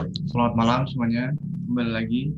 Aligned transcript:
Selamat 0.00 0.56
malam 0.56 0.80
semuanya. 0.88 1.36
Kembali 1.68 1.92
lagi 1.92 2.32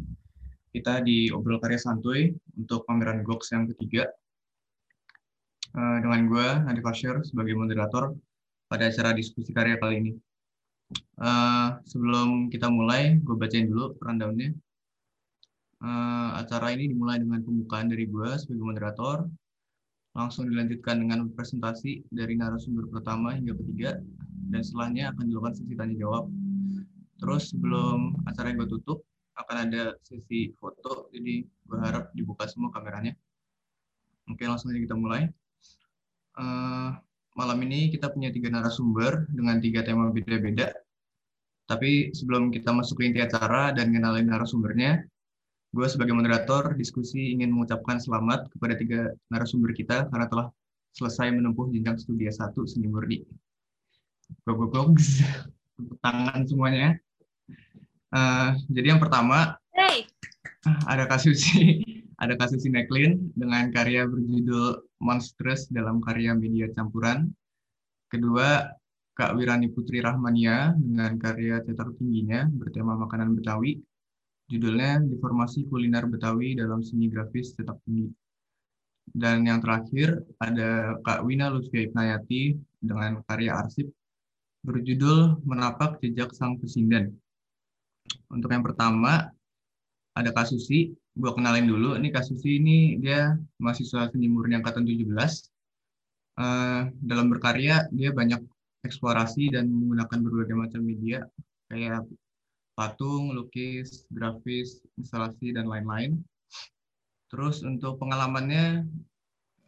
kita 0.74 0.98
di 1.06 1.30
Obrol 1.30 1.62
Karya 1.62 1.78
Santuy 1.78 2.35
untuk 2.58 2.82
pameran 2.90 3.23
Gox 3.23 3.54
yang 3.54 3.70
ketiga. 3.70 4.11
Uh, 5.71 6.03
dengan 6.03 6.27
gue, 6.27 6.48
Nadif 6.67 6.83
Asher, 6.83 7.22
sebagai 7.22 7.54
moderator 7.54 8.19
pada 8.67 8.90
acara 8.90 9.14
diskusi 9.14 9.54
karya 9.54 9.79
kali 9.79 9.95
ini. 9.95 10.12
Uh, 11.22 11.79
sebelum 11.87 12.51
kita 12.51 12.67
mulai, 12.67 13.22
gue 13.22 13.37
bacain 13.38 13.71
dulu 13.71 13.94
rundown-nya. 14.03 14.51
Uh, 15.79 16.43
acara 16.43 16.75
ini 16.75 16.91
dimulai 16.91 17.23
dengan 17.23 17.47
pembukaan 17.47 17.87
dari 17.87 18.11
gue 18.11 18.31
sebagai 18.43 18.67
moderator, 18.75 19.31
langsung 20.19 20.51
dilanjutkan 20.51 20.99
dengan 20.99 21.31
presentasi 21.31 22.11
dari 22.11 22.35
narasumber 22.35 22.91
pertama 22.91 23.39
hingga 23.39 23.55
ketiga, 23.55 24.03
dan 24.51 24.67
setelahnya 24.67 25.15
akan 25.15 25.31
dilakukan 25.31 25.55
sesi 25.55 25.79
tanya 25.79 25.95
jawab 25.95 26.27
Terus 27.23 27.54
sebelum 27.54 28.18
acara 28.27 28.50
yang 28.50 28.66
gue 28.66 28.70
tutup, 28.75 29.07
akan 29.39 29.71
ada 29.71 29.94
sesi 30.03 30.50
foto, 30.58 31.08
jadi 31.14 31.46
gue 31.46 31.79
harap 31.79 32.10
dibuka 32.18 32.50
semua 32.50 32.74
kameranya. 32.74 33.14
Oke, 34.26 34.42
langsung 34.44 34.74
aja 34.74 34.82
kita 34.82 34.98
mulai. 34.98 35.30
Uh, 36.34 36.90
malam 37.38 37.58
ini 37.62 37.94
kita 37.94 38.10
punya 38.10 38.34
tiga 38.34 38.50
narasumber 38.50 39.30
dengan 39.30 39.62
tiga 39.62 39.86
tema 39.86 40.10
beda-beda. 40.10 40.74
Tapi 41.70 42.10
sebelum 42.12 42.50
kita 42.50 42.74
masuk 42.74 43.00
ke 43.00 43.08
inti 43.08 43.20
acara 43.22 43.70
dan 43.72 43.94
kenalin 43.94 44.28
narasumbernya, 44.28 45.06
gue 45.72 45.86
sebagai 45.88 46.12
moderator 46.12 46.77
diskusi 46.77 47.32
ingin 47.32 47.48
mengucapkan 47.54 47.96
selamat 47.96 48.52
kepada 48.52 48.74
tiga 48.77 49.00
narasumber 49.32 49.72
kita 49.72 50.10
karena 50.12 50.27
telah 50.28 50.46
selesai 50.92 51.32
menempuh 51.32 51.72
jenjang 51.72 51.96
studi 51.96 52.28
S1 52.28 52.52
seni 52.68 52.91
murni. 52.91 53.24
Gue 54.44 54.68
tangan 56.04 56.44
semuanya. 56.44 56.98
Uh, 58.12 58.52
jadi 58.68 58.92
yang 58.92 59.00
pertama 59.00 59.56
hey. 59.72 60.04
ada 60.84 61.08
Kasusi, 61.08 61.80
ada 62.22 62.36
Kasusi 62.36 62.69
Neklin 62.69 63.32
dengan 63.32 63.72
karya 63.72 64.04
berjudul 64.04 64.84
Monstrous 65.00 65.72
dalam 65.72 66.04
karya 66.04 66.36
media 66.36 66.69
campuran. 66.77 67.32
Kedua, 68.12 68.69
Kak 69.16 69.32
Wirani 69.32 69.72
Putri 69.72 70.04
Rahmania 70.04 70.77
dengan 70.77 71.16
karya 71.16 71.64
cetak 71.64 71.96
tingginya 71.96 72.44
bertema 72.52 73.00
makanan 73.00 73.32
Betawi. 73.32 73.80
Judulnya 74.52 75.00
Deformasi 75.08 75.64
Kuliner 75.72 76.04
Betawi 76.04 76.52
dalam 76.52 76.84
Seni 76.84 77.08
Grafis 77.08 77.56
Cetak 77.56 77.80
Tinggi. 77.88 78.12
Dan 79.08 79.48
yang 79.48 79.64
terakhir 79.64 80.20
ada 80.36 81.00
Kak 81.00 81.24
Wina 81.24 81.48
Lutfia 81.48 81.88
Ibnayati 81.88 82.60
dengan 82.76 83.24
karya 83.24 83.56
arsip 83.56 83.88
berjudul 84.60 85.41
Menapak 85.48 85.97
Jejak 86.04 86.36
Sang 86.36 86.60
Pesindan 86.60 87.16
untuk 88.32 88.50
yang 88.52 88.64
pertama 88.64 89.32
ada 90.12 90.30
Kasusi, 90.32 90.92
gue 90.92 91.30
kenalin 91.32 91.68
dulu. 91.68 91.96
Ini 91.96 92.12
Kasusi 92.12 92.60
ini 92.60 93.00
dia 93.00 93.36
mahasiswa 93.60 94.12
seni 94.12 94.28
murni 94.28 94.56
angkatan 94.60 94.84
17. 94.84 95.08
Uh, 95.08 96.41
eh, 96.41 96.80
dalam 97.04 97.28
berkarya 97.28 97.88
dia 97.92 98.08
banyak 98.12 98.41
eksplorasi 98.82 99.52
dan 99.52 99.69
menggunakan 99.69 100.19
berbagai 100.24 100.56
macam 100.56 100.80
media 100.80 101.22
kayak 101.69 102.04
patung, 102.74 103.36
lukis, 103.36 104.08
grafis, 104.08 104.80
instalasi 104.97 105.52
dan 105.52 105.69
lain-lain. 105.69 106.20
Terus 107.32 107.64
untuk 107.64 107.97
pengalamannya 107.97 108.84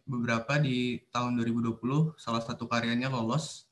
beberapa 0.05 0.61
di 0.61 1.01
tahun 1.09 1.41
2020 1.41 1.81
salah 2.21 2.43
satu 2.45 2.69
karyanya 2.69 3.09
lolos 3.09 3.65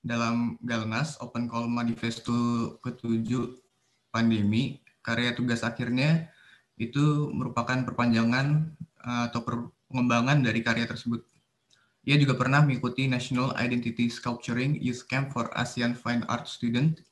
dalam 0.00 0.56
Galnas 0.64 1.20
Open 1.20 1.44
Call 1.50 1.68
Manifesto 1.68 2.76
ke-7 2.80 3.65
pandemi, 4.16 4.80
karya 5.04 5.36
tugas 5.36 5.60
akhirnya 5.60 6.32
itu 6.80 7.28
merupakan 7.36 7.84
perpanjangan 7.84 8.72
eh, 9.04 9.22
atau 9.28 9.44
pengembangan 9.92 10.40
dari 10.40 10.64
karya 10.64 10.88
tersebut. 10.88 11.20
Ia 12.06 12.16
juga 12.16 12.38
pernah 12.38 12.62
mengikuti 12.62 13.10
National 13.10 13.52
Identity 13.58 14.08
Sculpturing 14.08 14.78
Youth 14.78 15.04
Camp 15.10 15.34
for 15.34 15.50
ASEAN 15.52 15.98
Fine 15.98 16.22
Art 16.30 16.46
Student 16.46 17.02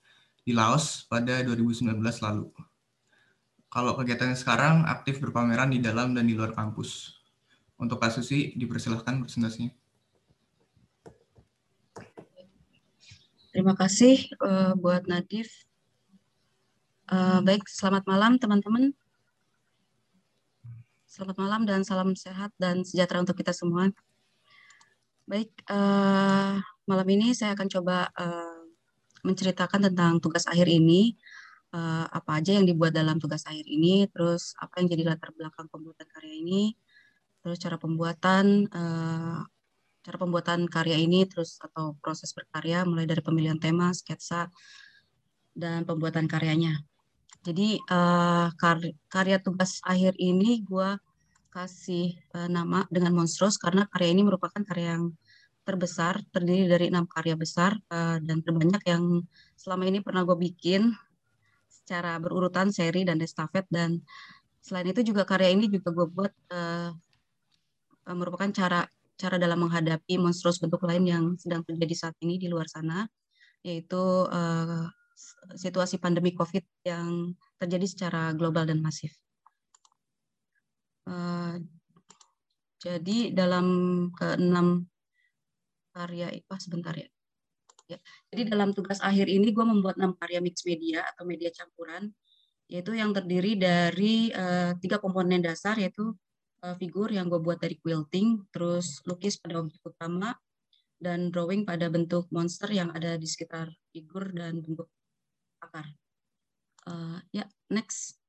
di 0.46 0.54
Laos 0.54 1.02
pada 1.10 1.42
2019 1.42 1.98
lalu. 1.98 2.46
Kalau 3.74 3.98
kegiatannya 3.98 4.38
sekarang 4.38 4.86
aktif 4.86 5.18
berpameran 5.18 5.74
di 5.74 5.82
dalam 5.82 6.14
dan 6.14 6.30
di 6.30 6.38
luar 6.38 6.54
kampus. 6.54 7.18
Untuk 7.74 7.98
kasus 7.98 8.30
sih 8.30 8.54
dipersilahkan 8.54 9.18
presentasinya. 9.18 9.74
Terima 13.50 13.74
kasih 13.74 14.30
uh, 14.38 14.78
buat 14.78 15.10
Nadif 15.10 15.50
Uh, 17.04 17.44
baik, 17.44 17.68
selamat 17.68 18.08
malam 18.08 18.40
teman-teman. 18.40 18.96
Selamat 21.04 21.36
malam 21.36 21.68
dan 21.68 21.84
salam 21.84 22.16
sehat 22.16 22.48
dan 22.56 22.80
sejahtera 22.80 23.20
untuk 23.20 23.36
kita 23.36 23.52
semua. 23.52 23.92
Baik, 25.28 25.52
uh, 25.68 26.56
malam 26.88 27.08
ini 27.12 27.36
saya 27.36 27.52
akan 27.52 27.68
coba 27.68 28.08
uh, 28.08 28.64
menceritakan 29.20 29.92
tentang 29.92 30.16
tugas 30.16 30.48
akhir 30.48 30.64
ini, 30.64 31.12
uh, 31.76 32.08
apa 32.08 32.40
aja 32.40 32.56
yang 32.56 32.64
dibuat 32.64 32.96
dalam 32.96 33.20
tugas 33.20 33.44
akhir 33.44 33.68
ini, 33.68 34.08
terus 34.08 34.56
apa 34.56 34.80
yang 34.80 34.96
jadi 34.96 35.12
latar 35.12 35.28
belakang 35.36 35.68
pembuatan 35.68 36.08
karya 36.08 36.40
ini, 36.40 36.72
terus 37.44 37.60
cara 37.60 37.76
pembuatan, 37.76 38.64
uh, 38.72 39.44
cara 40.00 40.16
pembuatan 40.16 40.64
karya 40.72 40.96
ini, 40.96 41.28
terus 41.28 41.60
atau 41.60 42.00
proses 42.00 42.32
berkarya, 42.32 42.88
mulai 42.88 43.04
dari 43.04 43.20
pemilihan 43.20 43.60
tema, 43.60 43.92
sketsa, 43.92 44.48
dan 45.52 45.84
pembuatan 45.84 46.24
karyanya. 46.24 46.80
Jadi 47.44 47.76
uh, 47.92 48.48
karya 49.12 49.38
tugas 49.44 49.84
akhir 49.84 50.16
ini 50.16 50.64
gue 50.64 50.96
kasih 51.52 52.16
uh, 52.32 52.48
nama 52.48 52.88
dengan 52.88 53.12
Monstrous 53.12 53.60
karena 53.60 53.84
karya 53.92 54.16
ini 54.16 54.24
merupakan 54.24 54.64
karya 54.64 54.96
yang 54.96 55.12
terbesar, 55.64 56.24
terdiri 56.32 56.64
dari 56.68 56.88
enam 56.88 57.04
karya 57.04 57.36
besar 57.36 57.76
uh, 57.92 58.16
dan 58.24 58.40
terbanyak 58.40 58.80
yang 58.88 59.20
selama 59.60 59.84
ini 59.88 60.00
pernah 60.00 60.24
gue 60.24 60.36
bikin 60.40 60.96
secara 61.68 62.16
berurutan 62.16 62.72
seri 62.72 63.04
dan 63.04 63.20
estafet. 63.20 63.68
Dan 63.68 64.00
selain 64.64 64.88
itu 64.88 65.04
juga 65.04 65.28
karya 65.28 65.52
ini 65.52 65.68
juga 65.68 65.92
gue 65.92 66.06
buat 66.08 66.32
merupakan 68.04 68.48
cara 68.52 68.84
cara 69.16 69.36
dalam 69.40 69.64
menghadapi 69.64 70.20
monstrous 70.20 70.58
bentuk 70.60 70.82
lain 70.84 71.04
yang 71.06 71.24
sedang 71.40 71.62
terjadi 71.64 71.94
saat 72.08 72.16
ini 72.20 72.36
di 72.36 72.50
luar 72.50 72.66
sana 72.68 73.06
yaitu 73.64 73.96
uh, 74.28 74.84
situasi 75.54 76.02
pandemi 76.02 76.34
COVID 76.34 76.64
yang 76.86 77.32
terjadi 77.58 77.86
secara 77.86 78.34
global 78.34 78.66
dan 78.66 78.82
masif. 78.82 79.14
Uh, 81.04 81.60
jadi 82.80 83.32
dalam 83.32 83.66
keenam 84.12 84.88
karya, 85.94 86.28
oh 86.50 86.60
sebentar 86.60 86.92
ya. 86.92 87.08
ya. 87.88 87.98
Jadi 88.28 88.50
dalam 88.50 88.74
tugas 88.76 89.00
akhir 89.00 89.30
ini 89.30 89.54
gue 89.54 89.64
membuat 89.64 89.96
enam 89.96 90.12
karya 90.18 90.42
mix 90.42 90.66
media 90.68 91.06
atau 91.14 91.24
media 91.24 91.48
campuran, 91.54 92.12
yaitu 92.68 92.92
yang 92.96 93.14
terdiri 93.14 93.56
dari 93.56 94.28
uh, 94.34 94.76
tiga 94.80 95.00
komponen 95.00 95.40
dasar, 95.40 95.78
yaitu 95.78 96.12
uh, 96.64 96.74
figur 96.76 97.08
yang 97.08 97.30
gue 97.30 97.40
buat 97.40 97.56
dari 97.60 97.78
quilting, 97.78 98.48
terus 98.52 99.00
lukis 99.08 99.40
pada 99.40 99.60
objek 99.60 99.80
utama, 99.84 100.36
dan 101.00 101.28
drawing 101.28 101.68
pada 101.68 101.88
bentuk 101.92 102.28
monster 102.32 102.68
yang 102.72 102.88
ada 102.96 103.20
di 103.20 103.28
sekitar 103.28 103.68
figur 103.92 104.32
dan 104.32 104.64
bentuk 104.64 104.88
akar. 105.64 105.86
Uh, 106.84 107.18
ya, 107.32 107.48
next. 107.72 108.20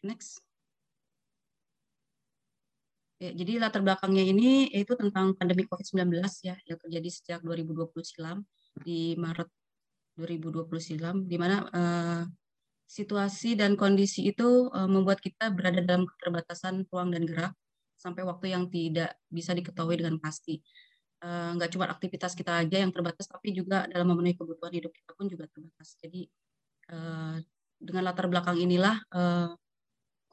Next. 0.00 0.40
Ya, 3.20 3.36
jadi 3.36 3.60
latar 3.60 3.84
belakangnya 3.84 4.24
ini 4.24 4.72
yaitu 4.72 4.96
tentang 4.96 5.36
pandemi 5.36 5.68
COVID-19 5.68 6.24
ya 6.40 6.56
yang 6.64 6.78
terjadi 6.80 7.08
sejak 7.12 7.40
2020 7.44 7.92
silam 8.00 8.48
di 8.80 9.12
Maret 9.20 9.44
2020 10.16 10.72
silam 10.80 11.16
di 11.28 11.36
mana 11.36 11.68
uh, 11.68 12.24
situasi 12.88 13.60
dan 13.60 13.76
kondisi 13.76 14.32
itu 14.32 14.72
uh, 14.72 14.88
membuat 14.88 15.20
kita 15.20 15.52
berada 15.52 15.84
dalam 15.84 16.08
keterbatasan 16.08 16.88
ruang 16.88 17.12
dan 17.12 17.28
gerak 17.28 17.52
sampai 18.00 18.24
waktu 18.24 18.56
yang 18.56 18.72
tidak 18.72 19.12
bisa 19.28 19.52
diketahui 19.52 20.00
dengan 20.00 20.16
pasti. 20.16 20.64
Eh, 21.20 21.50
nggak 21.52 21.76
cuma 21.76 21.84
aktivitas 21.92 22.32
kita 22.32 22.64
aja 22.64 22.80
yang 22.80 22.88
terbatas, 22.96 23.28
tapi 23.28 23.52
juga 23.52 23.84
dalam 23.92 24.08
memenuhi 24.08 24.40
kebutuhan 24.40 24.72
hidup 24.72 24.88
kita 24.88 25.12
pun 25.12 25.28
juga 25.28 25.44
terbatas. 25.52 26.00
Jadi 26.00 26.24
uh, 26.96 27.36
dengan 27.76 28.02
latar 28.08 28.24
belakang 28.24 28.56
inilah 28.56 28.96
uh, 29.12 29.52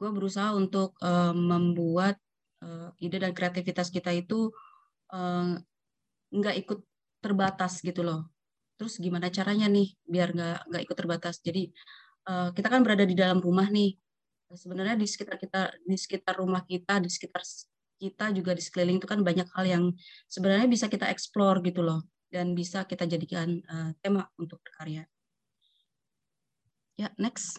gue 0.00 0.10
berusaha 0.14 0.54
untuk 0.54 0.94
membuat 1.34 2.16
ide 3.02 3.18
dan 3.18 3.34
kreativitas 3.34 3.90
kita 3.90 4.14
itu 4.14 4.46
nggak 6.30 6.56
ikut 6.62 6.78
terbatas 7.18 7.82
gitu 7.82 8.06
loh. 8.06 8.30
Terus 8.78 9.02
gimana 9.02 9.26
caranya 9.26 9.66
nih 9.66 9.90
biar 10.06 10.30
nggak 10.38 10.58
nggak 10.70 10.82
ikut 10.86 10.96
terbatas? 11.02 11.42
Jadi 11.42 11.74
kita 12.54 12.68
kan 12.70 12.86
berada 12.86 13.02
di 13.02 13.18
dalam 13.18 13.42
rumah 13.42 13.66
nih. 13.66 13.98
Sebenarnya 14.54 14.94
di 14.94 15.10
sekitar 15.10 15.34
kita, 15.34 15.74
di 15.82 15.98
sekitar 15.98 16.38
rumah 16.38 16.62
kita, 16.62 17.02
di 17.02 17.10
sekitar 17.10 17.42
kita 17.98 18.30
juga 18.30 18.54
di 18.54 18.62
sekeliling 18.62 18.98
itu 19.02 19.08
kan 19.10 19.20
banyak 19.26 19.48
hal 19.52 19.64
yang 19.66 19.84
sebenarnya 20.30 20.70
bisa 20.70 20.86
kita 20.86 21.10
explore 21.10 21.58
gitu 21.66 21.82
loh 21.82 22.00
dan 22.32 22.52
bisa 22.52 22.84
kita 22.84 23.04
jadikan 23.08 23.60
uh, 23.68 23.90
tema 24.04 24.28
untuk 24.38 24.60
berkarya 24.64 25.04
karya. 25.04 25.04
Ya, 26.98 27.08
next. 27.18 27.58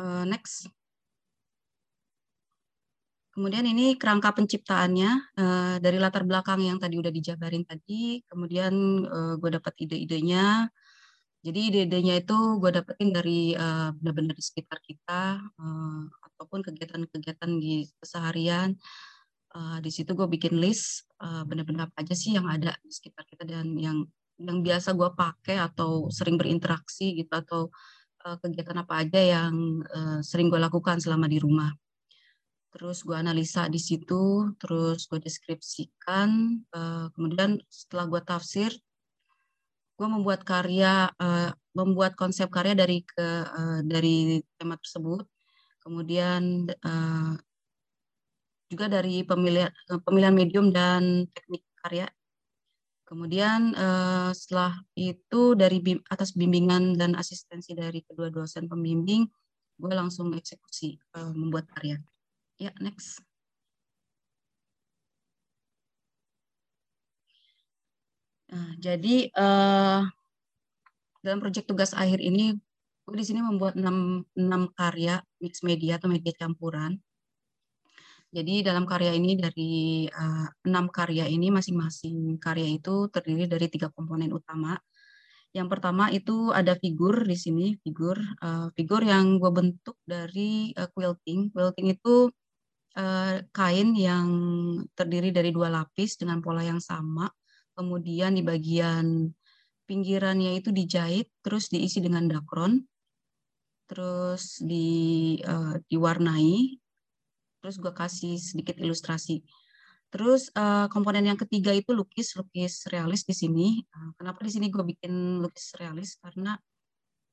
Uh, 0.00 0.24
next. 0.24 0.68
Kemudian 3.30 3.64
ini 3.68 3.94
kerangka 4.00 4.32
penciptaannya 4.36 5.10
uh, 5.36 5.76
dari 5.84 5.96
latar 6.00 6.24
belakang 6.24 6.60
yang 6.64 6.80
tadi 6.80 6.96
udah 6.96 7.12
dijabarin 7.12 7.64
tadi. 7.64 8.20
Kemudian 8.24 8.74
gue 9.40 9.50
dapat 9.52 9.74
ide-idenya. 9.84 10.68
Jadi 11.40 11.72
ide-idenya 11.72 12.20
itu 12.20 12.36
gue 12.60 12.68
dapetin 12.68 13.16
dari 13.16 13.56
uh, 13.56 13.96
benar-benar 13.96 14.36
di 14.36 14.44
sekitar 14.44 14.76
kita 14.84 15.40
uh, 15.40 16.02
ataupun 16.28 16.60
kegiatan-kegiatan 16.60 17.50
di 17.56 17.88
keseharian. 17.96 18.76
Uh, 19.50 19.80
di 19.80 19.90
situ 19.90 20.12
gue 20.12 20.28
bikin 20.28 20.60
list 20.60 21.08
uh, 21.18 21.42
benar-benar 21.48 21.90
apa 21.90 22.06
aja 22.06 22.14
sih 22.14 22.36
yang 22.38 22.46
ada 22.46 22.76
di 22.86 22.92
sekitar 22.92 23.26
kita 23.26 23.42
dan 23.48 23.74
yang 23.74 24.06
yang 24.38 24.62
biasa 24.62 24.94
gue 24.94 25.10
pakai 25.16 25.58
atau 25.58 26.06
sering 26.12 26.38
berinteraksi 26.38 27.18
gitu 27.18 27.32
atau 27.32 27.72
uh, 28.28 28.36
kegiatan 28.40 28.76
apa 28.84 29.04
aja 29.04 29.20
yang 29.20 29.84
uh, 29.84 30.20
sering 30.20 30.52
gue 30.52 30.60
lakukan 30.60 31.00
selama 31.00 31.24
di 31.24 31.40
rumah. 31.40 31.72
Terus 32.70 33.02
gue 33.02 33.16
analisa 33.18 33.66
di 33.66 33.80
situ, 33.82 34.54
terus 34.60 35.10
gue 35.10 35.18
deskripsikan, 35.18 36.60
uh, 36.70 37.10
kemudian 37.16 37.58
setelah 37.66 38.06
gue 38.06 38.20
tafsir, 38.22 38.70
gue 40.00 40.08
membuat 40.08 40.40
karya, 40.48 41.12
uh, 41.20 41.52
membuat 41.76 42.16
konsep 42.16 42.48
karya 42.48 42.72
dari 42.72 43.04
ke 43.04 43.20
uh, 43.44 43.84
dari 43.84 44.40
tema 44.56 44.80
tersebut, 44.80 45.28
kemudian 45.84 46.64
uh, 46.72 47.36
juga 48.72 48.86
dari 48.88 49.20
pemilihan 49.28 49.68
pemilihan 50.08 50.32
medium 50.32 50.72
dan 50.72 51.28
teknik 51.28 51.60
karya 51.84 52.08
Kemudian 53.10 53.74
uh, 53.74 54.30
setelah 54.30 54.78
itu 54.94 55.58
dari 55.58 55.82
bim, 55.82 55.98
atas 56.14 56.30
bimbingan 56.30 56.94
dan 56.94 57.18
asistensi 57.18 57.74
dari 57.74 58.06
kedua 58.06 58.30
dosen 58.30 58.70
pembimbing, 58.70 59.26
gue 59.82 59.90
langsung 59.90 60.30
eksekusi 60.30 60.94
uh, 61.18 61.34
membuat 61.34 61.66
karya. 61.74 61.98
Ya, 62.62 62.70
next. 62.78 63.18
Nah, 68.50 68.74
jadi 68.82 69.30
uh, 69.34 70.02
dalam 71.22 71.38
proyek 71.38 71.66
tugas 71.70 71.94
akhir 71.94 72.18
ini, 72.18 72.58
gue 73.06 73.16
di 73.16 73.26
sini 73.26 73.40
membuat 73.42 73.78
enam, 73.78 74.26
enam 74.34 74.70
karya 74.74 75.22
mix 75.38 75.62
media 75.62 75.98
atau 75.98 76.10
media 76.10 76.34
campuran 76.34 76.98
jadi 78.30 78.62
dalam 78.62 78.86
karya 78.86 79.10
ini 79.18 79.34
dari 79.34 80.06
uh, 80.06 80.46
enam 80.62 80.86
karya 80.86 81.26
ini 81.26 81.50
masing-masing 81.50 82.38
karya 82.38 82.78
itu 82.78 83.10
terdiri 83.10 83.50
dari 83.50 83.66
tiga 83.66 83.90
komponen 83.90 84.30
utama. 84.30 84.78
Yang 85.50 85.66
pertama 85.66 86.14
itu 86.14 86.54
ada 86.54 86.78
figur 86.78 87.26
di 87.26 87.34
sini, 87.34 87.74
figur 87.82 88.14
uh, 88.38 88.70
figur 88.78 89.02
yang 89.02 89.42
gue 89.42 89.50
bentuk 89.50 89.98
dari 90.06 90.70
uh, 90.78 90.86
quilting. 90.94 91.50
Quilting 91.50 91.86
itu 91.90 92.30
uh, 92.94 93.42
kain 93.50 93.98
yang 93.98 94.26
terdiri 94.94 95.34
dari 95.34 95.50
dua 95.50 95.66
lapis 95.66 96.14
dengan 96.14 96.38
pola 96.38 96.62
yang 96.62 96.78
sama. 96.78 97.26
Kemudian 97.80 98.36
di 98.36 98.44
bagian 98.44 99.32
pinggirannya 99.88 100.60
itu 100.60 100.68
dijahit, 100.68 101.32
terus 101.40 101.72
diisi 101.72 102.04
dengan 102.04 102.28
dakron, 102.28 102.84
terus 103.88 104.60
di 104.60 105.40
uh, 105.40 105.80
diwarnai 105.88 106.76
terus 107.60 107.76
gue 107.76 107.92
kasih 107.92 108.40
sedikit 108.40 108.76
ilustrasi. 108.80 109.44
Terus 110.10 110.50
uh, 110.58 110.90
komponen 110.90 111.28
yang 111.28 111.38
ketiga 111.38 111.70
itu 111.70 111.94
lukis, 111.94 112.34
lukis 112.34 112.88
realis 112.90 113.22
di 113.22 113.36
sini. 113.36 113.78
Uh, 113.94 114.10
kenapa 114.16 114.42
di 114.42 114.50
sini 114.50 114.66
gue 114.72 114.82
bikin 114.82 115.38
lukis 115.38 115.76
realis? 115.78 116.18
Karena 116.18 116.56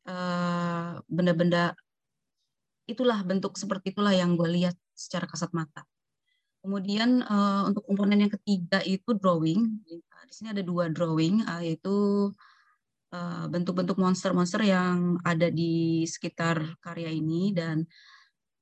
uh, 0.05 0.99
benda-benda 1.09 1.73
itulah 2.85 3.19
bentuk 3.25 3.57
seperti 3.57 3.91
itulah 3.95 4.13
yang 4.13 4.37
gue 4.37 4.47
lihat 4.47 4.75
secara 4.93 5.25
kasat 5.25 5.51
mata. 5.55 5.87
Kemudian 6.67 7.23
uh, 7.23 7.63
untuk 7.71 7.87
komponen 7.87 8.27
yang 8.27 8.33
ketiga 8.35 8.83
itu 8.83 9.15
drawing. 9.15 9.79
Di 10.27 10.33
sini 10.35 10.51
ada 10.51 10.59
dua 10.59 10.91
drawing, 10.91 11.47
uh, 11.47 11.63
yaitu 11.63 12.27
bentuk-bentuk 13.47 13.95
uh, 13.95 14.03
monster-monster 14.03 14.67
yang 14.67 15.15
ada 15.23 15.47
di 15.47 16.03
sekitar 16.03 16.75
karya 16.83 17.07
ini 17.07 17.55
dan 17.55 17.87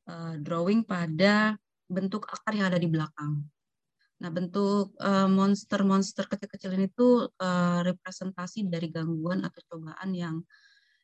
uh, 0.05 0.37
drawing 0.37 0.85
pada 0.85 1.57
bentuk 1.89 2.29
akar 2.29 2.53
yang 2.53 2.69
ada 2.69 2.77
di 2.77 2.85
belakang. 2.85 3.41
Nah, 4.21 4.29
bentuk 4.29 4.93
monster-monster 5.33 6.29
kecil-kecil 6.29 6.77
ini 6.77 6.93
tuh 6.93 7.33
uh, 7.41 7.81
representasi 7.81 8.69
dari 8.69 8.93
gangguan 8.93 9.41
atau 9.41 9.65
cobaan 9.65 10.13
yang 10.13 10.45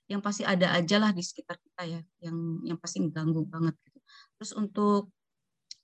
yang 0.05 0.21
pasti 0.21 0.45
ada 0.45 0.77
aja 0.77 1.01
lah 1.01 1.09
di 1.09 1.25
sekitar 1.25 1.57
kita 1.57 1.81
ya, 1.97 2.01
yang 2.21 2.61
yang 2.61 2.77
pasti 2.77 3.01
ganggu 3.09 3.41
banget 3.49 3.73
gitu. 3.89 3.97
Terus 4.37 4.51
untuk 4.53 5.09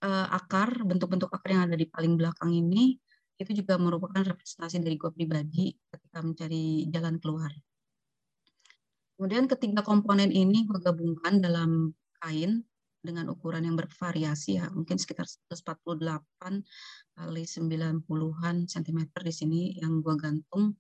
uh, 0.04 0.28
akar, 0.34 0.84
bentuk-bentuk 0.84 1.32
akar 1.32 1.50
yang 1.54 1.64
ada 1.70 1.78
di 1.78 1.88
paling 1.88 2.18
belakang 2.18 2.54
ini 2.54 2.98
itu 3.38 3.62
juga 3.62 3.78
merupakan 3.78 4.26
representasi 4.26 4.82
dari 4.82 4.98
gue 4.98 5.14
pribadi 5.14 5.70
ketika 5.94 6.20
mencari 6.26 6.90
jalan 6.90 7.22
keluar. 7.22 7.54
Kemudian 9.18 9.46
ketiga 9.46 9.86
komponen 9.86 10.34
ini 10.34 10.66
gue 10.66 10.78
gabungkan 10.82 11.42
dalam 11.42 11.94
kain 12.18 12.66
dengan 13.08 13.32
ukuran 13.32 13.64
yang 13.64 13.80
bervariasi 13.80 14.60
ya, 14.60 14.68
mungkin 14.74 15.00
sekitar 15.00 15.24
148 15.48 16.04
kali 17.16 17.44
90-an 17.48 18.56
cm 18.68 19.00
di 19.24 19.34
sini 19.34 19.62
yang 19.80 20.04
gua 20.04 20.20
gantung 20.20 20.76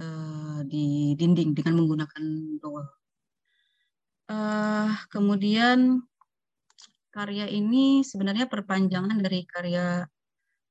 uh, 0.00 0.60
di 0.64 1.12
dinding 1.20 1.52
dengan 1.52 1.84
menggunakan 1.84 2.24
dowel. 2.62 2.88
Uh, 4.30 4.94
kemudian 5.10 6.00
karya 7.10 7.50
ini 7.50 8.06
sebenarnya 8.06 8.46
perpanjangan 8.46 9.18
dari 9.18 9.42
karya 9.46 10.06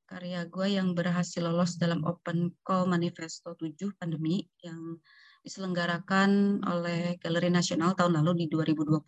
karya 0.09 0.41
gue 0.49 0.67
yang 0.73 0.97
berhasil 0.97 1.43
lolos 1.43 1.77
dalam 1.77 2.01
Open 2.01 2.49
Call 2.65 2.89
Manifesto 2.89 3.53
7 3.53 3.93
pandemi 3.93 4.41
yang 4.65 4.97
diselenggarakan 5.45 6.59
oleh 6.65 7.15
Galeri 7.21 7.53
Nasional 7.53 7.93
tahun 7.93 8.17
lalu 8.19 8.43
di 8.43 8.45
2020, 8.51 9.05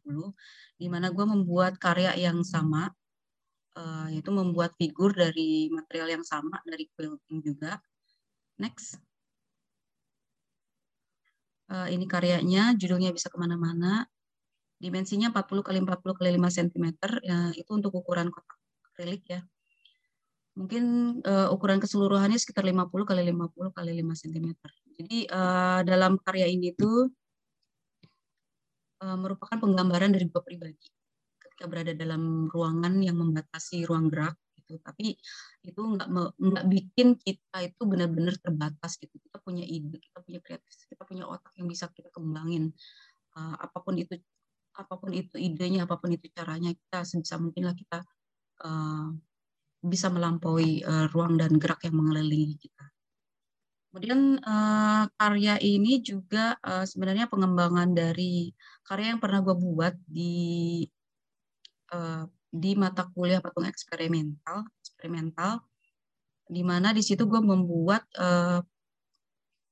di 0.78 0.88
mana 0.88 1.10
gue 1.10 1.25
membuat 1.25 1.81
karya 1.81 2.13
yang 2.16 2.45
sama, 2.45 2.88
uh, 3.75 4.07
yaitu 4.13 4.31
membuat 4.31 4.77
figur 4.77 5.12
dari 5.12 5.68
material 5.74 6.22
yang 6.22 6.25
sama, 6.25 6.62
dari 6.63 6.88
quilting 6.94 7.42
juga. 7.44 7.81
Next. 8.62 9.01
Uh, 11.72 11.88
ini 11.89 12.06
karyanya, 12.06 12.77
judulnya 12.77 13.10
bisa 13.12 13.27
ke 13.27 13.38
mana-mana. 13.39 14.06
Dimensinya 14.82 15.30
40 15.30 15.62
kali 15.62 15.78
40 15.86 16.18
kali 16.18 16.30
5 16.42 16.58
cm, 16.58 16.86
ya, 17.22 17.38
itu 17.54 17.70
untuk 17.70 17.94
ukuran 17.94 18.34
kotak 18.34 18.58
akrilik 18.92 19.24
ya 19.30 19.42
mungkin 20.52 20.84
uh, 21.24 21.48
ukuran 21.56 21.80
keseluruhannya 21.80 22.36
sekitar 22.36 22.68
50 22.68 22.92
kali 23.08 23.22
50 23.32 23.72
kali 23.78 23.92
5 24.04 24.22
cm. 24.22 24.48
Jadi 25.00 25.18
uh, 25.32 25.80
dalam 25.88 26.20
karya 26.20 26.48
ini 26.52 26.76
tuh 26.76 27.08
uh, 29.02 29.18
merupakan 29.18 29.56
penggambaran 29.56 30.12
dari 30.12 30.28
gue 30.28 30.42
pribadi 30.44 30.88
ketika 31.40 31.66
berada 31.72 31.94
dalam 31.96 32.52
ruangan 32.52 33.00
yang 33.00 33.16
membatasi 33.16 33.88
ruang 33.88 34.12
gerak 34.12 34.36
gitu. 34.60 34.76
Tapi 34.84 35.16
itu 35.64 35.82
nggak 35.82 36.08
nggak 36.36 36.66
bikin 36.68 37.16
kita 37.16 37.58
itu 37.64 37.82
benar-benar 37.88 38.36
terbatas 38.44 39.00
gitu. 39.00 39.16
Kita 39.24 39.40
punya 39.40 39.64
ide, 39.64 40.04
kita 40.04 40.20
punya 40.20 40.40
kreatif, 40.44 40.84
kita 40.92 41.08
punya 41.08 41.24
otak 41.32 41.56
yang 41.56 41.72
bisa 41.72 41.88
kita 41.96 42.12
kembangin. 42.12 42.76
Uh, 43.32 43.56
apa 43.56 43.80
pun 43.80 43.96
itu 43.96 44.20
apa 44.75 44.94
pun 44.96 45.12
itu 45.12 45.36
idenya, 45.36 45.84
apa 45.86 46.00
pun 46.00 46.12
itu 46.16 46.28
caranya, 46.32 46.72
kita 46.72 47.04
sebisa 47.04 47.36
mungkin 47.38 47.68
lah 47.68 47.75
kita 47.75 48.00
uh, 48.63 49.12
bisa 49.82 50.08
melampaui 50.13 50.86
uh, 50.86 51.10
ruang 51.12 51.36
dan 51.36 51.58
gerak 51.58 51.84
yang 51.88 51.98
mengelilingi 51.98 52.56
kita. 52.62 52.86
Kemudian 53.92 54.40
uh, 54.40 55.04
karya 55.20 55.60
ini 55.60 56.00
juga 56.00 56.56
uh, 56.63 56.88
sebenarnya 56.88 57.28
pengembangan 57.28 57.92
dari 57.92 58.56
karya 58.88 59.12
yang 59.12 59.20
pernah 59.20 59.44
gue 59.44 59.51
buat 59.51 59.96
di 60.08 60.88
uh, 61.92 62.24
di 62.51 62.72
mata 62.80 63.08
kuliah 63.12 63.44
patung 63.44 63.68
eksperimental, 63.68 64.63
eksperimental, 64.80 65.60
di 66.48 66.63
mana 66.63 66.96
di 66.96 67.04
situ 67.04 67.28
gue 67.28 67.40
membuat 67.44 68.08
uh, 68.16 68.63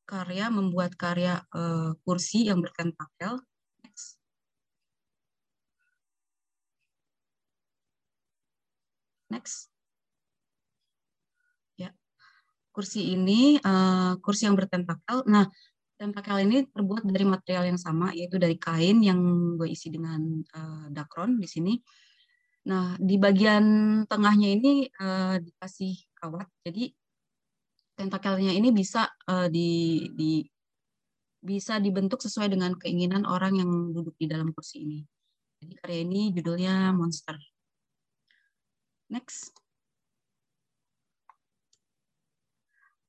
karya, 0.04 0.52
membuat 0.52 0.96
karya 1.00 1.44
uh, 1.56 1.96
kursi 2.04 2.48
yang 2.52 2.60
bertentakel. 2.64 3.40
Next. 3.84 4.20
Next. 9.30 9.70
kursi 12.80 13.12
ini 13.12 13.60
uh, 13.60 14.16
kursi 14.24 14.48
yang 14.48 14.56
bertentakel. 14.56 15.28
Nah, 15.28 15.44
tentakel 16.00 16.48
ini 16.48 16.64
terbuat 16.72 17.04
dari 17.04 17.26
material 17.28 17.76
yang 17.76 17.80
sama, 17.82 18.16
yaitu 18.16 18.40
dari 18.40 18.56
kain 18.56 19.04
yang 19.04 19.20
gue 19.60 19.68
isi 19.68 19.92
dengan 19.92 20.40
uh, 20.56 20.88
dakron 20.88 21.42
di 21.44 21.48
sini. 21.50 21.74
Nah, 22.72 22.96
di 22.96 23.20
bagian 23.20 23.66
tengahnya 24.08 24.48
ini 24.56 24.88
uh, 24.96 25.36
dikasih 25.44 26.08
kawat. 26.16 26.48
Jadi 26.64 26.96
tentakelnya 28.00 28.56
ini 28.56 28.72
bisa 28.72 29.12
uh, 29.28 29.52
di, 29.52 30.00
di 30.16 30.48
bisa 31.44 31.84
dibentuk 31.84 32.24
sesuai 32.24 32.48
dengan 32.48 32.80
keinginan 32.80 33.28
orang 33.28 33.60
yang 33.60 33.72
duduk 33.92 34.16
di 34.16 34.28
dalam 34.32 34.56
kursi 34.56 34.88
ini. 34.88 35.00
Jadi 35.60 35.74
karya 35.84 36.00
ini 36.08 36.32
judulnya 36.32 36.96
Monster. 36.96 37.36
Next. 39.10 39.52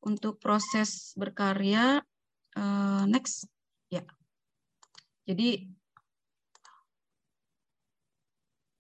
Untuk 0.00 0.40
proses 0.40 1.12
berkarya, 1.12 2.00
uh, 2.57 3.04
next. 3.04 3.45
Ya. 3.92 4.00
Jadi 5.28 5.69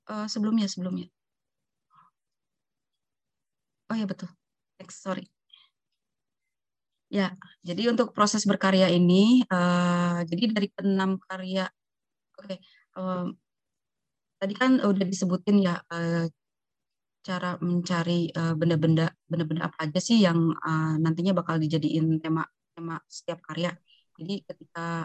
uh, 0.08 0.26
sebelumnya, 0.26 0.64
sebelumnya. 0.64 1.12
Oh 3.92 3.96
ya 3.98 4.08
betul. 4.08 4.32
Next, 4.80 5.04
sorry. 5.04 5.28
Ya, 7.10 7.34
jadi 7.66 7.90
untuk 7.90 8.14
proses 8.14 8.46
berkarya 8.46 8.86
ini, 8.86 9.42
uh, 9.50 10.22
jadi 10.30 10.54
dari 10.54 10.68
enam 10.78 11.18
karya, 11.18 11.66
oke, 12.38 12.46
okay, 12.46 12.58
um, 12.94 13.34
tadi 14.38 14.54
kan 14.54 14.78
udah 14.78 15.04
disebutin 15.04 15.58
ya 15.58 15.74
uh, 15.90 16.30
cara 17.20 17.60
mencari 17.60 18.32
benda-benda, 18.32 19.12
uh, 19.12 19.14
benda-benda 19.28 19.68
apa 19.68 19.76
aja 19.84 20.00
sih 20.00 20.24
yang 20.24 20.56
uh, 20.56 20.94
nantinya 20.96 21.36
bakal 21.36 21.60
dijadiin 21.60 22.16
tema 22.20 22.48
tema 22.72 22.96
setiap 23.04 23.44
karya. 23.44 23.76
Jadi 24.16 24.40
ketika, 24.48 25.04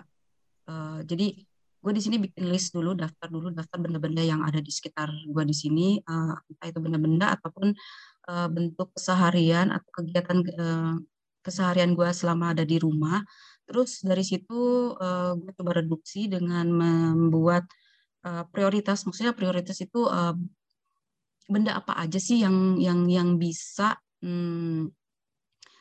uh, 0.72 1.00
jadi 1.04 1.44
gue 1.86 1.92
di 1.94 2.02
sini 2.02 2.18
bikin 2.18 2.50
list 2.50 2.74
dulu, 2.74 2.98
daftar 2.98 3.30
dulu, 3.30 3.54
daftar 3.54 3.78
benda-benda 3.78 4.24
yang 4.24 4.42
ada 4.42 4.58
di 4.58 4.72
sekitar 4.72 5.12
gue 5.12 5.44
di 5.46 5.54
sini, 5.54 6.00
uh, 6.02 6.34
entah 6.50 6.68
itu 6.72 6.80
benda-benda 6.82 7.36
ataupun 7.36 7.76
uh, 8.32 8.48
bentuk 8.50 8.96
keseharian 8.96 9.70
atau 9.70 9.90
kegiatan 10.02 10.38
uh, 10.58 10.96
keseharian 11.46 11.94
gue 11.94 12.10
selama 12.10 12.58
ada 12.58 12.66
di 12.66 12.82
rumah. 12.82 13.22
Terus 13.70 14.02
dari 14.02 14.26
situ 14.26 14.94
uh, 14.98 15.38
gue 15.38 15.52
coba 15.54 15.78
reduksi 15.84 16.26
dengan 16.26 16.66
membuat 16.70 17.70
uh, 18.26 18.48
prioritas. 18.50 19.06
Maksudnya 19.06 19.38
prioritas 19.38 19.78
itu 19.78 20.10
uh, 20.10 20.34
benda 21.46 21.78
apa 21.78 21.94
aja 22.02 22.18
sih 22.18 22.42
yang 22.42 22.82
yang 22.82 23.06
yang 23.06 23.30
bisa 23.38 23.98
hmm, 24.22 24.90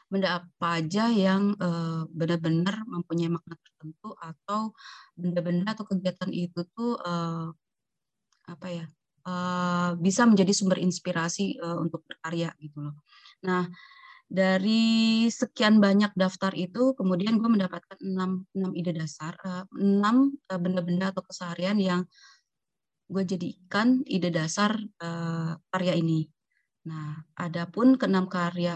benda 0.09 0.45
apa 0.45 0.79
aja 0.79 1.11
yang 1.11 1.57
uh, 1.59 2.07
benar-benar 2.13 2.85
mempunyai 2.87 3.33
makna 3.33 3.57
tertentu 3.59 4.15
atau 4.21 4.71
benda-benda 5.17 5.75
atau 5.75 5.85
kegiatan 5.89 6.31
itu 6.31 6.61
tuh 6.77 7.01
uh, 7.01 7.51
apa 8.45 8.67
ya 8.69 8.87
uh, 9.27 9.97
bisa 9.97 10.29
menjadi 10.29 10.53
sumber 10.53 10.79
inspirasi 10.79 11.57
uh, 11.59 11.81
untuk 11.81 12.05
berkarya 12.05 12.53
gitu 12.61 12.85
loh. 12.85 12.95
Nah 13.43 13.67
dari 14.25 15.29
sekian 15.29 15.79
banyak 15.79 16.17
daftar 16.17 16.51
itu, 16.57 16.97
kemudian 16.97 17.37
gue 17.39 17.47
mendapatkan 17.47 18.01
enam, 18.01 18.43
enam 18.57 18.73
ide 18.73 18.97
dasar, 18.97 19.37
enam 19.77 20.33
benda-benda 20.49 21.13
atau 21.13 21.23
keseharian 21.23 21.77
yang 21.77 22.03
gue 23.15 23.23
jadikan 23.23 24.03
ide 24.11 24.35
dasar 24.35 24.75
uh, 24.99 25.55
karya 25.71 25.95
ini. 25.95 26.27
Nah, 26.91 27.23
adapun 27.39 27.95
keenam 27.95 28.27
karya, 28.27 28.75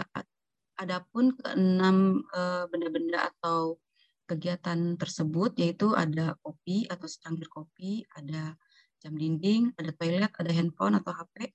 adapun 0.79 1.35
keenam 1.35 2.23
uh, 2.31 2.63
benda-benda 2.71 3.27
atau 3.35 3.75
kegiatan 4.23 4.95
tersebut, 4.95 5.59
yaitu 5.59 5.91
ada 5.91 6.39
kopi 6.39 6.87
atau 6.87 7.03
secangkir 7.11 7.51
kopi, 7.51 8.07
ada 8.15 8.55
jam 9.03 9.13
dinding, 9.19 9.75
ada 9.75 9.91
toilet, 9.91 10.31
ada 10.31 10.51
handphone 10.55 10.95
atau 10.95 11.11
HP, 11.11 11.51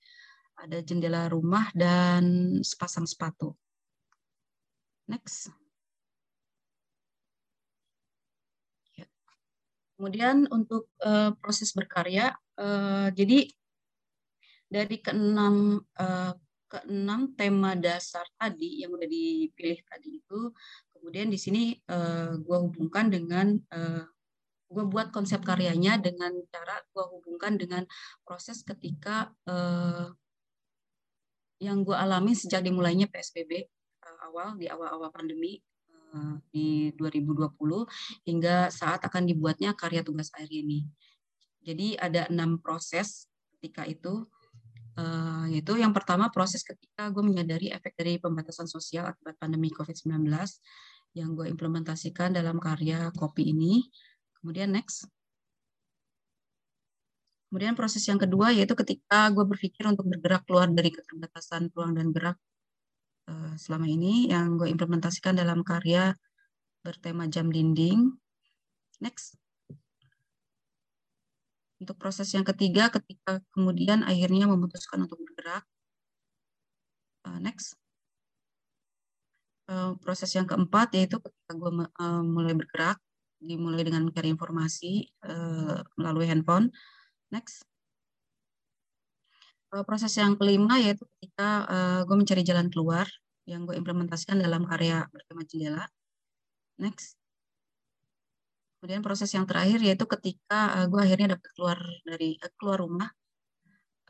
ada 0.61 0.77
jendela 0.85 1.25
rumah, 1.25 1.73
dan 1.73 2.23
sepasang 2.61 3.09
sepatu. 3.09 3.57
Next. 5.09 5.49
Ya. 8.93 9.09
Kemudian 9.97 10.45
untuk 10.53 10.91
uh, 11.01 11.33
proses 11.39 11.71
berkarya, 11.71 12.35
uh, 12.59 13.07
jadi 13.11 13.47
dari 14.65 14.97
keenam 14.99 15.79
uh, 15.99 16.33
keenam 16.65 17.31
tema 17.37 17.77
dasar 17.77 18.25
tadi 18.35 18.81
yang 18.83 18.91
udah 18.91 19.07
dipilih 19.07 19.79
tadi 19.85 20.19
itu, 20.19 20.51
kemudian 20.91 21.29
di 21.29 21.39
sini 21.39 21.63
uh, 21.87 22.35
gue 22.35 22.57
hubungkan 22.65 23.07
dengan 23.13 23.55
uh, 23.71 24.03
gue 24.65 24.83
buat 24.89 25.13
konsep 25.13 25.45
karyanya 25.45 26.01
dengan 26.01 26.33
cara 26.49 26.81
gue 26.89 27.05
hubungkan 27.15 27.55
dengan 27.55 27.85
proses 28.25 28.65
ketika 28.65 29.29
uh, 29.45 30.09
yang 31.61 31.85
gue 31.85 31.95
alami 31.95 32.35
sejak 32.35 32.65
dimulainya 32.65 33.07
PSBB 33.07 33.69
awal 34.25 34.59
di 34.59 34.67
awal-awal 34.67 35.09
pandemi 35.13 35.61
uh, 36.11 36.35
di 36.51 36.91
2020 36.99 37.55
hingga 38.27 38.67
saat 38.67 38.99
akan 39.07 39.23
dibuatnya 39.29 39.71
karya 39.77 40.03
tugas 40.03 40.27
air 40.35 40.51
ini. 40.51 40.83
Jadi 41.65 41.97
ada 41.97 42.29
enam 42.29 42.61
proses 42.61 43.25
ketika 43.57 43.89
itu 43.89 44.29
uh, 45.01 45.45
yaitu 45.49 45.81
yang 45.81 45.91
pertama 45.97 46.29
proses 46.29 46.61
ketika 46.61 47.09
gue 47.09 47.23
menyadari 47.25 47.73
efek 47.73 47.97
dari 47.97 48.21
pembatasan 48.21 48.69
sosial 48.69 49.09
akibat 49.09 49.35
pandemi 49.41 49.73
COVID-19 49.73 50.29
yang 51.17 51.33
gue 51.33 51.49
implementasikan 51.49 52.37
dalam 52.37 52.61
karya 52.61 53.09
kopi 53.17 53.49
ini. 53.49 53.81
Kemudian 54.37 54.77
next. 54.77 55.09
Kemudian 57.49 57.73
proses 57.73 58.05
yang 58.05 58.21
kedua 58.21 58.53
yaitu 58.53 58.77
ketika 58.77 59.33
gue 59.33 59.45
berpikir 59.47 59.89
untuk 59.89 60.05
bergerak 60.05 60.45
keluar 60.45 60.69
dari 60.69 60.93
keterbatasan 60.93 61.73
ruang 61.73 61.97
dan 61.97 62.13
gerak 62.13 62.37
Eh, 63.25 63.53
selama 63.57 63.89
ini 63.89 64.29
yang 64.29 64.53
gue 64.53 64.69
implementasikan 64.69 65.33
dalam 65.33 65.65
karya 65.65 66.13
bertema 66.85 67.25
jam 67.25 67.49
dinding. 67.49 68.13
Next. 69.01 69.33
Untuk 71.81 71.95
proses 71.99 72.31
yang 72.31 72.47
ketiga, 72.47 72.87
ketika 72.87 73.43
kemudian 73.51 74.01
akhirnya 74.07 74.47
memutuskan 74.47 75.03
untuk 75.03 75.19
bergerak. 75.19 75.63
Uh, 77.27 77.39
next. 77.41 77.75
Uh, 79.65 79.97
proses 79.97 80.29
yang 80.37 80.45
keempat 80.45 80.93
yaitu 80.93 81.17
ketika 81.17 81.51
gue 81.57 81.71
uh, 81.89 82.21
mulai 82.21 82.53
bergerak, 82.53 83.01
dimulai 83.41 83.81
dengan 83.81 84.05
mencari 84.05 84.29
informasi 84.31 85.09
uh, 85.25 85.81
melalui 85.97 86.29
handphone. 86.29 86.69
Next. 87.33 87.65
Eh, 89.75 89.83
proses 89.83 90.13
yang 90.15 90.39
kelima 90.39 90.79
yaitu 90.79 91.03
ketika 91.17 91.67
uh, 91.67 91.99
gue 92.07 92.15
mencari 92.15 92.41
jalan 92.47 92.71
keluar 92.71 93.03
yang 93.43 93.67
gue 93.67 93.75
implementasikan 93.75 94.39
dalam 94.39 94.63
karya 94.63 95.03
bertema 95.11 95.43
jendela. 95.43 95.85
Next. 96.79 97.19
Kemudian 98.85 99.01
proses 99.01 99.33
yang 99.33 99.49
terakhir 99.49 99.81
yaitu 99.81 100.05
ketika 100.05 100.77
uh, 100.77 100.85
gue 100.85 101.01
akhirnya 101.01 101.33
dapat 101.33 101.49
keluar 101.57 101.81
dari 102.05 102.37
uh, 102.37 102.53
keluar 102.53 102.85
rumah 102.85 103.09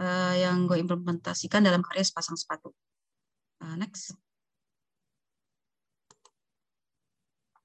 uh, 0.04 0.36
yang 0.36 0.68
gue 0.68 0.76
implementasikan 0.84 1.64
dalam 1.64 1.80
karya 1.80 2.04
sepasang 2.04 2.36
sepatu. 2.36 2.76
Next. 3.80 4.20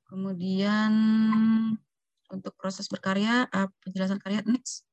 Kemudian 0.06 0.92
untuk 2.30 2.54
proses 2.54 2.86
berkarya, 2.86 3.50
penjelasan 3.82 4.22
karya 4.22 4.46
next. 4.46 4.86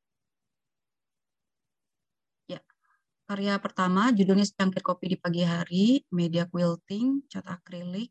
Karya 3.29 3.61
pertama 3.61 4.09
judulnya 4.09 4.47
Secangkir 4.47 4.81
Kopi 4.81 5.13
di 5.13 5.17
Pagi 5.21 5.43
Hari, 5.45 6.01
media 6.15 6.47
quilting, 6.49 7.27
cat 7.29 7.45
akrilik, 7.45 8.07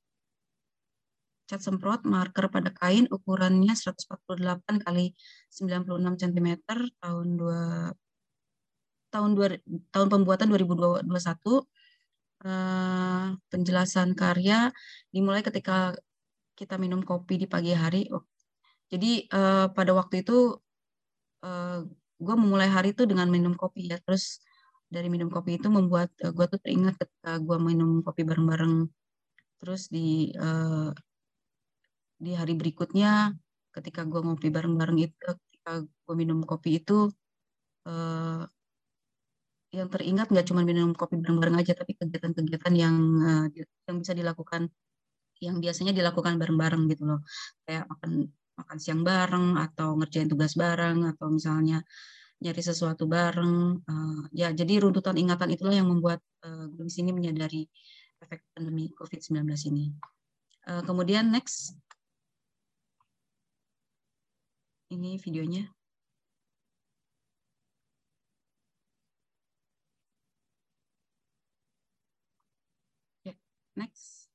cat 1.48 1.60
semprot, 1.62 2.02
marker 2.04 2.46
pada 2.50 2.70
kain, 2.74 3.06
ukurannya 3.10 3.72
148 3.72 4.82
kali 4.86 5.14
96 5.50 6.22
cm 6.22 6.48
tahun 7.00 7.28
2 7.38 7.94
tahun 9.14 9.30
2, 9.38 9.94
tahun 9.94 10.08
pembuatan 10.12 10.46
2021. 10.52 11.06
Uh, 12.46 13.32
penjelasan 13.48 14.12
karya 14.12 14.68
dimulai 15.08 15.40
ketika 15.40 15.96
kita 16.52 16.76
minum 16.76 17.00
kopi 17.00 17.40
di 17.40 17.46
pagi 17.48 17.72
hari. 17.72 18.12
Oh, 18.12 18.28
jadi 18.92 19.24
uh, 19.32 19.66
pada 19.72 19.96
waktu 19.96 20.20
itu 20.22 20.60
uh, 21.42 21.80
gue 22.20 22.34
memulai 22.36 22.68
hari 22.68 22.92
itu 22.92 23.08
dengan 23.08 23.32
minum 23.32 23.56
kopi 23.56 23.88
ya. 23.88 23.98
Terus 24.04 24.44
dari 24.86 25.08
minum 25.10 25.32
kopi 25.32 25.58
itu 25.58 25.68
membuat 25.72 26.12
uh, 26.22 26.28
eh, 26.28 26.32
gue 26.36 26.46
tuh 26.52 26.60
teringat 26.60 26.94
ketika 27.00 27.32
gue 27.40 27.56
minum 27.58 28.04
kopi 28.04 28.22
bareng-bareng 28.28 28.86
terus 29.56 29.88
di 29.88 30.30
uh, 30.36 30.92
di 32.16 32.32
hari 32.32 32.56
berikutnya 32.56 33.36
ketika 33.76 34.08
gue 34.08 34.20
ngopi 34.24 34.48
bareng-bareng 34.48 34.98
itu 35.04 35.14
ketika 35.20 35.84
gue 35.84 36.14
minum 36.16 36.40
kopi 36.42 36.80
itu 36.80 37.12
uh, 37.84 38.42
yang 39.74 39.88
teringat 39.92 40.32
nggak 40.32 40.46
cuma 40.48 40.64
minum 40.64 40.96
kopi 40.96 41.20
bareng-bareng 41.20 41.56
aja 41.60 41.76
tapi 41.76 41.92
kegiatan-kegiatan 41.98 42.74
yang 42.74 42.96
uh, 43.20 43.44
yang 43.86 43.96
bisa 44.00 44.16
dilakukan 44.16 44.72
yang 45.44 45.60
biasanya 45.60 45.92
dilakukan 45.92 46.40
bareng-bareng 46.40 46.88
gitu 46.88 47.04
loh 47.04 47.20
kayak 47.68 47.84
makan 47.92 48.32
makan 48.56 48.78
siang 48.80 49.04
bareng 49.04 49.60
atau 49.60 49.92
ngerjain 50.00 50.32
tugas 50.32 50.56
bareng 50.56 51.04
atau 51.12 51.28
misalnya 51.28 51.84
nyari 52.40 52.62
sesuatu 52.64 53.08
bareng. 53.08 53.80
Uh, 53.84 54.22
ya, 54.32 54.52
jadi 54.52 54.80
runtutan 54.80 55.16
ingatan 55.16 55.52
itulah 55.52 55.72
yang 55.76 55.88
membuat 55.88 56.20
uh, 56.44 56.68
gue 56.68 56.84
di 56.84 56.92
sini 56.92 57.10
menyadari 57.12 57.64
efek 58.20 58.44
pandemi 58.52 58.92
COVID-19 58.92 59.44
ini. 59.72 59.92
Uh, 60.68 60.82
kemudian 60.84 61.32
next. 61.32 61.76
Ini 64.90 65.18
videonya. 65.18 65.66
Ya, 73.26 73.34
next. 73.74 74.30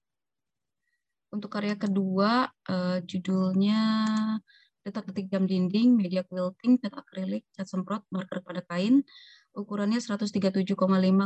Untuk 1.31 1.47
karya 1.55 1.79
kedua, 1.79 2.51
uh, 2.67 2.99
judulnya 3.07 3.79
detak-detik 4.83 5.31
jam 5.31 5.47
dinding, 5.47 5.95
media 5.95 6.27
quilting, 6.27 6.75
cat 6.81 6.91
akrilik, 6.99 7.47
cat 7.55 7.67
semprot, 7.71 8.03
marker 8.11 8.43
pada 8.43 8.59
kain, 8.67 9.07
ukurannya 9.55 10.03
137,5 10.03 10.75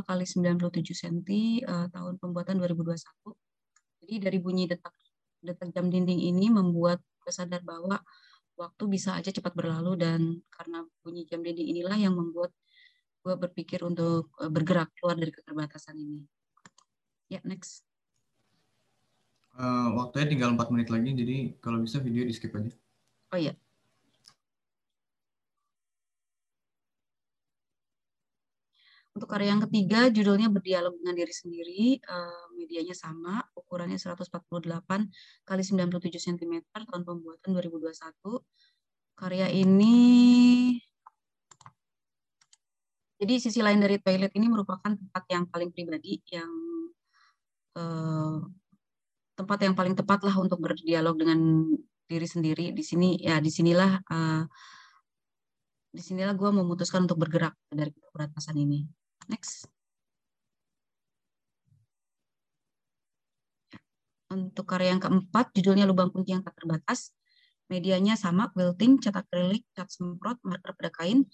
kali 0.05 0.25
97 0.29 0.94
cm, 1.01 1.20
uh, 1.65 1.88
tahun 1.89 2.22
pembuatan 2.22 2.62
2021. 2.62 3.34
Jadi 4.05 4.15
dari 4.22 4.38
bunyi 4.38 4.70
detak 4.70 4.94
detak 5.46 5.70
jam 5.74 5.89
dinding 5.89 6.22
ini 6.22 6.50
membuat 6.50 7.01
saya 7.25 7.46
sadar 7.46 7.62
bahwa 7.65 8.01
waktu 8.56 8.84
bisa 8.88 9.20
aja 9.20 9.32
cepat 9.32 9.52
berlalu 9.52 10.00
dan 10.00 10.40
karena 10.52 10.84
bunyi 11.04 11.28
jam 11.28 11.44
dinding 11.44 11.76
inilah 11.76 12.00
yang 12.00 12.16
membuat 12.16 12.56
gue 13.26 13.36
berpikir 13.36 13.82
untuk 13.82 14.32
uh, 14.38 14.52
bergerak 14.52 14.94
keluar 14.96 15.18
dari 15.18 15.34
keterbatasan 15.34 15.98
ini. 15.98 16.22
Ya, 17.28 17.42
next. 17.42 17.82
Uh, 19.56 19.96
waktunya 19.98 20.30
tinggal 20.30 20.54
4 20.54 20.70
menit 20.70 20.90
lagi, 20.92 21.10
jadi 21.16 21.38
kalau 21.64 21.82
bisa 21.82 21.98
video 22.04 22.28
di 22.28 22.34
skip 22.36 22.54
aja. 22.54 22.70
Oh 23.34 23.40
iya. 23.40 23.58
Untuk 29.16 29.32
karya 29.32 29.56
yang 29.56 29.64
ketiga, 29.64 30.12
judulnya 30.12 30.52
berdialog 30.52 30.92
dengan 31.00 31.16
diri 31.16 31.32
sendiri, 31.32 31.84
uh, 32.04 32.52
medianya 32.52 32.92
sama, 32.92 33.40
ukurannya 33.56 33.96
148 33.96 34.28
kali 35.48 35.62
97 35.64 36.20
cm, 36.20 36.54
tahun 36.76 37.02
pembuatan 37.08 37.50
2021. 37.56 37.96
Karya 39.16 39.48
ini, 39.56 39.96
jadi 43.16 43.34
sisi 43.40 43.64
lain 43.64 43.80
dari 43.80 44.04
toilet 44.04 44.36
ini 44.36 44.52
merupakan 44.52 44.92
tempat 44.92 45.24
yang 45.32 45.48
paling 45.48 45.72
pribadi, 45.72 46.20
yang 46.36 46.52
uh, 47.80 48.44
tempat 49.40 49.60
yang 49.64 49.80
paling 49.80 49.96
tepat 49.96 50.28
lah 50.28 50.36
untuk 50.44 50.60
berdialog 50.60 51.16
dengan 51.16 51.72
diri 52.04 52.28
sendiri. 52.28 52.76
Di 52.76 52.84
sini 52.84 53.16
ya 53.24 53.40
di 53.40 53.48
sinilah 53.48 53.96
uh, 54.12 54.44
di 55.96 56.04
sinilah 56.04 56.36
gue 56.36 56.52
memutuskan 56.52 57.08
untuk 57.08 57.24
bergerak 57.24 57.56
dari 57.72 57.96
keterbatasan 57.96 58.60
ini 58.60 59.05
next. 59.32 59.68
Untuk 64.32 64.66
karya 64.68 64.92
yang 64.98 65.02
keempat 65.04 65.54
judulnya 65.56 65.86
lubang 65.88 66.12
kunci 66.12 66.36
yang 66.36 66.44
tak 66.44 66.58
terbatas. 66.60 67.16
Medianya 67.66 68.14
sama 68.14 68.54
quilting 68.54 69.02
cat 69.02 69.18
akrilik 69.18 69.66
cat 69.74 69.90
semprot 69.90 70.38
marker 70.46 70.74
pada 70.78 70.92
kain. 70.94 71.26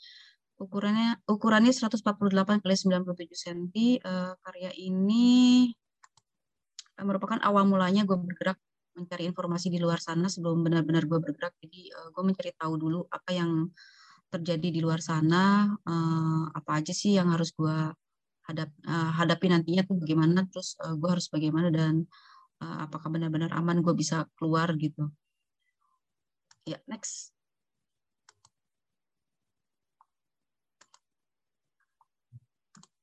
Ukurannya 0.62 1.18
ukurannya 1.26 1.74
148 1.74 2.62
kali 2.62 2.76
97 2.78 3.34
cm 3.34 3.66
uh, 4.06 4.38
karya 4.46 4.72
ini 4.78 5.74
merupakan 7.02 7.42
awal 7.42 7.66
mulanya 7.66 8.06
gue 8.06 8.14
bergerak 8.14 8.62
mencari 8.94 9.26
informasi 9.26 9.74
di 9.74 9.80
luar 9.82 9.98
sana 9.98 10.30
sebelum 10.30 10.62
benar-benar 10.62 11.10
gue 11.10 11.18
bergerak. 11.18 11.58
Jadi 11.58 11.90
uh, 11.90 12.14
gue 12.14 12.24
mencari 12.24 12.52
tahu 12.54 12.74
dulu 12.78 13.00
apa 13.10 13.30
yang 13.34 13.66
terjadi 14.34 14.68
di 14.76 14.80
luar 14.86 15.00
sana, 15.04 15.68
uh, 15.92 16.44
apa 16.60 16.72
aja 16.80 16.94
sih 16.96 17.12
yang 17.20 17.28
harus 17.34 17.50
gue 17.60 17.78
hadap, 18.48 18.70
uh, 18.88 19.12
hadapi 19.20 19.46
nantinya 19.52 19.84
tuh 19.90 19.98
bagaimana, 20.04 20.40
terus 20.52 20.70
uh, 20.84 20.96
gue 20.96 21.10
harus 21.14 21.28
bagaimana 21.36 21.68
dan 21.70 22.08
uh, 22.64 22.78
apakah 22.86 23.10
benar-benar 23.14 23.52
aman 23.60 23.78
gue 23.86 23.94
bisa 24.02 24.26
keluar 24.38 24.68
gitu. 24.80 25.12
Ya, 26.66 26.78
next. 26.88 27.34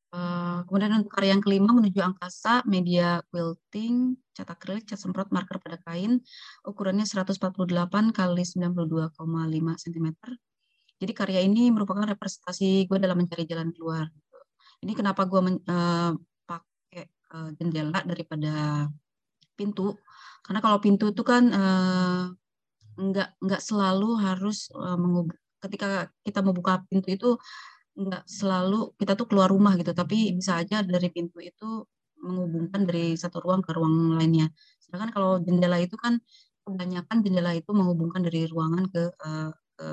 Uh, 0.09 0.64
kemudian 0.64 1.05
untuk 1.05 1.12
karya 1.12 1.37
yang 1.37 1.45
kelima 1.45 1.69
menuju 1.77 2.01
angkasa, 2.01 2.64
media 2.64 3.21
quilting, 3.29 4.17
cat 4.33 4.49
akrilik, 4.49 4.88
cat 4.88 4.97
semprot, 4.97 5.29
marker 5.29 5.61
pada 5.61 5.77
kain, 5.85 6.25
ukurannya 6.64 7.05
148 7.05 8.17
kali 8.17 8.43
92,5 8.49 9.85
cm. 9.85 10.09
Jadi 10.99 11.13
karya 11.15 11.41
ini 11.47 11.71
merupakan 11.71 12.03
representasi 12.03 12.91
gue 12.91 12.99
dalam 12.99 13.17
mencari 13.19 13.47
jalan 13.47 13.71
keluar. 13.71 14.11
Ini 14.83 14.93
kenapa 14.99 15.27
gue 15.31 15.39
uh, 15.39 16.13
pakai 16.47 17.03
uh, 17.35 17.51
jendela 17.59 18.03
daripada 18.03 18.87
pintu, 19.59 19.95
karena 20.47 20.61
kalau 20.63 20.79
pintu 20.79 21.11
itu 21.11 21.23
kan 21.27 21.51
uh, 21.51 22.31
nggak 22.99 23.39
nggak 23.43 23.63
selalu 23.63 24.19
harus 24.23 24.71
uh, 24.75 24.99
ketika 25.63 26.11
kita 26.23 26.43
membuka 26.43 26.83
pintu 26.87 27.11
itu 27.11 27.31
nggak 27.99 28.23
selalu 28.31 28.95
kita 28.95 29.19
tuh 29.19 29.27
keluar 29.27 29.51
rumah 29.51 29.75
gitu, 29.75 29.91
tapi 29.91 30.31
bisa 30.35 30.63
aja 30.63 30.87
dari 30.87 31.11
pintu 31.11 31.43
itu 31.43 31.83
menghubungkan 32.23 32.87
dari 32.87 33.15
satu 33.19 33.43
ruang 33.43 33.63
ke 33.63 33.71
ruang 33.75 34.19
lainnya. 34.19 34.51
Sedangkan 34.83 35.11
kalau 35.15 35.33
jendela 35.43 35.79
itu 35.83 35.95
kan 35.99 36.19
kebanyakan 36.63 37.17
jendela 37.27 37.51
itu 37.55 37.71
menghubungkan 37.75 38.23
dari 38.23 38.47
ruangan 38.47 38.87
ke, 38.91 39.03
uh, 39.27 39.51
ke 39.79 39.87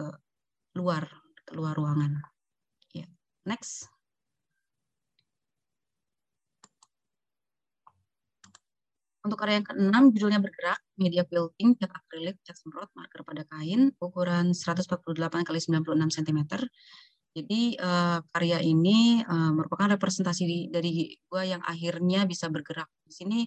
luar, 0.76 1.08
ke 1.48 1.56
luar 1.56 1.74
ruangan. 1.74 2.22
Ya. 2.92 3.08
Next. 3.48 3.88
Untuk 9.26 9.42
karya 9.42 9.58
yang 9.58 9.66
keenam, 9.66 10.04
judulnya 10.14 10.38
bergerak, 10.38 10.78
media 11.02 11.26
quilting, 11.26 11.74
cat 11.82 11.90
akrilik, 11.90 12.38
cat 12.46 12.54
semprot, 12.54 12.94
marker 12.94 13.26
pada 13.26 13.42
kain, 13.50 13.90
ukuran 13.98 14.54
148 14.54 14.86
x 15.50 15.66
96 15.66 16.22
cm, 16.22 16.40
jadi 17.36 17.76
uh, 17.84 18.24
karya 18.32 18.64
ini 18.64 19.20
uh, 19.28 19.52
merupakan 19.52 19.92
representasi 19.92 20.72
dari 20.72 21.12
gue 21.20 21.44
yang 21.44 21.60
akhirnya 21.68 22.24
bisa 22.24 22.48
bergerak. 22.48 22.88
Di 23.04 23.12
sini 23.12 23.40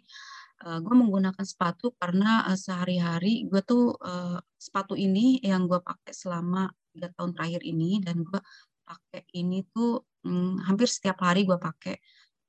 uh, 0.69 0.77
gue 0.85 0.93
menggunakan 0.93 1.41
sepatu 1.41 1.97
karena 1.97 2.45
uh, 2.53 2.59
sehari-hari 2.59 3.49
gue 3.49 3.65
tuh 3.65 3.97
uh, 3.97 4.37
sepatu 4.61 4.93
ini 4.93 5.41
yang 5.41 5.65
gue 5.65 5.81
pakai 5.81 6.13
selama 6.13 6.69
tiga 6.99 7.15
tahun 7.15 7.39
terakhir 7.39 7.63
ini 7.63 8.03
dan 8.03 8.27
gue 8.27 8.41
pakai 8.83 9.23
ini 9.39 9.63
tuh 9.71 10.03
um, 10.27 10.59
hampir 10.67 10.91
setiap 10.91 11.23
hari 11.23 11.47
gue 11.47 11.55
pakai. 11.55 11.97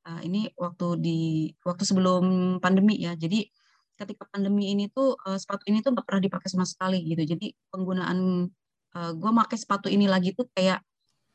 Uh, 0.09 0.25
ini 0.25 0.49
waktu 0.57 0.97
di 0.97 1.19
waktu 1.61 1.83
sebelum 1.85 2.57
pandemi 2.57 2.97
ya. 2.97 3.13
Jadi 3.13 3.45
ketika 3.99 4.25
pandemi 4.31 4.71
ini 4.73 4.87
tuh 4.89 5.13
uh, 5.27 5.37
sepatu 5.37 5.67
ini 5.69 5.83
tuh 5.83 5.91
gak 5.93 6.07
pernah 6.07 6.23
dipakai 6.23 6.49
sama 6.49 6.65
sekali 6.65 7.03
gitu. 7.05 7.21
Jadi 7.35 7.51
penggunaan 7.69 8.49
uh, 8.95 9.11
gue 9.13 9.29
pakai 9.45 9.57
sepatu 9.59 9.87
ini 9.91 10.07
lagi 10.09 10.33
tuh 10.33 10.47
kayak 10.55 10.79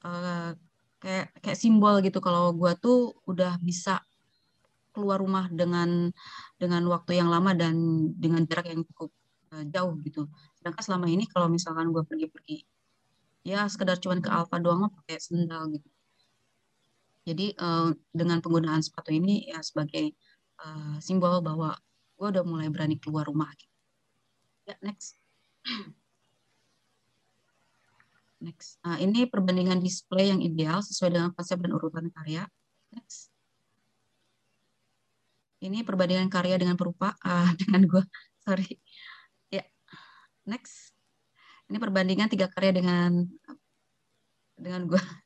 uh, 0.02 0.56
kayak 0.98 1.36
kayak 1.44 1.58
simbol 1.60 2.00
gitu 2.00 2.18
kalau 2.24 2.56
gue 2.56 2.72
tuh 2.80 3.12
udah 3.28 3.60
bisa 3.60 4.00
keluar 4.96 5.20
rumah 5.20 5.50
dengan 5.52 6.08
dengan 6.56 6.82
waktu 6.88 7.20
yang 7.20 7.28
lama 7.28 7.52
dan 7.52 7.74
dengan 8.16 8.46
jarak 8.48 8.72
yang 8.72 8.80
cukup 8.88 9.12
uh, 9.52 9.64
jauh 9.68 9.94
gitu. 10.00 10.24
Sedangkan 10.56 10.82
selama 10.82 11.06
ini 11.12 11.28
kalau 11.28 11.52
misalkan 11.52 11.92
gue 11.92 12.00
pergi-pergi 12.00 12.73
ya 13.44 13.68
sekedar 13.68 14.00
cuman 14.00 14.24
ke 14.24 14.30
Alfa 14.32 14.56
doang 14.56 14.88
pakai 14.88 15.20
sendal 15.20 15.68
gitu. 15.76 15.88
Jadi 17.24 17.56
uh, 17.56 17.92
dengan 18.12 18.40
penggunaan 18.40 18.80
sepatu 18.84 19.12
ini 19.12 19.48
ya 19.48 19.60
sebagai 19.64 20.12
uh, 20.60 20.96
simbol 21.00 21.40
bahwa 21.40 21.76
gue 22.16 22.26
udah 22.32 22.44
mulai 22.44 22.68
berani 22.72 22.96
keluar 23.00 23.28
rumah. 23.28 23.48
Gitu. 23.56 23.74
Ya 24.68 24.76
next. 24.80 25.20
Next. 28.44 28.76
Nah, 28.84 29.00
ini 29.00 29.24
perbandingan 29.24 29.80
display 29.80 30.28
yang 30.28 30.44
ideal 30.44 30.84
sesuai 30.84 31.16
dengan 31.16 31.32
konsep 31.32 31.56
dan 31.64 31.72
urutan 31.72 32.12
karya. 32.12 32.44
Next. 32.92 33.32
Ini 35.64 35.80
perbandingan 35.80 36.28
karya 36.28 36.60
dengan 36.60 36.76
perupa 36.76 37.16
uh, 37.24 37.48
dengan 37.64 37.88
gue. 37.88 38.04
Sorry. 38.44 38.76
Ya. 39.48 39.64
Next. 40.44 40.93
Ini 41.68 41.78
perbandingan 41.80 42.28
tiga 42.28 42.46
karya 42.52 42.72
dengan 42.76 43.24
dengan 44.58 44.82
gue. 44.88 45.00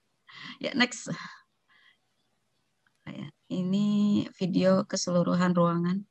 Ya, 0.59 0.75
next. 0.75 1.09
Nah, 3.07 3.15
ya. 3.15 3.29
Ini 3.49 3.87
video 4.37 4.85
keseluruhan 4.85 5.55
ruangan, 5.55 6.05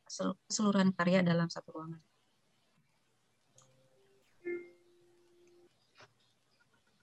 keseluruhan 0.47 0.95
karya 0.95 1.21
dalam 1.21 1.47
satu 1.51 1.69
ruangan. 1.75 2.01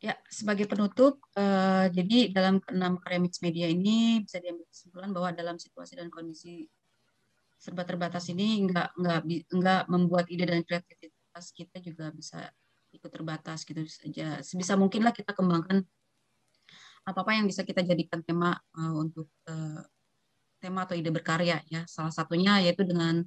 Ya, 0.04 0.20
sebagai 0.28 0.68
penutup, 0.68 1.16
uh, 1.36 1.88
jadi 1.88 2.32
dalam 2.32 2.60
enam 2.68 3.00
karya 3.00 3.20
mix 3.24 3.40
media 3.40 3.72
ini 3.72 4.20
bisa 4.20 4.36
diambil 4.40 4.68
kesimpulan 4.68 5.10
bahwa 5.16 5.30
dalam 5.32 5.56
situasi 5.56 5.96
dan 5.96 6.12
kondisi 6.12 6.68
serba 7.56 7.88
terbatas 7.88 8.28
ini 8.28 8.68
enggak 8.68 8.92
enggak 9.00 9.20
enggak 9.48 9.82
membuat 9.88 10.28
ide 10.28 10.44
dan 10.44 10.60
kreativitas 10.60 11.48
kita 11.56 11.80
juga 11.80 12.12
bisa 12.12 12.52
ikut 12.94 13.10
terbatas 13.10 13.66
gitu 13.66 13.82
saja. 13.90 14.38
Sebisa 14.40 14.78
mungkinlah 14.78 15.10
kita 15.10 15.34
kembangkan 15.34 15.82
apa 17.04 17.18
apa 17.20 17.32
yang 17.36 17.44
bisa 17.44 17.66
kita 17.66 17.84
jadikan 17.84 18.24
tema 18.24 18.56
uh, 18.56 18.94
untuk 18.96 19.28
uh, 19.50 19.82
tema 20.62 20.88
atau 20.88 20.96
ide 20.96 21.12
berkarya 21.12 21.60
ya. 21.68 21.84
Salah 21.84 22.14
satunya 22.14 22.62
yaitu 22.64 22.86
dengan 22.86 23.20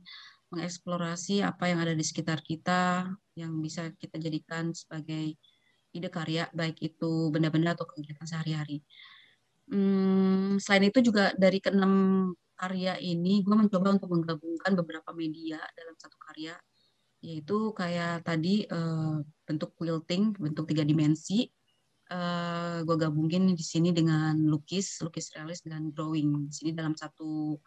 mengeksplorasi 0.49 1.43
apa 1.43 1.67
yang 1.67 1.83
ada 1.83 1.91
di 1.91 2.01
sekitar 2.01 2.39
kita 2.39 3.11
yang 3.35 3.59
bisa 3.59 3.91
kita 3.99 4.15
jadikan 4.17 4.71
sebagai 4.71 5.35
ide 5.91 6.09
karya 6.09 6.47
baik 6.55 6.79
itu 6.79 7.29
benda-benda 7.29 7.75
atau 7.75 7.85
kegiatan 7.85 8.25
sehari-hari. 8.25 8.81
Hmm, 9.67 10.55
selain 10.63 10.87
itu 10.87 11.03
juga 11.03 11.35
dari 11.35 11.59
keenam 11.59 12.31
karya 12.57 12.97
ini 12.97 13.45
gue 13.45 13.53
mencoba 13.53 13.99
untuk 13.99 14.09
menggabungkan 14.09 14.73
beberapa 14.73 15.11
media 15.13 15.61
dalam 15.77 15.93
satu 15.99 16.17
karya 16.17 16.57
yaitu 17.23 17.73
kayak 17.73 18.23
tadi 18.23 18.63
uh, 18.69 19.19
bentuk 19.43 19.73
quilting 19.77 20.35
bentuk 20.37 20.69
tiga 20.69 20.83
dimensi. 20.85 21.49
Uh, 22.07 22.87
gue 22.87 22.95
gabungin 22.95 23.51
di 23.51 23.59
sini 23.59 23.91
dengan 23.91 24.39
lukis 24.47 25.03
lukis 25.03 25.35
realis 25.35 25.59
dan 25.67 25.91
drawing. 25.91 26.47
Di 26.47 26.53
sini 26.55 26.71
dalam 26.71 26.95
satu 26.95 27.59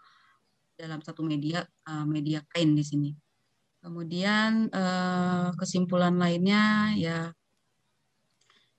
dalam 0.80 1.04
satu 1.04 1.20
media 1.20 1.60
uh, 1.88 2.06
media 2.08 2.40
kain 2.48 2.72
di 2.72 2.84
sini. 2.84 3.10
Kemudian 3.80 4.68
kesimpulan 5.56 6.12
lainnya 6.20 6.92
ya 7.00 7.32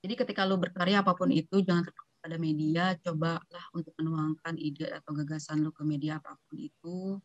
jadi 0.01 0.13
ketika 0.17 0.49
lo 0.49 0.57
berkarya 0.57 1.05
apa 1.05 1.13
pun 1.13 1.29
itu 1.29 1.61
jangan 1.61 1.85
pada 2.21 2.37
media, 2.41 2.97
cobalah 3.05 3.65
untuk 3.73 3.93
menuangkan 4.01 4.57
ide 4.57 4.89
atau 4.89 5.13
gagasan 5.13 5.61
lo 5.61 5.69
ke 5.69 5.85
media 5.85 6.17
apa 6.17 6.33
pun 6.49 6.57
itu. 6.57 7.21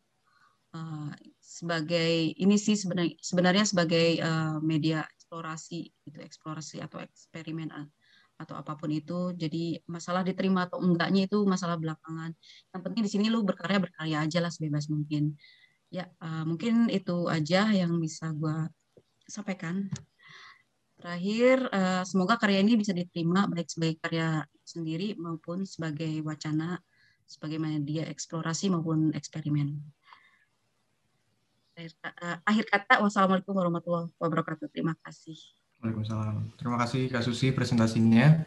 Uh, 0.77 1.09
sebagai 1.41 2.37
ini 2.37 2.55
sih 2.61 2.77
sebenarnya, 2.77 3.15
sebenarnya 3.17 3.65
sebagai 3.65 4.21
uh, 4.21 4.61
media 4.61 5.01
eksplorasi 5.17 5.79
itu 6.05 6.19
eksplorasi 6.21 6.85
atau 6.85 7.01
eksperimen 7.01 7.73
atau 8.37 8.53
apa 8.53 8.77
pun 8.77 8.93
itu. 8.93 9.33
Jadi 9.33 9.81
masalah 9.89 10.21
diterima 10.21 10.69
atau 10.69 10.77
enggaknya 10.85 11.25
itu 11.25 11.41
masalah 11.49 11.81
belakangan. 11.81 12.31
Yang 12.69 12.81
penting 12.85 13.01
di 13.01 13.11
sini 13.11 13.25
lu 13.33 13.41
berkarya 13.41 13.81
berkarya 13.81 14.17
aja 14.21 14.39
lah 14.43 14.51
sebebas 14.53 14.85
mungkin. 14.93 15.33
Ya 15.89 16.05
uh, 16.21 16.45
mungkin 16.45 16.93
itu 16.93 17.25
aja 17.25 17.73
yang 17.73 17.97
bisa 17.97 18.29
gue 18.37 18.69
sampaikan. 19.25 19.89
Terakhir, 20.97 21.69
uh, 21.73 22.03
semoga 22.05 22.37
karya 22.41 22.61
ini 22.61 22.73
bisa 22.77 22.93
diterima 22.93 23.45
baik 23.49 23.69
sebagai 23.69 23.97
karya 24.01 24.29
sendiri 24.65 25.13
maupun 25.17 25.61
sebagai 25.65 26.09
wacana, 26.25 26.81
sebagai 27.25 27.61
media 27.61 28.05
eksplorasi 28.09 28.73
maupun 28.73 29.13
eksperimen. 29.13 29.96
Akhir 32.41 32.65
kata, 32.65 33.05
wassalamualaikum 33.05 33.53
warahmatullahi 33.53 34.09
wabarakatuh. 34.17 34.65
Terima 34.73 34.97
kasih. 35.05 35.37
Waalaikumsalam. 35.77 36.57
Terima 36.57 36.77
kasih 36.81 37.05
Kak 37.13 37.21
Susi 37.21 37.53
presentasinya. 37.53 38.41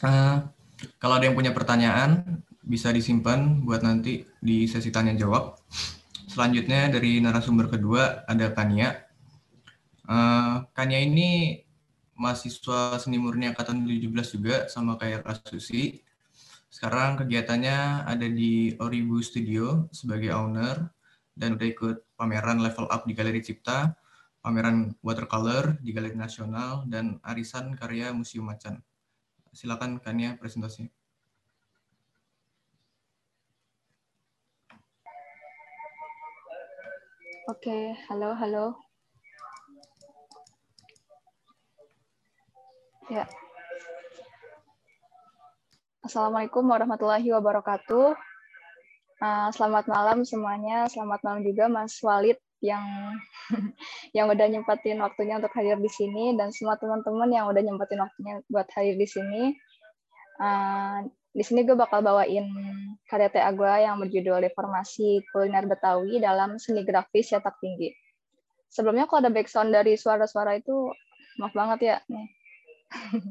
Uh, 0.00 0.40
kalau 0.96 1.20
ada 1.20 1.28
yang 1.28 1.36
punya 1.36 1.52
pertanyaan, 1.52 2.40
bisa 2.64 2.88
disimpan 2.96 3.60
buat 3.60 3.84
nanti 3.84 4.24
di 4.40 4.64
sesi 4.64 4.88
tanya 4.88 5.12
jawab. 5.12 5.60
Selanjutnya 6.32 6.88
dari 6.88 7.20
narasumber 7.20 7.68
kedua 7.68 8.24
ada 8.24 8.48
Kania. 8.56 9.04
Uh, 10.08 10.64
Kania 10.72 11.04
ini 11.04 11.60
mahasiswa 12.16 12.96
seni 12.96 13.20
murni 13.20 13.52
angkatan 13.52 13.84
17 13.84 14.32
juga 14.32 14.56
sama 14.72 14.96
kayak 14.96 15.28
Kasusi. 15.28 16.00
Sekarang 16.72 17.20
kegiatannya 17.20 18.08
ada 18.08 18.24
di 18.24 18.72
Oribu 18.80 19.20
Studio 19.20 19.92
sebagai 19.92 20.32
owner 20.32 20.95
dan 21.36 21.60
udah 21.60 21.68
ikut 21.68 21.96
pameran 22.16 22.64
level 22.64 22.88
up 22.88 23.04
di 23.04 23.12
Galeri 23.12 23.44
Cipta, 23.44 23.92
pameran 24.40 24.96
watercolor 25.04 25.76
di 25.84 25.92
Galeri 25.92 26.16
Nasional, 26.16 26.88
dan 26.88 27.20
arisan 27.20 27.76
karya 27.76 28.10
Museum 28.16 28.48
Macan. 28.48 28.80
Silakan 29.52 30.00
Kania 30.00 30.40
presentasi. 30.40 30.88
Oke, 37.46 37.94
halo, 38.10 38.34
halo. 38.34 38.66
Ya. 43.06 43.22
Assalamualaikum 46.02 46.66
warahmatullahi 46.66 47.30
wabarakatuh. 47.30 48.25
Uh, 49.16 49.48
selamat 49.48 49.88
malam 49.88 50.28
semuanya. 50.28 50.84
Selamat 50.92 51.24
malam 51.24 51.40
juga 51.40 51.72
Mas 51.72 51.96
Walid 52.04 52.36
yang 52.60 52.84
yang 54.16 54.28
udah 54.28 54.44
nyempatin 54.44 55.00
waktunya 55.00 55.40
untuk 55.40 55.56
hadir 55.56 55.80
di 55.80 55.88
sini 55.88 56.36
dan 56.36 56.52
semua 56.52 56.76
teman-teman 56.76 57.32
yang 57.32 57.48
udah 57.48 57.64
nyempatin 57.64 58.04
waktunya 58.04 58.44
buat 58.52 58.68
hadir 58.76 59.00
di 59.00 59.08
sini. 59.08 59.56
Uh, 60.36 61.08
di 61.32 61.40
sini 61.40 61.64
gue 61.64 61.72
bakal 61.72 62.04
bawain 62.04 62.44
karya 63.08 63.32
TA 63.32 63.56
gue 63.56 63.72
yang 63.80 63.96
berjudul 64.04 64.52
Reformasi 64.52 65.24
Kuliner 65.32 65.64
Betawi 65.64 66.20
dalam 66.20 66.60
Seni 66.60 66.84
Grafis 66.84 67.32
Cetak 67.32 67.56
Tinggi. 67.56 67.92
Sebelumnya 68.68 69.08
kalau 69.08 69.24
ada 69.24 69.32
background 69.32 69.72
dari 69.72 69.96
suara-suara 69.96 70.60
itu, 70.60 70.92
maaf 71.40 71.56
banget 71.56 71.78
ya. 71.80 71.96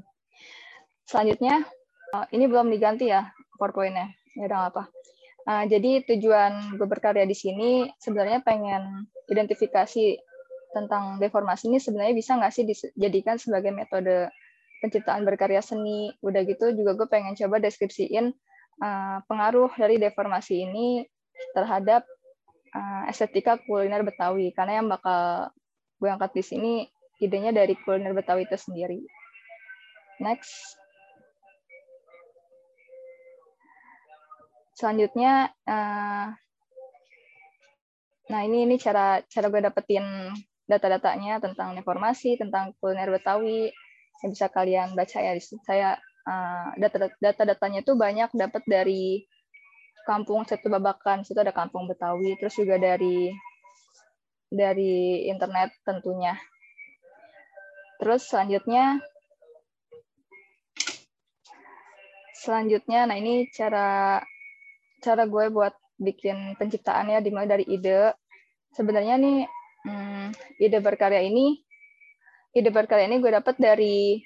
Selanjutnya, 1.10 1.66
eh, 2.14 2.26
ini 2.34 2.50
belum 2.50 2.74
diganti 2.74 3.14
ya 3.14 3.30
PowerPoint-nya. 3.62 4.10
Ya 4.38 4.50
udah 4.50 4.74
apa. 4.74 4.90
Nah, 5.46 5.62
jadi 5.70 6.02
tujuan 6.10 6.74
gue 6.74 6.88
berkarya 6.90 7.26
di 7.30 7.38
sini 7.38 7.86
sebenarnya 8.02 8.42
pengen 8.42 9.06
identifikasi 9.30 10.18
tentang 10.74 11.22
deformasi 11.22 11.70
ini 11.72 11.78
sebenarnya 11.78 12.16
bisa 12.18 12.36
nggak 12.36 12.52
sih 12.52 12.66
dijadikan 12.66 13.38
sebagai 13.38 13.70
metode 13.72 14.34
penciptaan 14.82 15.22
berkarya 15.22 15.62
seni. 15.62 16.10
Udah 16.26 16.42
gitu 16.50 16.74
juga 16.74 16.98
gue 16.98 17.08
pengen 17.08 17.38
coba 17.38 17.62
deskripsiin 17.62 18.34
uh, 18.82 19.18
pengaruh 19.30 19.70
dari 19.78 20.02
deformasi 20.02 20.66
ini 20.66 21.06
terhadap 21.54 22.04
uh, 22.74 23.06
estetika 23.06 23.62
kuliner 23.70 24.02
Betawi. 24.02 24.50
Karena 24.50 24.82
yang 24.82 24.90
bakal 24.90 25.54
gue 26.02 26.10
angkat 26.10 26.34
di 26.34 26.44
sini 26.44 26.74
idenya 27.22 27.54
dari 27.54 27.78
kuliner 27.78 28.18
Betawi 28.18 28.50
itu 28.50 28.58
sendiri. 28.58 29.00
Next. 30.20 30.85
Selanjutnya, 34.76 35.56
uh, 35.72 36.28
nah 38.28 38.42
ini 38.44 38.68
ini 38.68 38.76
cara 38.76 39.24
cara 39.24 39.48
gue 39.48 39.64
dapetin 39.64 40.04
data-datanya 40.68 41.40
tentang 41.40 41.80
informasi 41.80 42.36
tentang 42.36 42.76
kuliner 42.84 43.08
Betawi 43.08 43.72
yang 44.20 44.30
bisa 44.36 44.52
kalian 44.52 44.92
baca 44.92 45.24
ya. 45.24 45.32
Saya 45.64 45.96
uh, 46.28 46.76
data 46.76 47.08
data-datanya 47.24 47.88
itu 47.88 47.96
banyak 47.96 48.36
dapat 48.36 48.68
dari 48.68 49.24
kampung 50.04 50.44
Setu 50.44 50.68
Babakan, 50.68 51.24
situ 51.24 51.40
ada 51.40 51.56
kampung 51.56 51.88
Betawi, 51.88 52.36
terus 52.36 52.60
juga 52.60 52.76
dari 52.76 53.32
dari 54.52 55.24
internet 55.32 55.72
tentunya. 55.88 56.36
Terus 57.96 58.28
selanjutnya 58.28 59.00
selanjutnya, 62.36 63.08
nah 63.08 63.16
ini 63.16 63.48
cara 63.56 64.20
cara 65.06 65.30
gue 65.30 65.46
buat 65.54 65.78
bikin 66.02 66.58
penciptaannya 66.58 67.22
dimulai 67.22 67.46
dari 67.46 67.66
ide. 67.70 68.18
Sebenarnya 68.74 69.22
nih 69.22 69.46
hmm, 69.86 70.26
ide 70.58 70.80
berkarya 70.82 71.22
ini, 71.22 71.62
ide 72.58 72.74
berkarya 72.74 73.06
ini 73.06 73.22
gue 73.22 73.32
dapet 73.32 73.56
dari 73.62 74.20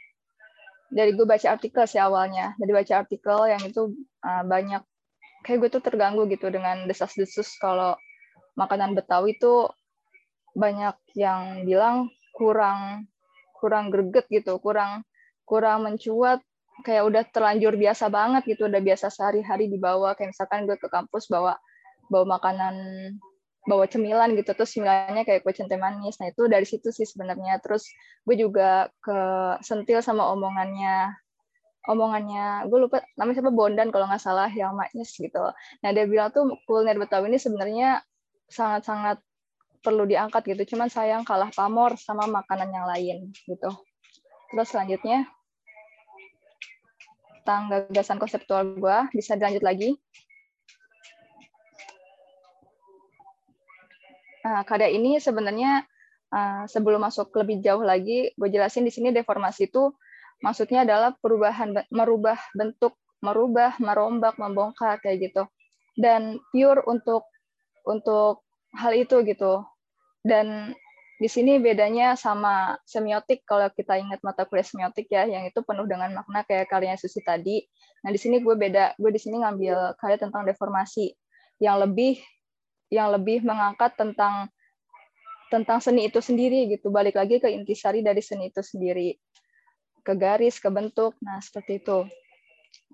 dari 0.89 1.11
gue 1.13 1.27
baca 1.27 1.47
artikel 1.51 1.83
sih 1.83 1.99
awalnya. 1.99 2.55
Dari 2.55 2.71
baca 2.71 2.93
artikel 3.03 3.37
yang 3.51 3.61
itu 3.67 3.91
uh, 4.23 4.43
banyak 4.47 4.81
kayak 5.43 5.57
gue 5.67 5.69
tuh 5.75 5.83
terganggu 5.83 6.23
gitu 6.31 6.47
dengan 6.47 6.87
desas-desus 6.87 7.59
kalau 7.59 7.99
makanan 8.55 8.95
Betawi 8.95 9.35
itu 9.35 9.67
banyak 10.57 10.95
yang 11.15 11.63
bilang 11.67 12.09
kurang 12.33 13.05
kurang 13.59 13.91
greget 13.91 14.25
gitu, 14.31 14.57
kurang 14.63 15.03
kurang 15.43 15.85
mencuat 15.85 16.39
kayak 16.85 17.03
udah 17.05 17.23
terlanjur 17.29 17.75
biasa 17.75 18.07
banget 18.07 18.43
gitu 18.55 18.67
udah 18.67 18.81
biasa 18.81 19.11
sehari-hari 19.11 19.67
dibawa. 19.67 20.15
Kayak 20.15 20.35
misalkan 20.35 20.65
gue 20.67 20.77
ke 20.79 20.87
kampus 20.87 21.27
bawa 21.27 21.55
bawa 22.09 22.39
makanan 22.39 22.75
bawa 23.69 23.85
cemilan 23.85 24.33
gitu 24.33 24.55
terus 24.55 24.73
cemilannya 24.73 25.23
kayak 25.27 25.45
kue 25.45 25.53
centeng 25.53 25.83
manis. 25.83 26.17
Nah 26.17 26.31
itu 26.31 26.47
dari 26.49 26.65
situ 26.65 26.89
sih 26.89 27.05
sebenarnya. 27.05 27.61
Terus 27.61 27.85
gue 28.25 28.35
juga 28.35 28.89
ke 29.03 29.19
sentil 29.61 30.01
sama 30.01 30.27
omongannya 30.33 31.13
omongannya 31.89 32.67
gue 32.67 32.79
lupa 32.85 33.01
namanya 33.15 33.39
siapa 33.39 33.51
Bondan 33.55 33.89
kalau 33.89 34.05
nggak 34.09 34.21
salah 34.21 34.49
yang 34.51 34.75
manis 34.75 35.15
gitu. 35.15 35.41
Nah 35.85 35.89
dia 35.95 36.05
bilang 36.09 36.33
tuh 36.33 36.49
kuliner 36.67 36.97
Betawi 36.99 37.31
ini 37.31 37.39
sebenarnya 37.39 38.03
sangat-sangat 38.49 39.21
perlu 39.79 40.03
diangkat 40.03 40.43
gitu. 40.55 40.75
Cuman 40.75 40.91
sayang 40.91 41.23
kalah 41.23 41.49
pamor 41.55 41.95
sama 41.95 42.27
makanan 42.27 42.69
yang 42.73 42.85
lain 42.89 43.17
gitu. 43.47 43.71
Terus 44.49 44.67
selanjutnya 44.69 45.29
tentang 47.49 47.89
gagasan 47.89 48.21
konseptual 48.21 48.77
gue. 48.77 48.97
Bisa 49.09 49.33
dilanjut 49.33 49.65
lagi. 49.65 49.97
Nah, 54.45 54.62
karya 54.69 54.93
ini 54.93 55.17
sebenarnya 55.17 55.81
uh, 56.29 56.69
sebelum 56.69 57.01
masuk 57.01 57.33
lebih 57.33 57.57
jauh 57.65 57.81
lagi, 57.81 58.29
gue 58.38 58.49
jelasin 58.53 58.85
di 58.85 58.93
sini 58.93 59.09
deformasi 59.09 59.65
itu 59.65 59.89
maksudnya 60.45 60.85
adalah 60.85 61.17
perubahan 61.17 61.73
merubah 61.89 62.38
bentuk, 62.53 62.93
merubah, 63.25 63.73
merombak, 63.81 64.38
membongkar 64.38 65.01
kayak 65.01 65.33
gitu. 65.33 65.49
dan 65.99 66.39
pure 66.53 66.85
untuk 66.85 67.25
untuk 67.83 68.45
hal 68.77 68.93
itu 68.93 69.25
gitu. 69.25 69.65
Dan 70.21 70.77
di 71.19 71.27
sini 71.27 71.60
bedanya 71.60 72.15
sama 72.15 72.79
semiotik 72.88 73.43
kalau 73.43 73.67
kita 73.75 73.99
ingat 73.99 74.23
mata 74.23 74.47
kuliah 74.47 74.63
semiotik 74.63 75.12
ya, 75.12 75.27
yang 75.27 75.43
itu 75.43 75.60
penuh 75.67 75.84
dengan 75.84 76.15
makna 76.15 76.47
kayak 76.47 76.71
karyanya 76.71 76.95
Susi 76.95 77.19
tadi. 77.19 77.60
Nah 78.08 78.15
di 78.15 78.19
sini 78.19 78.39
gue 78.39 78.55
beda, 78.55 78.95
gue 78.95 79.12
di 79.12 79.19
sini 79.19 79.43
ngambil 79.43 79.99
karya 79.99 80.15
tentang 80.15 80.47
deformasi 80.47 81.12
yang 81.60 81.84
lebih 81.84 82.23
yang 82.88 83.12
lebih 83.12 83.43
mengangkat 83.43 83.99
tentang 83.99 84.47
tentang 85.51 85.84
seni 85.84 86.08
itu 86.08 86.23
sendiri 86.23 86.71
gitu. 86.71 86.88
Balik 86.88 87.19
lagi 87.19 87.43
ke 87.43 87.51
intisari 87.51 87.99
dari 87.99 88.23
seni 88.23 88.47
itu 88.47 88.63
sendiri, 88.63 89.12
ke 90.08 90.15
garis, 90.15 90.55
ke 90.63 90.71
bentuk. 90.71 91.19
Nah 91.19 91.43
seperti 91.43 91.84
itu. 91.84 92.08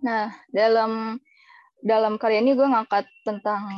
Nah 0.01 0.33
dalam 0.49 1.21
dalam 1.85 2.17
karya 2.17 2.41
ini 2.41 2.57
gue 2.57 2.65
ngangkat 2.65 3.05
tentang 3.21 3.69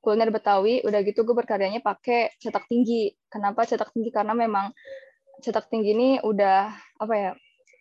kuliner 0.00 0.32
Betawi 0.32 0.80
udah 0.82 1.00
gitu 1.04 1.22
gue 1.22 1.36
berkaryanya 1.36 1.84
pakai 1.84 2.32
cetak 2.40 2.66
tinggi. 2.66 3.12
Kenapa 3.28 3.68
cetak 3.68 3.92
tinggi? 3.92 4.08
Karena 4.08 4.32
memang 4.32 4.72
cetak 5.44 5.68
tinggi 5.68 5.92
ini 5.92 6.08
udah 6.20 6.72
apa 7.00 7.14
ya 7.14 7.30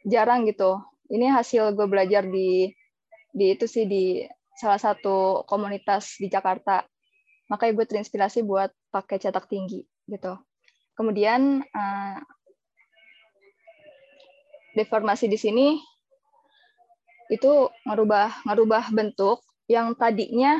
jarang 0.08 0.43
gitu. 0.47 0.79
Ini 1.10 1.32
hasil 1.34 1.73
gue 1.73 1.88
belajar 1.88 2.27
di 2.27 2.69
di 3.32 3.45
itu 3.55 3.65
sih 3.65 3.88
di 3.88 4.23
salah 4.60 4.77
satu 4.77 5.47
komunitas 5.47 6.19
di 6.19 6.27
Jakarta. 6.27 6.84
Makanya 7.49 7.73
gue 7.82 7.86
terinspirasi 7.88 8.43
buat 8.43 8.69
pakai 8.91 9.17
cetak 9.17 9.47
tinggi 9.47 9.82
gitu. 10.05 10.36
Kemudian 10.93 11.63
uh, 11.63 12.17
deformasi 14.75 15.32
di 15.32 15.39
sini 15.39 15.67
itu 17.29 17.69
ngerubah 17.86 18.43
ngerubah 18.43 18.91
bentuk 18.91 19.39
yang 19.69 19.93
tadinya 19.93 20.60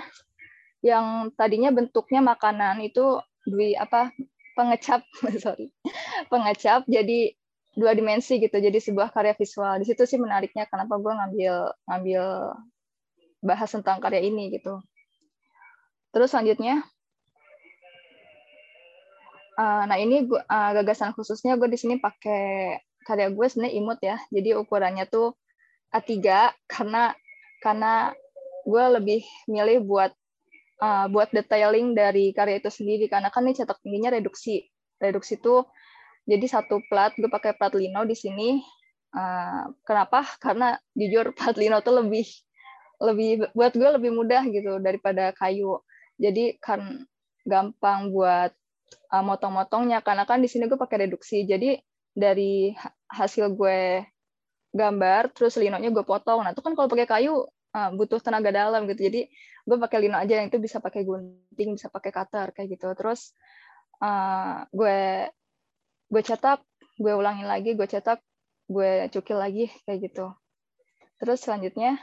yang 0.80 1.32
tadinya 1.36 1.76
bentuknya 1.76 2.24
makanan 2.24 2.80
itu 2.84 3.20
di 3.44 3.76
apa 3.76 4.16
pengecap 4.56 5.04
sorry 5.44 5.72
pengecap 6.32 6.88
jadi 6.88 7.36
dua 7.80 7.96
dimensi 7.96 8.36
gitu 8.44 8.60
jadi 8.60 8.76
sebuah 8.76 9.16
karya 9.16 9.32
visual. 9.40 9.80
Di 9.80 9.86
situ 9.88 10.04
sih 10.04 10.20
menariknya 10.20 10.68
kenapa 10.68 11.00
gue 11.00 11.14
ngambil 11.16 11.56
ngambil 11.88 12.24
bahas 13.40 13.72
tentang 13.72 14.04
karya 14.04 14.26
ini 14.26 14.52
gitu. 14.52 14.84
Terus 16.12 16.36
selanjutnya 16.36 16.84
uh, 19.56 19.84
nah 19.88 19.96
ini 19.96 20.28
gua, 20.28 20.44
uh, 20.44 20.76
gagasan 20.76 21.16
khususnya 21.16 21.56
gue 21.56 21.72
di 21.72 21.80
sini 21.80 21.96
pakai 22.02 22.76
karya 23.08 23.32
gue 23.32 23.46
sebenarnya 23.48 23.76
imut 23.80 24.00
ya. 24.04 24.18
Jadi 24.28 24.60
ukurannya 24.60 25.08
tuh 25.08 25.38
A3 25.96 26.20
karena 26.68 27.16
karena 27.64 28.12
gue 28.68 28.84
lebih 29.00 29.22
milih 29.48 29.88
buat 29.88 30.12
uh, 30.80 31.06
buat 31.12 31.30
detailing 31.32 31.94
dari 31.94 32.32
karya 32.32 32.64
itu 32.64 32.72
sendiri 32.72 33.06
karena 33.12 33.30
kan 33.30 33.46
ini 33.46 33.56
cetak 33.56 33.80
tingginya 33.84 34.16
reduksi. 34.16 34.66
Reduksi 35.00 35.40
itu 35.40 35.64
jadi 36.28 36.46
satu 36.46 36.84
plat 36.88 37.16
gue 37.16 37.30
pakai 37.32 37.56
plat 37.56 37.72
lino 37.76 38.04
di 38.08 38.16
sini. 38.16 38.60
Uh, 39.10 39.74
kenapa? 39.84 40.26
Karena 40.38 40.76
jujur 40.96 41.32
plat 41.38 41.56
lino 41.60 41.80
tuh 41.84 42.04
lebih 42.04 42.26
lebih 43.00 43.48
buat 43.56 43.72
gue 43.72 43.90
lebih 43.96 44.12
mudah 44.12 44.44
gitu 44.50 44.80
daripada 44.84 45.32
kayu. 45.36 45.80
Jadi 46.20 46.60
kan 46.60 47.08
gampang 47.48 48.12
buat 48.12 48.52
uh, 49.16 49.24
motong-motongnya 49.24 50.04
karena 50.04 50.28
kan 50.28 50.44
di 50.44 50.52
sini 50.52 50.68
gue 50.68 50.80
pakai 50.80 51.08
reduksi. 51.08 51.48
Jadi 51.48 51.80
dari 52.12 52.76
hasil 53.10 53.56
gue 53.56 54.04
gambar 54.70 55.34
terus 55.34 55.58
linonya 55.58 55.90
gue 55.90 56.06
potong. 56.06 56.44
Nah 56.44 56.52
itu 56.52 56.62
kan 56.62 56.76
kalau 56.76 56.92
pakai 56.92 57.08
kayu 57.08 57.48
uh, 57.76 57.90
butuh 57.94 58.20
tenaga 58.22 58.50
dalam 58.54 58.86
gitu. 58.90 59.10
Jadi 59.10 59.30
gue 59.66 59.78
pakai 59.78 59.98
lino 60.08 60.18
aja 60.18 60.42
yang 60.42 60.48
itu 60.50 60.58
bisa 60.58 60.82
pakai 60.82 61.06
gunting 61.06 61.70
bisa 61.78 61.88
pakai 61.90 62.12
cutter 62.14 62.48
kayak 62.56 62.80
gitu. 62.80 62.90
Terus 62.98 63.34
uh, 64.02 64.66
gue 64.74 65.30
gue 66.10 66.22
cetak 66.26 66.66
gue 67.00 67.14
ulangin 67.14 67.46
lagi 67.48 67.78
gue 67.78 67.88
cetak 67.88 68.20
gue 68.70 69.10
cukil 69.14 69.38
lagi 69.38 69.66
kayak 69.86 70.10
gitu. 70.10 70.34
Terus 71.20 71.40
selanjutnya 71.44 72.00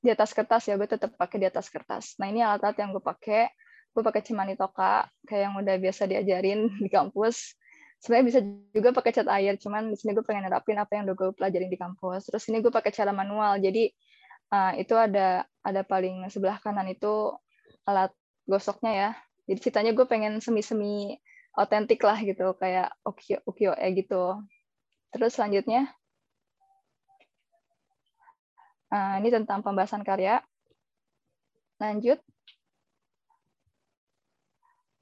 di 0.00 0.10
atas 0.12 0.30
kertas 0.36 0.68
ya 0.70 0.78
gue 0.78 0.88
tetap 0.88 1.14
pakai 1.16 1.36
di 1.42 1.46
atas 1.48 1.66
kertas. 1.72 2.14
Nah 2.20 2.30
ini 2.30 2.40
alat-alat 2.44 2.76
yang 2.80 2.90
gue 2.92 3.04
pakai. 3.04 3.50
Gue 3.96 4.04
pakai 4.04 4.20
cimani 4.20 4.60
toka 4.60 5.08
kayak 5.24 5.42
yang 5.48 5.54
udah 5.56 5.76
biasa 5.80 6.04
diajarin 6.04 6.68
di 6.84 6.88
kampus. 6.92 7.56
Sebenarnya 7.96 8.26
bisa 8.28 8.40
juga 8.76 8.92
pakai 8.92 9.12
cat 9.16 9.28
air 9.32 9.56
cuman 9.56 9.88
di 9.88 9.96
sini 9.96 10.12
gue 10.12 10.20
pengen 10.20 10.44
nerapin 10.44 10.76
apa 10.76 11.00
yang 11.00 11.08
udah 11.08 11.16
gue 11.16 11.28
pelajarin 11.32 11.72
di 11.72 11.80
kampus. 11.80 12.28
Terus 12.28 12.44
ini 12.52 12.60
gue 12.60 12.68
pakai 12.68 12.92
cara 12.92 13.12
manual. 13.16 13.56
Jadi 13.56 13.88
uh, 14.52 14.72
itu 14.78 14.94
ada 14.94 15.46
ada 15.62 15.82
paling 15.82 16.26
sebelah 16.30 16.58
kanan 16.62 16.86
itu 16.90 17.34
alat 17.86 18.12
gosoknya 18.46 18.92
ya. 18.92 19.10
Jadi 19.46 19.58
ceritanya 19.62 19.92
gue 19.94 20.06
pengen 20.06 20.42
semi-semi 20.42 21.14
otentik 21.56 22.02
lah 22.02 22.18
gitu, 22.20 22.52
kayak 22.58 22.90
ukio 23.06 23.38
ukio 23.46 23.72
eh 23.78 23.94
gitu. 23.94 24.42
Terus 25.14 25.32
selanjutnya, 25.38 25.88
uh, 28.90 29.14
ini 29.22 29.28
tentang 29.30 29.62
pembahasan 29.62 30.02
karya. 30.02 30.42
Lanjut. 31.78 32.18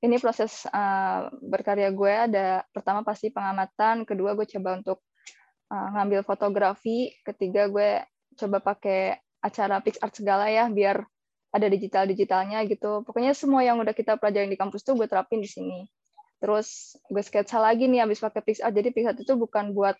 Ini 0.04 0.20
proses 0.20 0.68
uh, 0.68 1.32
berkarya 1.40 1.88
gue 1.88 2.12
ada 2.12 2.60
pertama 2.76 3.00
pasti 3.00 3.32
pengamatan, 3.32 4.04
kedua 4.04 4.36
gue 4.36 4.44
coba 4.44 4.76
untuk 4.76 5.00
uh, 5.72 5.88
ngambil 5.96 6.20
fotografi, 6.28 7.16
ketiga 7.24 7.72
gue 7.72 8.04
coba 8.36 8.60
pakai 8.60 9.23
acara 9.44 9.84
PixArt 9.84 10.16
segala 10.16 10.48
ya 10.48 10.72
biar 10.72 11.04
ada 11.54 11.66
digital 11.68 12.08
digitalnya 12.08 12.64
gitu. 12.64 13.04
Pokoknya 13.04 13.36
semua 13.36 13.60
yang 13.62 13.76
udah 13.78 13.92
kita 13.92 14.16
pelajarin 14.16 14.48
di 14.48 14.58
kampus 14.58 14.82
tuh 14.82 14.96
gue 14.96 15.06
terapin 15.06 15.44
di 15.44 15.46
sini. 15.46 15.84
Terus 16.40 16.98
gue 17.06 17.22
sketsa 17.22 17.60
lagi 17.60 17.86
nih 17.86 18.02
abis 18.08 18.24
pakai 18.24 18.42
PixArt 18.42 18.72
jadi 18.72 18.88
PixArt 18.90 19.20
itu 19.22 19.36
bukan 19.38 19.76
buat 19.76 19.94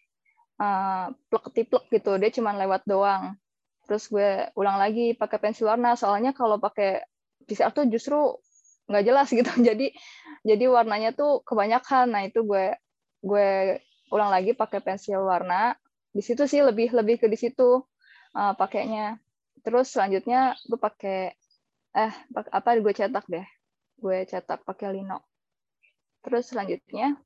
uh, 0.58 1.12
plek 1.28 1.44
tiplek 1.52 1.84
gitu. 1.92 2.16
Dia 2.16 2.32
cuma 2.32 2.56
lewat 2.56 2.88
doang. 2.88 3.36
Terus 3.84 4.08
gue 4.08 4.48
ulang 4.56 4.80
lagi 4.80 5.12
pakai 5.14 5.38
pensil 5.38 5.68
warna. 5.70 5.94
Soalnya 5.94 6.32
kalau 6.32 6.56
pakai 6.58 7.04
PixArt 7.44 7.76
tuh 7.76 7.86
justru 7.86 8.18
nggak 8.90 9.04
jelas 9.04 9.28
gitu. 9.30 9.52
Jadi 9.68 9.92
jadi 10.44 10.64
warnanya 10.68 11.14
tuh 11.14 11.44
kebanyakan. 11.46 12.10
Nah 12.10 12.22
itu 12.26 12.42
gue 12.42 12.74
gue 13.24 13.78
ulang 14.10 14.28
lagi 14.28 14.58
pakai 14.58 14.82
pensil 14.82 15.22
warna. 15.22 15.78
Di 16.10 16.20
situ 16.20 16.44
sih 16.50 16.60
lebih 16.60 16.90
lebih 16.92 17.22
ke 17.22 17.26
di 17.30 17.38
situ 17.38 17.80
uh, 18.34 18.52
pakainya 18.58 19.22
terus 19.64 19.90
selanjutnya 19.90 20.52
gue 20.68 20.76
pakai 20.76 21.32
eh 21.94 22.14
apa 22.30 22.68
gue 22.78 22.92
cetak 22.92 23.24
deh. 23.26 23.46
Gue 23.96 24.28
cetak 24.28 24.62
pakai 24.68 24.92
lino. 24.92 25.24
Terus 26.20 26.52
selanjutnya 26.52 27.16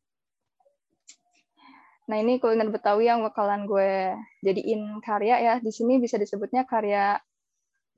nah 2.09 2.17
ini 2.17 2.41
kuliner 2.41 2.73
betawi 2.73 3.05
yang 3.05 3.21
bakalan 3.21 3.69
gue 3.69 4.17
jadiin 4.47 5.03
karya 5.05 5.37
ya. 5.43 5.55
Di 5.61 5.69
sini 5.75 6.01
bisa 6.01 6.17
disebutnya 6.17 6.65
karya 6.65 7.21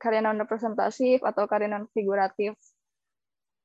karya 0.00 0.24
non 0.24 0.40
representatif 0.40 1.20
atau 1.20 1.44
karya 1.44 1.68
non 1.68 1.86
figuratif 1.92 2.56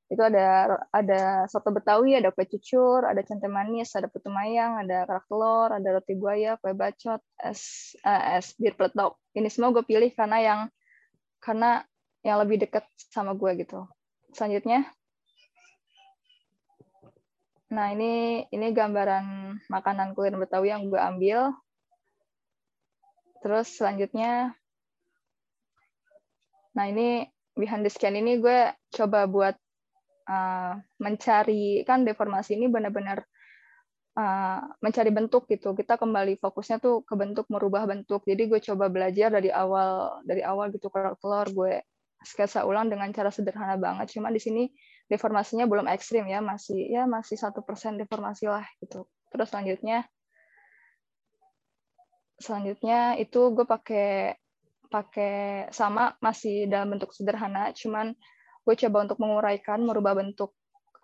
itu 0.06 0.22
ada 0.22 0.78
ada 0.94 1.50
soto 1.50 1.74
betawi 1.74 2.14
ada 2.14 2.30
kue 2.30 2.46
cucur 2.46 3.02
ada 3.02 3.18
cente 3.26 3.50
manis 3.50 3.90
ada 3.98 4.06
putu 4.06 4.30
mayang 4.30 4.78
ada 4.86 5.02
kerak 5.02 5.26
telur 5.26 5.74
ada 5.74 5.88
roti 5.98 6.14
buaya 6.14 6.54
kue 6.62 6.70
bacot 6.78 7.18
es 7.42 7.94
uh, 8.06 8.38
es 8.38 8.54
bir 8.54 8.78
peletok. 8.78 9.18
Ini 9.34 9.50
semua 9.50 9.74
gue 9.74 9.82
pilih 9.82 10.14
karena 10.14 10.38
yang 10.38 10.60
karena 11.42 11.82
yang 12.22 12.38
lebih 12.38 12.62
dekat 12.62 12.86
sama 13.10 13.34
gue 13.34 13.66
gitu. 13.66 13.82
Selanjutnya. 14.30 14.86
Nah 17.74 17.90
ini 17.90 18.46
ini 18.54 18.66
gambaran 18.70 19.58
makanan 19.66 20.14
kuliner 20.14 20.38
betawi 20.38 20.70
yang 20.70 20.86
gue 20.86 21.02
ambil. 21.02 21.50
Terus 23.42 23.74
selanjutnya. 23.74 24.54
Nah 26.78 26.86
ini 26.86 27.26
behind 27.58 27.82
the 27.82 27.90
scan 27.90 28.14
ini 28.14 28.38
gue 28.38 28.70
coba 28.94 29.26
buat 29.26 29.58
uh, 30.26 30.74
mencari 31.00 31.82
kan 31.86 32.02
deformasi 32.02 32.58
ini 32.58 32.66
benar-benar 32.68 33.24
uh, 34.18 34.60
mencari 34.82 35.10
bentuk 35.14 35.46
gitu. 35.46 35.72
Kita 35.72 35.96
kembali 35.96 36.40
fokusnya 36.40 36.82
tuh 36.82 37.06
ke 37.06 37.14
bentuk 37.14 37.46
merubah 37.52 37.86
bentuk. 37.86 38.26
Jadi 38.26 38.42
gue 38.50 38.60
coba 38.60 38.90
belajar 38.90 39.30
dari 39.30 39.52
awal 39.52 40.20
dari 40.26 40.42
awal 40.42 40.74
gitu 40.74 40.90
kerak 40.90 41.20
telur 41.22 41.46
gue 41.52 41.74
sketsa 42.26 42.66
ulang 42.66 42.90
dengan 42.90 43.08
cara 43.14 43.30
sederhana 43.30 43.78
banget. 43.78 44.18
Cuma 44.18 44.32
di 44.34 44.42
sini 44.42 44.66
deformasinya 45.06 45.70
belum 45.70 45.86
ekstrim 45.86 46.26
ya, 46.26 46.42
masih 46.42 46.90
ya 46.90 47.06
masih 47.06 47.38
satu 47.38 47.62
persen 47.62 47.94
deformasi 48.00 48.50
lah 48.50 48.66
gitu. 48.82 49.06
Terus 49.30 49.48
selanjutnya 49.52 50.02
selanjutnya 52.36 53.16
itu 53.16 53.40
gue 53.56 53.64
pakai 53.64 54.36
pakai 54.86 55.66
sama 55.72 56.14
masih 56.22 56.70
dalam 56.70 56.94
bentuk 56.94 57.10
sederhana, 57.10 57.74
cuman 57.74 58.14
gue 58.66 58.74
coba 58.74 59.06
untuk 59.06 59.22
menguraikan, 59.22 59.78
merubah 59.86 60.18
bentuk 60.18 60.50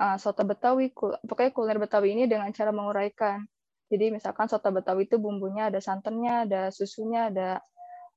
uh, 0.03 0.19
soto 0.19 0.43
Betawi, 0.43 0.91
pokoknya 1.23 1.55
kuliner 1.55 1.79
Betawi 1.79 2.19
ini 2.19 2.27
dengan 2.27 2.51
cara 2.51 2.75
menguraikan. 2.75 3.47
Jadi 3.87 4.11
misalkan 4.11 4.51
soto 4.51 4.75
Betawi 4.75 5.07
itu 5.07 5.23
bumbunya 5.23 5.71
ada 5.71 5.79
santannya, 5.79 6.51
ada 6.51 6.61
susunya, 6.75 7.31
ada 7.31 7.63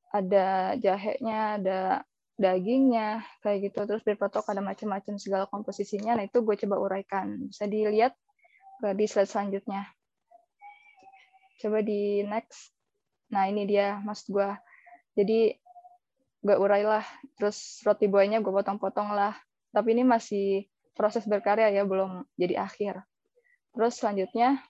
ada 0.10 0.74
jahenya, 0.80 1.62
ada 1.62 1.80
dagingnya 2.40 3.22
kayak 3.46 3.70
gitu. 3.70 3.86
Terus 3.86 4.02
berpotok 4.02 4.50
ada 4.50 4.64
macam-macam 4.66 5.20
segala 5.20 5.46
komposisinya. 5.46 6.18
Nah 6.18 6.26
itu 6.26 6.42
gue 6.42 6.56
coba 6.66 6.80
uraikan. 6.80 7.52
Bisa 7.52 7.68
dilihat 7.68 8.16
di 8.82 9.06
slide 9.06 9.28
selanjutnya. 9.28 9.84
Coba 11.60 11.84
di 11.84 12.24
next. 12.24 12.72
Nah 13.36 13.52
ini 13.52 13.68
dia 13.68 14.00
maksud 14.00 14.32
gue 14.32 14.50
jadi 15.16 15.60
gue 16.46 16.54
urailah 16.54 17.02
terus 17.42 17.82
roti 17.82 18.06
buahnya 18.06 18.46
gue 18.46 18.54
potong-potong 18.54 19.18
lah. 19.18 19.34
Tapi 19.74 19.98
ini 19.98 20.06
masih 20.06 20.70
proses 20.94 21.26
berkarya 21.26 21.74
ya 21.74 21.82
belum 21.82 22.22
jadi 22.38 22.62
akhir. 22.62 23.02
Terus 23.74 23.98
selanjutnya 23.98 24.62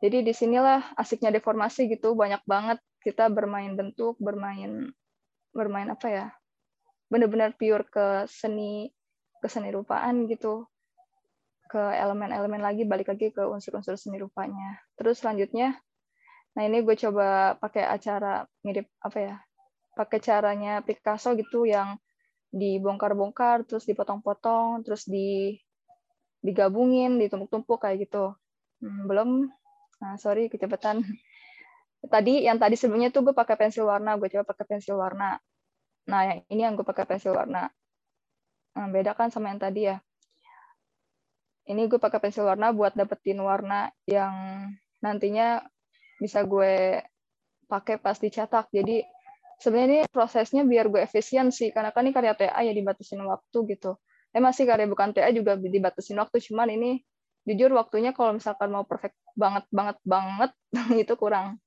jadi 0.00 0.22
di 0.22 0.32
sinilah 0.32 0.94
asiknya 0.94 1.34
deformasi 1.34 1.90
gitu. 1.90 2.14
Banyak 2.14 2.46
banget 2.46 2.78
kita 3.02 3.26
bermain 3.26 3.74
bentuk 3.74 4.14
bermain 4.22 4.94
bermain 5.50 5.90
apa 5.90 6.06
ya? 6.06 6.26
Benar-benar 7.10 7.58
pure 7.58 7.90
ke 7.90 8.30
seni 8.30 8.94
ke 9.42 9.50
seni 9.50 9.74
rupaan 9.74 10.30
gitu. 10.30 10.62
Ke 11.66 11.90
elemen-elemen 11.98 12.62
lagi 12.62 12.86
balik 12.86 13.10
lagi 13.10 13.34
ke 13.34 13.42
unsur-unsur 13.42 13.98
seni 13.98 14.22
rupanya. 14.22 14.78
Terus 14.94 15.18
selanjutnya 15.18 15.74
nah 16.50 16.62
ini 16.66 16.82
gue 16.82 16.96
coba 16.98 17.54
pakai 17.62 17.86
acara 17.86 18.42
mirip 18.66 18.90
apa 19.00 19.18
ya 19.18 19.36
pakai 19.94 20.18
caranya 20.18 20.82
Picasso 20.82 21.34
gitu 21.38 21.66
yang 21.66 21.98
dibongkar-bongkar 22.50 23.62
terus 23.68 23.86
dipotong-potong 23.86 24.82
terus 24.82 25.06
di 25.06 25.54
digabungin 26.40 27.20
ditumpuk-tumpuk 27.20 27.84
kayak 27.84 28.08
gitu. 28.08 28.34
Hmm, 28.80 29.04
belum. 29.06 29.30
Nah 30.00 30.14
sorry 30.16 30.48
kecepatan 30.48 31.04
tadi 32.14 32.48
yang 32.48 32.56
tadi 32.56 32.74
sebelumnya 32.74 33.12
tuh 33.12 33.30
gue 33.30 33.34
pakai 33.36 33.54
pensil 33.60 33.86
warna 33.86 34.16
gue 34.18 34.26
coba 34.32 34.44
pakai 34.50 34.64
pensil 34.66 34.96
warna. 34.98 35.38
Nah 36.10 36.20
yang 36.26 36.38
ini 36.50 36.60
yang 36.66 36.74
gue 36.74 36.86
pakai 36.86 37.06
pensil 37.06 37.36
warna. 37.36 37.70
Nah, 38.74 38.86
beda 38.86 39.18
kan 39.18 39.28
sama 39.34 39.50
yang 39.50 39.60
tadi 39.60 39.90
ya. 39.90 39.98
Ini 41.66 41.86
gue 41.86 42.00
pakai 42.02 42.18
pensil 42.22 42.46
warna 42.46 42.74
buat 42.74 42.94
dapetin 42.98 43.38
warna 43.42 43.90
yang 44.06 44.34
nantinya 45.02 45.62
bisa 46.20 46.44
gue 46.44 47.00
pakai 47.66 47.96
pas 47.96 48.14
dicetak 48.14 48.68
jadi 48.70 49.02
sebenarnya 49.58 50.04
ini 50.04 50.10
prosesnya 50.12 50.62
biar 50.62 50.92
gue 50.92 51.00
efisien 51.00 51.48
sih 51.50 51.72
karena 51.72 51.90
kan 51.90 52.04
ini 52.04 52.12
karya 52.12 52.36
TA 52.36 52.60
ya 52.60 52.72
dibatasin 52.76 53.24
waktu 53.24 53.58
gitu 53.76 53.96
eh 54.30 54.42
masih 54.42 54.68
karya 54.68 54.86
bukan 54.86 55.10
TA 55.16 55.32
juga 55.32 55.56
dibatasin 55.58 56.20
waktu 56.20 56.38
cuman 56.38 56.68
ini 56.70 56.90
jujur 57.48 57.72
waktunya 57.72 58.12
kalau 58.12 58.36
misalkan 58.36 58.68
mau 58.68 58.84
perfect 58.84 59.16
banget 59.34 59.64
banget 59.72 59.96
banget 60.04 60.50
itu 61.02 61.14
kurang 61.16 61.58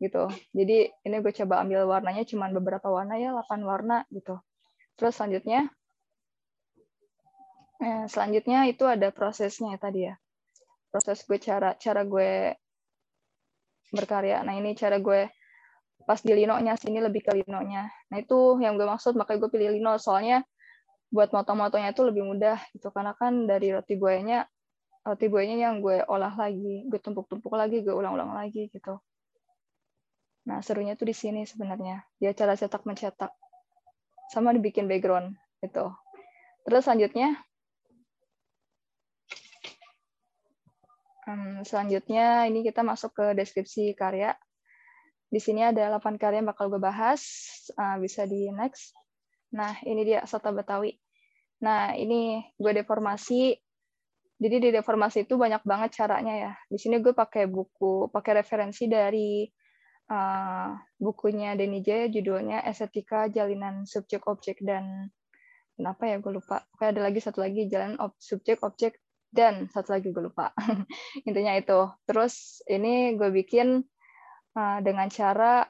gitu. 0.00 0.28
Jadi 0.52 0.92
ini 0.92 1.16
gue 1.24 1.32
coba 1.44 1.64
ambil 1.64 1.88
warnanya 1.88 2.24
cuman 2.28 2.52
beberapa 2.52 2.88
warna 2.92 3.16
ya, 3.16 3.32
8 3.32 3.60
warna 3.64 4.04
gitu. 4.12 4.36
Terus 4.96 5.12
selanjutnya, 5.16 5.68
eh, 7.80 8.04
selanjutnya 8.08 8.68
itu 8.68 8.84
ada 8.84 9.08
prosesnya 9.12 9.76
tadi 9.80 10.08
ya. 10.08 10.14
Proses 10.92 11.24
gue 11.24 11.36
cara 11.40 11.76
cara 11.76 12.04
gue 12.04 12.56
berkarya. 13.94 14.42
Nah 14.42 14.54
ini 14.56 14.74
cara 14.74 14.98
gue 14.98 15.30
pas 16.06 16.20
di 16.22 16.32
linonya 16.32 16.78
sini 16.78 17.02
lebih 17.02 17.26
ke 17.26 17.32
linonya. 17.34 17.90
Nah 18.10 18.16
itu 18.18 18.58
yang 18.62 18.78
gue 18.78 18.86
maksud 18.86 19.18
makanya 19.18 19.46
gue 19.46 19.50
pilih 19.50 19.68
lino 19.74 19.98
soalnya 19.98 20.46
buat 21.10 21.30
moto-motonya 21.30 21.94
itu 21.94 22.02
lebih 22.02 22.26
mudah 22.26 22.58
gitu 22.74 22.90
karena 22.90 23.14
kan 23.14 23.46
dari 23.46 23.70
roti 23.70 23.94
buayanya 23.94 24.46
roti 25.06 25.30
buayanya 25.30 25.70
yang 25.70 25.78
gue 25.78 26.02
olah 26.10 26.34
lagi, 26.34 26.82
gue 26.90 26.98
tumpuk-tumpuk 26.98 27.54
lagi, 27.54 27.78
gue 27.86 27.94
ulang-ulang 27.94 28.34
lagi 28.34 28.66
gitu. 28.74 28.98
Nah, 30.46 30.58
serunya 30.62 30.98
tuh 30.98 31.10
di 31.10 31.14
sini 31.14 31.46
sebenarnya. 31.46 32.02
Dia 32.18 32.34
cara 32.34 32.58
cetak 32.58 32.82
mencetak. 32.86 33.30
Sama 34.30 34.50
dibikin 34.50 34.90
background 34.90 35.34
itu. 35.62 35.86
Terus 36.66 36.82
selanjutnya 36.82 37.38
um, 41.26 41.60
selanjutnya 41.66 42.46
ini 42.46 42.62
kita 42.62 42.80
masuk 42.86 43.12
ke 43.12 43.26
deskripsi 43.36 43.92
karya. 43.98 44.32
Di 45.26 45.42
sini 45.42 45.66
ada 45.66 45.90
8 45.98 46.16
karya 46.16 46.40
yang 46.40 46.48
bakal 46.48 46.70
gue 46.70 46.80
bahas. 46.80 47.22
Uh, 47.74 47.98
bisa 47.98 48.24
di 48.24 48.48
next. 48.54 48.94
Nah, 49.52 49.74
ini 49.82 50.06
dia 50.06 50.22
Soto 50.24 50.54
Betawi. 50.54 50.94
Nah, 51.62 51.92
ini 51.98 52.40
gue 52.56 52.72
deformasi. 52.72 53.58
Jadi 54.36 54.56
di 54.60 54.70
deformasi 54.70 55.24
itu 55.24 55.34
banyak 55.40 55.64
banget 55.64 55.96
caranya 55.96 56.34
ya. 56.36 56.52
Di 56.68 56.78
sini 56.78 57.00
gue 57.00 57.16
pakai 57.16 57.48
buku, 57.48 58.12
pakai 58.12 58.44
referensi 58.44 58.84
dari 58.84 59.48
uh, 60.12 60.76
bukunya 61.00 61.56
Denny 61.56 61.80
Jaya 61.80 62.12
judulnya 62.12 62.60
Estetika 62.62 63.32
Jalinan 63.32 63.88
Subjek 63.88 64.28
Objek 64.28 64.60
dan 64.60 65.08
kenapa 65.72 66.04
ya 66.04 66.20
gue 66.20 66.32
lupa. 66.36 66.68
Kayak 66.76 66.90
ada 66.96 67.02
lagi 67.08 67.20
satu 67.24 67.40
lagi 67.40 67.64
jalan 67.68 67.96
ob, 67.96 68.12
subjek 68.20 68.60
objek 68.60 69.00
dan 69.30 69.68
satu 69.70 69.96
lagi 69.96 70.10
gue 70.10 70.24
lupa. 70.30 70.52
Intinya 71.28 71.54
itu. 71.56 71.90
Terus 72.06 72.64
ini 72.70 73.14
gue 73.18 73.30
bikin 73.30 73.82
uh, 74.56 74.78
dengan 74.82 75.06
cara 75.12 75.66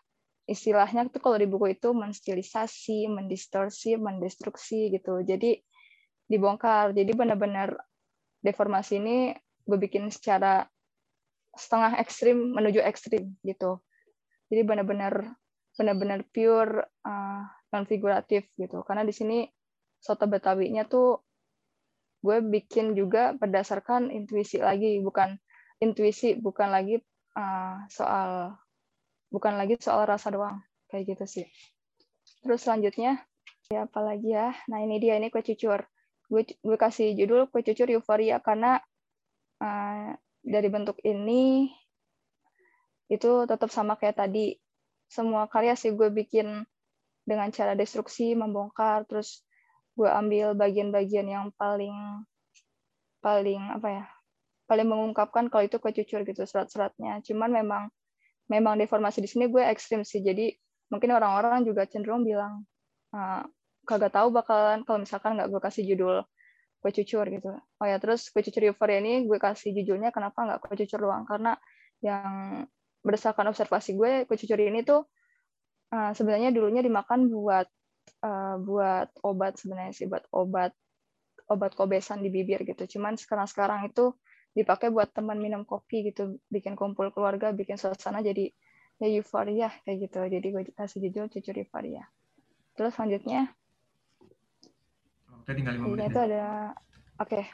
istilahnya 0.47 1.11
tuh 1.11 1.19
kalau 1.19 1.37
di 1.41 1.51
buku 1.51 1.75
itu 1.75 1.91
menstilisasi, 1.91 3.11
mendistorsi, 3.11 3.99
mendestruksi 3.99 4.95
gitu. 4.95 5.23
Jadi 5.27 5.59
dibongkar. 6.27 6.95
Jadi 6.95 7.11
benar-benar 7.15 7.75
deformasi 8.45 9.03
ini 9.03 9.17
gue 9.67 9.79
bikin 9.83 10.07
secara 10.15 10.63
setengah 11.57 11.99
ekstrim 11.99 12.55
menuju 12.55 12.85
ekstrim 12.85 13.35
gitu 13.43 13.83
jadi 14.47 14.63
benar-benar 14.63 15.35
benar-benar 15.75 16.23
pure 16.31 16.87
uh, 17.03 17.43
non 17.75 17.85
figuratif 17.89 18.47
gitu 18.55 18.87
karena 18.87 19.03
di 19.03 19.13
sini 19.13 19.39
soto 19.99 20.31
betawinya 20.31 20.87
tuh 20.87 21.26
gue 22.25 22.39
bikin 22.43 22.97
juga 22.97 23.37
berdasarkan 23.37 24.11
intuisi 24.11 24.59
lagi 24.59 24.99
bukan 25.01 25.37
intuisi 25.81 26.37
bukan 26.37 26.73
lagi 26.73 27.01
uh, 27.37 27.85
soal 27.93 28.57
bukan 29.29 29.61
lagi 29.61 29.77
soal 29.79 30.09
rasa 30.09 30.33
doang 30.33 30.65
kayak 30.89 31.17
gitu 31.17 31.25
sih. 31.29 31.47
Terus 32.43 32.63
selanjutnya 32.65 33.23
ya 33.69 33.87
apalagi 33.87 34.33
ya? 34.33 34.55
Nah 34.71 34.83
ini 34.83 34.99
dia 35.03 35.19
ini 35.19 35.29
kue 35.29 35.45
cucur. 35.45 35.85
Gue 36.27 36.43
gue 36.43 36.79
kasih 36.79 37.15
judul 37.15 37.51
kue 37.53 37.63
cucur 37.63 37.87
euforia 37.93 38.41
karena 38.43 38.81
uh, 39.63 40.11
dari 40.43 40.69
bentuk 40.71 40.99
ini 41.07 41.71
itu 43.07 43.31
tetap 43.47 43.71
sama 43.71 43.95
kayak 44.01 44.19
tadi. 44.19 44.57
Semua 45.07 45.47
karya 45.47 45.79
sih 45.79 45.95
gue 45.95 46.11
bikin 46.11 46.67
dengan 47.23 47.51
cara 47.55 47.79
destruksi 47.79 48.35
membongkar 48.35 49.07
terus 49.07 49.46
gue 49.97 50.09
ambil 50.09 50.53
bagian-bagian 50.53 51.27
yang 51.27 51.49
paling 51.57 51.97
paling 53.25 53.63
apa 53.73 53.89
ya 53.89 54.05
paling 54.69 54.87
mengungkapkan 54.87 55.49
kalau 55.49 55.65
itu 55.65 55.79
kecucur 55.79 56.27
gitu 56.27 56.43
serat-seratnya. 56.43 57.23
Cuman 57.23 57.51
memang 57.55 57.83
memang 58.51 58.79
deformasi 58.79 59.23
di 59.23 59.29
sini 59.31 59.47
gue 59.49 59.63
ekstrim 59.63 60.03
sih. 60.03 60.21
Jadi 60.21 60.53
mungkin 60.91 61.15
orang-orang 61.15 61.63
juga 61.67 61.87
cenderung 61.87 62.23
bilang 62.27 62.67
ah, 63.15 63.47
kagak 63.87 64.15
tahu 64.15 64.35
bakalan 64.35 64.83
kalau 64.83 65.03
misalkan 65.03 65.39
nggak 65.39 65.49
gue 65.51 65.61
kasih 65.63 65.85
judul 65.95 66.27
kue 66.83 66.91
cucur 66.93 67.27
gitu. 67.31 67.51
Oh 67.81 67.87
ya 67.87 67.97
terus 68.03 68.29
kue 68.31 68.43
cucur 68.43 68.63
euforia 68.69 69.01
ini 69.01 69.25
gue 69.25 69.39
kasih 69.41 69.73
judulnya 69.73 70.11
kenapa 70.13 70.45
nggak 70.45 70.59
kue 70.67 70.75
cucur 70.79 71.01
doang? 71.03 71.25
Karena 71.25 71.55
yang 72.05 72.67
berdasarkan 73.07 73.49
observasi 73.51 73.95
gue 73.95 74.27
kue 74.27 74.37
cucur 74.37 74.59
ini 74.59 74.83
tuh 74.83 75.07
uh, 75.95 76.11
sebenarnya 76.13 76.51
dulunya 76.51 76.83
dimakan 76.83 77.31
buat 77.31 77.67
uh, 78.23 78.57
buat 78.61 79.13
obat 79.25 79.61
sebenarnya 79.61 79.93
sih 79.93 80.07
buat 80.09 80.25
obat 80.33 80.73
obat 81.47 81.73
kobesan 81.79 82.23
di 82.23 82.31
bibir 82.31 82.63
gitu. 82.67 82.99
Cuman 82.99 83.15
sekarang 83.19 83.47
sekarang 83.47 83.81
itu 83.87 84.15
dipakai 84.57 84.89
buat 84.89 85.13
teman 85.13 85.37
minum 85.37 85.69
kopi 85.69 86.11
gitu 86.11 86.41
bikin 86.49 86.75
kumpul 86.75 87.13
keluarga 87.13 87.53
bikin 87.53 87.77
suasana 87.77 88.25
jadi 88.25 88.51
ya 88.97 89.07
euforia 89.13 89.69
kayak 89.85 90.11
gitu. 90.11 90.21
Jadi 90.27 90.47
gue 90.51 90.63
kasih 90.75 90.99
judul 91.09 91.29
cucur 91.29 91.55
euforia. 91.55 92.05
Terus 92.77 92.93
selanjutnya? 92.97 93.53
Oke, 95.33 95.51
tinggal 95.55 95.79
lima 95.79 95.87
menit. 95.95 96.11
itu 96.11 96.21
ada 96.21 96.75
oke. 97.21 97.31
Okay. 97.31 97.45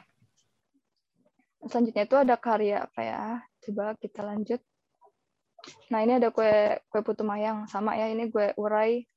selanjutnya 1.63 2.03
itu 2.03 2.17
ada 2.19 2.35
karya 2.35 2.77
apa 2.83 3.01
ya? 3.03 3.23
Coba 3.63 3.95
kita 3.95 4.19
lanjut. 4.25 4.59
Nah 5.95 6.03
ini 6.03 6.19
ada 6.19 6.27
kue 6.33 6.51
kue 6.91 7.01
putu 7.05 7.23
mayang. 7.23 7.69
Sama 7.71 7.95
ya 7.95 8.11
ini 8.11 8.27
gue 8.27 8.51
urai 8.59 9.07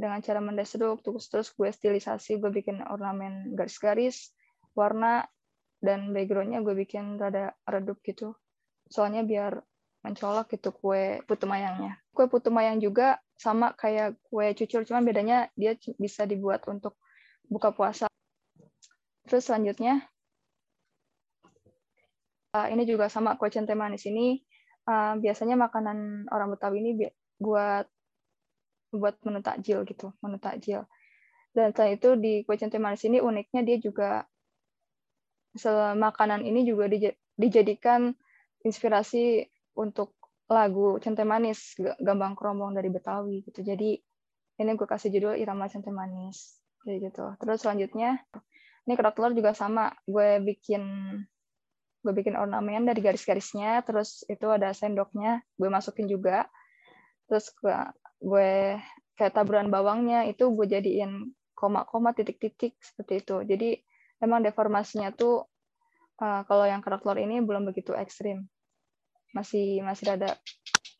dengan 0.00 0.24
cara 0.24 0.40
mendesruk 0.40 1.04
terus 1.04 1.28
terus 1.28 1.52
gue 1.52 1.68
stilisasi 1.68 2.40
gue 2.40 2.48
bikin 2.48 2.80
ornamen 2.80 3.52
garis-garis 3.52 4.32
warna 4.72 5.28
dan 5.84 6.16
backgroundnya 6.16 6.64
gue 6.64 6.72
bikin 6.72 7.20
rada 7.20 7.52
redup 7.68 8.00
gitu. 8.04 8.32
Soalnya 8.88 9.24
biar 9.24 9.60
mencolok 10.00 10.56
gitu 10.56 10.72
kue 10.72 11.20
putu 11.28 11.44
mayangnya. 11.44 12.00
Kue 12.16 12.28
putu 12.28 12.48
mayang 12.48 12.80
juga 12.80 13.20
sama 13.36 13.76
kayak 13.76 14.16
kue 14.28 14.52
cucur 14.56 14.84
cuman 14.88 15.04
bedanya 15.04 15.48
dia 15.56 15.76
bisa 15.96 16.24
dibuat 16.24 16.64
untuk 16.68 16.96
buka 17.48 17.72
puasa. 17.72 18.08
Terus 19.28 19.44
selanjutnya 19.44 20.04
ah, 22.56 22.68
ini 22.72 22.88
juga 22.88 23.08
sama 23.12 23.36
kue 23.36 23.52
centai 23.52 23.76
manis 23.76 24.04
ini 24.08 24.40
uh, 24.88 25.16
biasanya 25.16 25.56
makanan 25.56 26.28
orang 26.32 26.52
Betawi 26.52 26.76
ini 26.80 26.92
buat 27.40 27.88
buat 28.90 29.18
menu 29.22 29.40
takjil 29.42 29.86
gitu, 29.86 30.12
menu 30.22 30.38
takjil. 30.42 30.84
Dan 31.50 31.74
selain 31.74 31.98
itu 31.98 32.14
di 32.14 32.46
kue 32.46 32.54
centai 32.54 32.78
manis 32.78 33.02
ini 33.02 33.18
uniknya 33.18 33.66
dia 33.66 33.76
juga 33.82 34.22
makanan 35.98 36.46
ini 36.46 36.62
juga 36.62 36.86
dijadikan 37.34 38.14
inspirasi 38.62 39.50
untuk 39.74 40.14
lagu 40.50 40.98
centai 40.98 41.26
manis 41.26 41.78
gambang 42.02 42.34
kromong 42.34 42.74
dari 42.74 42.90
Betawi 42.90 43.42
gitu. 43.46 43.62
Jadi 43.62 43.98
ini 44.60 44.70
gue 44.76 44.86
kasih 44.86 45.08
judul 45.14 45.40
Irama 45.40 45.70
Centai 45.72 45.94
Manis 45.94 46.60
kayak 46.84 47.10
gitu. 47.10 47.24
Terus 47.40 47.58
selanjutnya 47.64 48.20
ini 48.84 48.92
kerak 48.98 49.16
telur 49.16 49.32
juga 49.32 49.56
sama. 49.56 49.94
Gue 50.04 50.42
bikin 50.42 50.82
gue 52.00 52.12
bikin 52.12 52.36
ornamen 52.36 52.84
dari 52.84 53.00
garis-garisnya. 53.00 53.80
Terus 53.86 54.26
itu 54.28 54.46
ada 54.50 54.74
sendoknya. 54.76 55.40
Gue 55.56 55.72
masukin 55.72 56.10
juga. 56.10 56.44
Terus 57.30 57.46
gue, 57.56 57.72
gue 58.20 58.76
kayak 59.16 59.32
taburan 59.36 59.68
bawangnya 59.72 60.28
itu 60.28 60.48
gue 60.52 60.66
jadiin 60.68 61.32
koma-koma 61.56 62.16
titik-titik 62.16 62.76
seperti 62.80 63.20
itu. 63.20 63.36
Jadi 63.44 63.70
emang 64.20 64.40
deformasinya 64.40 65.12
tuh 65.12 65.44
uh, 66.20 66.40
kalau 66.48 66.64
yang 66.64 66.80
kerak 66.80 67.04
telur 67.04 67.20
ini 67.20 67.40
belum 67.44 67.68
begitu 67.68 67.92
ekstrim. 67.96 68.48
Masih 69.36 69.84
masih 69.84 70.16
ada 70.16 70.36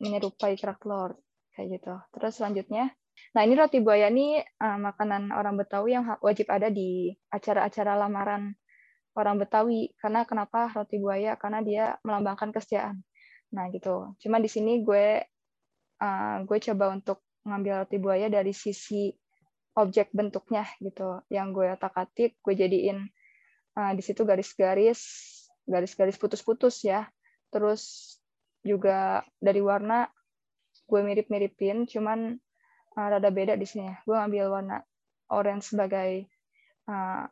menyerupai 0.01 0.57
kerak 0.57 0.81
telur 0.81 1.17
kayak 1.57 1.81
gitu. 1.81 1.93
Terus 2.13 2.33
selanjutnya, 2.37 2.93
nah 3.33 3.41
ini 3.41 3.53
roti 3.57 3.81
buaya 3.81 4.09
ini 4.09 4.37
uh, 4.41 4.77
makanan 4.81 5.33
orang 5.33 5.57
Betawi 5.57 5.97
yang 5.97 6.05
wajib 6.21 6.49
ada 6.49 6.69
di 6.69 7.13
acara-acara 7.33 7.97
lamaran 7.97 8.53
orang 9.17 9.41
Betawi. 9.41 9.93
Karena 9.97 10.25
kenapa 10.29 10.69
roti 10.73 11.01
buaya? 11.01 11.37
Karena 11.41 11.65
dia 11.65 11.97
melambangkan 12.05 12.53
kesetiaan. 12.53 13.01
Nah 13.53 13.67
gitu. 13.73 14.13
Cuma 14.21 14.37
di 14.37 14.47
sini 14.47 14.85
gue 14.85 15.30
uh, 16.01 16.41
gue 16.43 16.57
coba 16.57 16.97
untuk 16.97 17.21
ngambil 17.45 17.85
roti 17.85 17.97
buaya 18.01 18.27
dari 18.27 18.51
sisi 18.51 19.13
objek 19.77 20.09
bentuknya 20.11 20.65
gitu. 20.81 21.21
Yang 21.29 21.47
gue 21.55 21.67
otak-atik 21.77 22.31
gue 22.41 22.53
jadiin 22.57 23.07
uh, 23.77 23.91
di 23.93 24.01
situ 24.03 24.25
garis-garis 24.25 25.01
garis-garis 25.69 26.17
putus-putus 26.17 26.81
ya. 26.83 27.07
Terus 27.53 28.15
juga 28.65 29.25
dari 29.37 29.61
warna 29.61 30.09
gue 30.85 31.01
mirip-miripin 31.01 31.87
cuman 31.87 32.35
uh, 32.97 33.07
rada 33.07 33.31
beda 33.31 33.55
di 33.55 33.65
sini 33.65 33.89
gue 34.03 34.15
ngambil 34.15 34.45
warna 34.51 34.77
orange 35.31 35.71
sebagai 35.71 36.27
uh, 36.91 37.25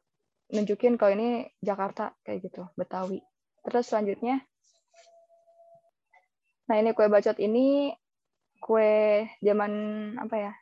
nunjukin 0.49 0.97
kalau 0.97 1.13
ini 1.13 1.45
Jakarta 1.61 2.15
kayak 2.23 2.49
gitu 2.49 2.65
Betawi. 2.73 3.19
Terus 3.67 3.85
selanjutnya 3.89 4.41
nah 6.69 6.77
ini 6.77 6.93
kue 6.93 7.09
bacot 7.09 7.37
ini 7.41 7.89
kue 8.59 9.25
zaman 9.41 9.71
apa 10.19 10.35
ya 10.37 10.53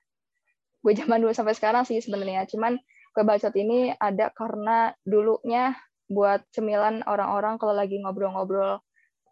gue 0.88 0.94
zaman 0.96 1.20
dulu 1.20 1.36
sampai 1.36 1.52
sekarang 1.52 1.84
sih 1.84 2.00
sebenarnya. 2.00 2.48
Cuman 2.48 2.80
kue 3.12 3.24
bacot 3.28 3.52
ini 3.60 3.92
ada 3.98 4.32
karena 4.32 4.96
dulunya 5.04 5.76
buat 6.08 6.48
cemilan 6.56 7.04
orang-orang 7.04 7.60
kalau 7.60 7.76
lagi 7.76 8.00
ngobrol-ngobrol 8.00 8.80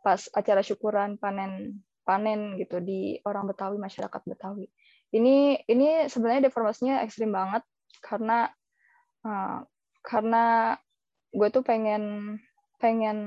pas 0.04 0.20
acara 0.36 0.60
syukuran 0.60 1.16
panen 1.16 1.80
panen 2.04 2.60
gitu 2.60 2.84
di 2.84 3.18
orang 3.24 3.48
Betawi 3.48 3.80
masyarakat 3.80 4.22
Betawi. 4.28 4.68
Ini 5.16 5.64
ini 5.72 6.12
sebenarnya 6.12 6.52
deformasinya 6.52 7.02
ekstrim 7.08 7.32
banget 7.32 7.64
karena 8.04 8.52
uh, 9.24 9.64
karena 10.04 10.76
gue 11.32 11.48
tuh 11.50 11.64
pengen 11.64 12.36
pengen 12.84 13.18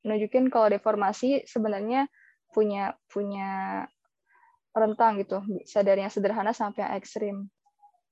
nunjukin 0.00 0.48
kalau 0.48 0.72
deformasi 0.72 1.44
sebenarnya 1.44 2.08
punya 2.50 2.96
punya 3.12 3.84
rentang 4.74 5.18
gitu. 5.20 5.42
Bisa 5.46 5.82
dari 5.82 6.02
yang 6.04 6.12
sederhana 6.12 6.54
sampai 6.54 6.86
yang 6.86 6.92
ekstrim. 6.98 7.36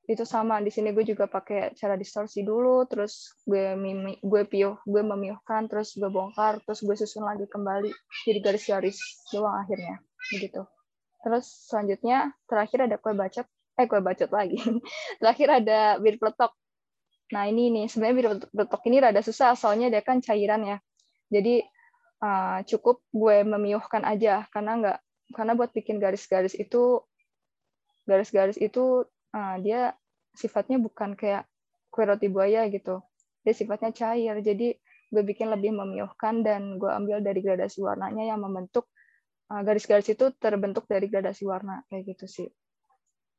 Itu 0.08 0.24
sama 0.24 0.64
di 0.64 0.72
sini 0.72 0.96
gue 0.96 1.04
juga 1.04 1.28
pakai 1.28 1.76
cara 1.76 1.92
distorsi 1.92 2.40
dulu 2.40 2.88
terus 2.88 3.36
gue 3.44 3.76
mimi, 3.76 4.16
gue 4.24 4.42
piuh 4.48 4.80
gue 4.88 5.02
memiuhkan 5.04 5.68
terus 5.68 6.00
gue 6.00 6.08
bongkar 6.08 6.64
terus 6.64 6.80
gue 6.80 6.96
susun 6.96 7.28
lagi 7.28 7.44
kembali 7.44 7.92
jadi 8.24 8.40
garis-garis 8.40 8.96
doang 9.28 9.60
akhirnya 9.60 10.00
begitu. 10.32 10.64
Terus 11.20 11.44
selanjutnya 11.68 12.32
terakhir 12.48 12.88
ada 12.88 12.96
kue 12.96 13.12
bacot 13.12 13.44
eh 13.78 13.86
kue 13.86 14.00
bacot 14.00 14.30
lagi. 14.32 14.56
Terakhir 15.20 15.48
ada 15.60 16.00
bir 16.00 16.16
peletok. 16.16 16.56
Nah 17.36 17.44
ini 17.44 17.68
nih 17.68 17.86
sebenarnya 17.92 18.16
bir 18.16 18.26
peletok 18.48 18.82
ini 18.88 18.96
rada 19.04 19.20
susah 19.20 19.52
soalnya 19.54 19.92
dia 19.92 20.00
kan 20.00 20.24
cairan 20.24 20.64
ya. 20.64 20.76
Jadi 21.28 21.60
uh, 22.24 22.64
cukup 22.64 23.04
gue 23.12 23.44
memiuhkan 23.44 24.02
aja 24.08 24.48
karena 24.50 24.72
nggak 24.80 24.98
karena 25.32 25.52
buat 25.52 25.70
bikin 25.72 26.00
garis-garis 26.00 26.56
itu 26.56 27.04
garis-garis 28.08 28.56
itu 28.56 29.04
uh, 29.36 29.56
dia 29.60 29.92
sifatnya 30.32 30.80
bukan 30.80 31.12
kayak 31.12 31.44
kue 31.92 32.04
roti 32.08 32.32
buaya 32.32 32.64
gitu. 32.72 33.04
Dia 33.44 33.52
sifatnya 33.52 33.92
cair. 33.92 34.36
Jadi 34.40 34.72
gue 35.08 35.22
bikin 35.24 35.48
lebih 35.48 35.72
memiuhkan 35.72 36.44
dan 36.44 36.76
gue 36.76 36.88
ambil 36.88 37.24
dari 37.24 37.40
gradasi 37.40 37.80
warnanya 37.80 38.28
yang 38.28 38.40
membentuk 38.40 38.88
uh, 39.52 39.60
garis-garis 39.64 40.08
itu 40.08 40.32
terbentuk 40.36 40.88
dari 40.88 41.08
gradasi 41.08 41.44
warna 41.44 41.84
kayak 41.92 42.16
gitu 42.16 42.26
sih. 42.28 42.48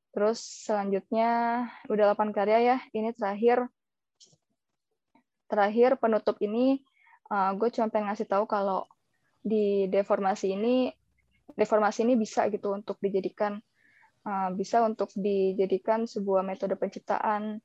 Terus 0.09 0.41
selanjutnya 0.65 1.63
udah 1.89 2.13
8 2.13 2.33
karya 2.33 2.57
ya. 2.75 2.77
Ini 2.93 3.13
terakhir. 3.13 3.69
Terakhir 5.49 5.97
penutup 5.97 6.37
ini 6.45 6.77
uh, 7.33 7.57
gue 7.57 7.69
cuma 7.73 7.89
pengen 7.89 8.13
ngasih 8.13 8.29
tahu 8.29 8.45
kalau 8.45 8.85
di 9.39 9.87
deformasi 9.89 10.53
ini 10.53 10.91
reformasi 11.55 12.05
ini 12.05 12.19
bisa 12.19 12.45
gitu 12.51 12.73
untuk 12.75 12.97
dijadikan 13.01 13.57
uh, 14.25 14.49
bisa 14.53 14.83
untuk 14.83 15.09
dijadikan 15.15 16.05
sebuah 16.05 16.43
metode 16.43 16.75
penciptaan. 16.75 17.61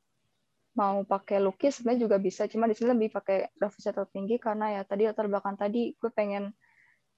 Mau 0.74 1.06
pakai 1.06 1.38
lukis 1.38 1.78
sebenarnya 1.78 2.10
juga 2.10 2.16
bisa 2.18 2.50
cuma 2.50 2.66
di 2.66 2.74
sini 2.74 2.98
lebih 2.98 3.14
pakai 3.14 3.54
grafis 3.54 3.86
atau 3.94 4.10
tinggi 4.10 4.42
karena 4.42 4.74
ya 4.74 4.82
tadi 4.82 5.06
latar 5.06 5.30
belakang 5.30 5.54
tadi 5.54 5.94
gue 5.94 6.10
pengen 6.10 6.50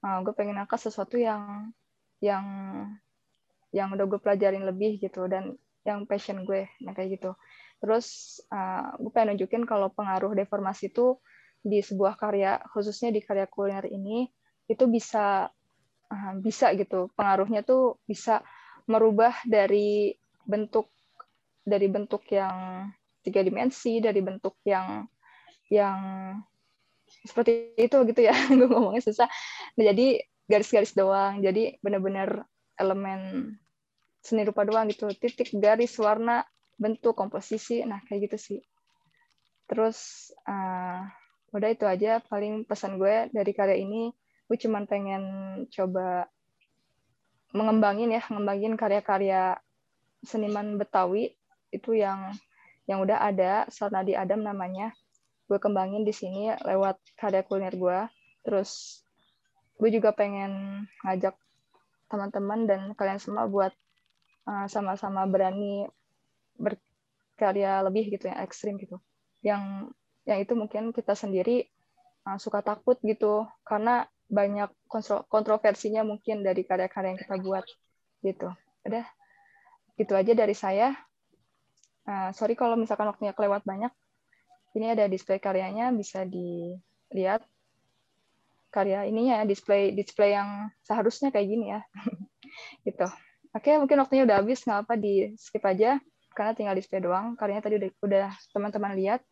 uh, 0.05 0.19
gue 0.21 0.33
pengen 0.37 0.61
angkat 0.61 0.77
sesuatu 0.77 1.17
yang 1.17 1.73
yang 2.21 2.45
yang 3.73 3.89
udah 3.89 4.05
gue 4.05 4.19
pelajarin 4.21 4.61
lebih 4.61 5.01
gitu 5.01 5.25
dan 5.25 5.57
yang 5.81 6.05
passion 6.05 6.45
gue 6.45 6.69
nah 6.85 6.93
kayak 6.93 7.17
gitu. 7.17 7.33
Terus 7.81 8.37
uh, 8.53 8.93
gue 9.01 9.09
pengen 9.09 9.33
nunjukin 9.33 9.65
kalau 9.65 9.89
pengaruh 9.89 10.37
deformasi 10.37 10.93
itu 10.93 11.17
di 11.65 11.81
sebuah 11.81 12.13
karya 12.13 12.61
khususnya 12.69 13.09
di 13.09 13.25
karya 13.25 13.49
kuliner 13.49 13.89
ini 13.89 14.29
itu 14.69 14.85
bisa 14.85 15.49
bisa 16.39 16.71
gitu. 16.75 17.11
Pengaruhnya 17.13 17.63
tuh 17.63 17.99
bisa 18.07 18.43
merubah 18.87 19.35
dari 19.43 20.15
bentuk 20.47 20.87
dari 21.67 21.91
bentuk 21.91 22.23
yang 22.31 22.87
tiga 23.19 23.43
dimensi 23.43 23.99
dari 23.99 24.23
bentuk 24.23 24.55
yang 24.63 25.03
yang 25.67 25.99
seperti 27.27 27.75
itu 27.75 27.97
gitu 28.07 28.21
ya. 28.23 28.31
Gue 28.57 28.67
ngomongnya 28.67 29.03
susah. 29.03 29.27
Nah, 29.75 29.83
jadi 29.83 30.23
garis-garis 30.47 30.95
doang. 30.95 31.43
Jadi 31.43 31.75
benar-benar 31.83 32.47
elemen 32.79 33.51
seni 34.23 34.47
rupa 34.47 34.63
doang 34.63 34.87
gitu. 34.87 35.11
Titik 35.11 35.51
garis 35.59 35.95
warna 35.99 36.47
bentuk 36.79 37.15
komposisi. 37.15 37.83
Nah 37.83 37.99
kayak 38.07 38.31
gitu 38.31 38.37
sih. 38.39 38.59
Terus 39.67 40.31
uh, 40.47 41.03
udah 41.51 41.69
itu 41.71 41.83
aja 41.83 42.23
paling 42.23 42.63
pesan 42.63 42.99
gue 42.99 43.31
dari 43.31 43.51
karya 43.51 43.79
ini 43.79 44.11
gue 44.47 44.57
cuman 44.57 44.87
pengen 44.87 45.23
coba 45.69 46.31
mengembangin 47.51 48.15
ya 48.15 48.23
ngembangin 48.27 48.79
karya-karya 48.79 49.59
seniman 50.23 50.79
Betawi 50.79 51.35
itu 51.71 51.95
yang 51.95 52.33
yang 52.87 53.03
udah 53.03 53.19
ada 53.19 53.67
Sarnadi 53.67 54.15
Adam 54.15 54.41
namanya. 54.41 54.95
Gue 55.47 55.59
kembangin 55.59 56.07
di 56.07 56.15
sini 56.15 56.51
lewat 56.63 56.99
karya 57.19 57.43
kuliner 57.43 57.75
gue 57.75 57.99
terus 58.47 59.03
gue 59.77 59.89
juga 59.91 60.15
pengen 60.15 60.83
ngajak 61.03 61.35
teman-teman 62.07 62.63
dan 62.63 62.81
kalian 62.95 63.19
semua 63.19 63.45
buat 63.51 63.75
uh, 64.47 64.65
sama-sama 64.71 65.27
berani 65.27 65.87
berkarya 66.55 67.83
lebih 67.83 68.15
gitu 68.15 68.31
yang 68.31 68.39
ekstrim 68.39 68.79
gitu. 68.79 68.97
Yang 69.43 69.91
yang 70.23 70.39
itu 70.43 70.53
mungkin 70.55 70.95
kita 70.95 71.15
sendiri 71.15 71.67
uh, 72.23 72.39
suka 72.39 72.63
takut 72.63 72.95
gitu. 73.03 73.43
Karena 73.67 74.07
banyak 74.27 74.69
kontroversinya 75.31 76.03
mungkin 76.03 76.43
dari 76.43 76.67
karya-karya 76.67 77.15
yang 77.15 77.19
kita 77.19 77.35
buat 77.39 77.65
gitu. 78.23 78.51
Udah, 78.83 79.05
itu 79.95 80.13
aja 80.13 80.33
dari 80.35 80.55
saya. 80.55 80.95
Uh, 82.07 82.31
sorry 82.35 82.55
kalau 82.55 82.75
misalkan 82.79 83.07
waktunya 83.07 83.31
kelewat 83.31 83.63
banyak. 83.63 83.91
Ini 84.75 84.93
ada 84.93 85.09
display 85.09 85.39
karyanya, 85.41 85.89
bisa 85.95 86.27
dilihat 86.27 87.41
karya 88.67 89.07
ininya 89.07 89.41
display 89.47 89.95
display 89.95 90.35
yang 90.35 90.69
seharusnya 90.83 91.31
kayak 91.31 91.47
gini 91.47 91.65
ya. 91.73 91.81
gitu. 92.87 93.07
Oke, 93.55 93.73
mungkin 93.79 93.97
waktunya 94.03 94.27
udah 94.27 94.43
habis, 94.43 94.61
nggak 94.67 94.85
apa 94.85 94.93
di 94.99 95.33
skip 95.39 95.63
aja 95.63 95.97
karena 96.35 96.51
tinggal 96.53 96.75
display 96.77 97.01
doang. 97.01 97.33
Karyanya 97.39 97.63
tadi 97.63 97.75
udah 98.03 98.29
teman-teman 98.53 98.93
lihat. 98.93 99.23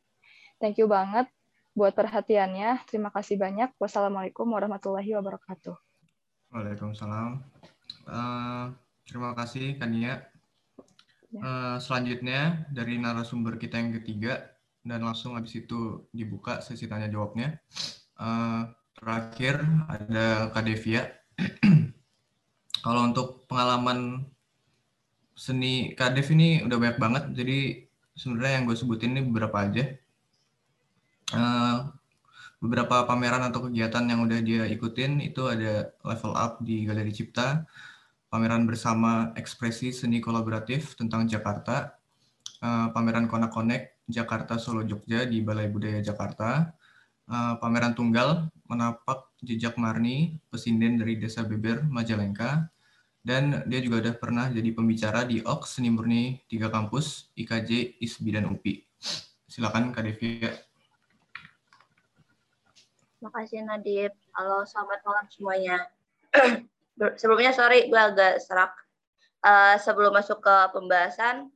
Thank 0.58 0.80
you 0.80 0.88
banget 0.88 1.28
buat 1.76 1.92
perhatiannya. 1.92 2.88
Terima 2.88 3.12
kasih 3.12 3.36
banyak. 3.36 3.76
Wassalamualaikum 3.78 4.48
warahmatullahi 4.48 5.12
wabarakatuh. 5.20 5.76
Waalaikumsalam. 6.56 7.44
Uh, 8.08 8.72
terima 9.04 9.36
kasih 9.36 9.76
Kania 9.78 10.24
Uh, 11.36 11.76
selanjutnya 11.84 12.64
dari 12.72 12.96
narasumber 12.96 13.60
kita 13.60 13.76
yang 13.76 13.92
ketiga 14.00 14.56
dan 14.88 15.04
langsung 15.04 15.36
habis 15.36 15.52
itu 15.60 16.08
dibuka 16.16 16.64
sesi 16.64 16.88
tanya 16.88 17.12
jawabnya. 17.12 17.60
Uh, 18.16 18.72
terakhir 18.96 19.60
ada 19.92 20.48
Kak 20.56 20.64
Devia. 20.64 21.12
Kalau 22.86 23.02
untuk 23.04 23.44
pengalaman 23.52 24.24
seni 25.36 25.92
Kak 25.98 26.16
Dev 26.16 26.32
ini 26.32 26.64
udah 26.64 26.78
banyak 26.80 27.00
banget, 27.02 27.24
jadi 27.36 27.84
sebenarnya 28.16 28.62
yang 28.62 28.64
gue 28.72 28.78
sebutin 28.78 29.12
ini 29.18 29.22
beberapa 29.28 29.68
aja. 29.68 29.92
Uh, 31.34 31.90
beberapa 32.62 33.06
pameran 33.06 33.42
atau 33.46 33.70
kegiatan 33.70 34.06
yang 34.06 34.26
udah 34.26 34.40
dia 34.42 34.64
ikutin 34.70 35.22
itu 35.22 35.46
ada 35.50 35.94
level 36.06 36.34
up 36.38 36.62
di 36.62 36.86
Galeri 36.86 37.14
Cipta, 37.14 37.66
pameran 38.30 38.66
bersama 38.66 39.34
ekspresi 39.38 39.90
seni 39.94 40.22
kolaboratif 40.22 40.94
tentang 40.94 41.26
Jakarta, 41.26 41.98
uh, 42.62 42.90
pameran 42.94 43.26
Kona 43.26 43.50
Connect 43.50 44.06
Jakarta 44.06 44.62
Solo 44.62 44.86
Jogja 44.86 45.26
di 45.26 45.42
Balai 45.42 45.70
Budaya 45.70 46.02
Jakarta, 46.02 46.74
uh, 47.30 47.58
pameran 47.58 47.98
tunggal 47.98 48.50
menapak 48.70 49.34
jejak 49.42 49.78
Marni, 49.78 50.42
pesinden 50.50 50.98
dari 50.98 51.18
Desa 51.22 51.46
Beber, 51.46 51.86
Majalengka, 51.86 52.70
dan 53.26 53.66
dia 53.66 53.82
juga 53.82 54.06
udah 54.06 54.16
pernah 54.22 54.46
jadi 54.54 54.70
pembicara 54.70 55.26
di 55.26 55.42
OX 55.42 55.78
Seni 55.78 55.90
Murni 55.90 56.46
tiga 56.46 56.70
kampus, 56.70 57.34
IKJ, 57.34 57.98
ISBI, 57.98 58.38
dan 58.38 58.46
UPI. 58.54 58.86
Silakan 59.50 59.90
Kak 59.90 60.06
Devia. 60.06 60.54
Terima 63.26 63.42
kasih 63.42 63.66
Nadib. 63.66 64.14
Halo, 64.38 64.70
selamat 64.70 65.02
malam 65.02 65.26
semuanya. 65.34 65.82
sebelumnya 67.18 67.58
sorry 67.58 67.90
gue 67.90 67.98
agak 67.98 68.38
serak. 68.38 68.70
Uh, 69.42 69.82
sebelum 69.82 70.14
masuk 70.14 70.46
ke 70.46 70.58
pembahasan, 70.70 71.50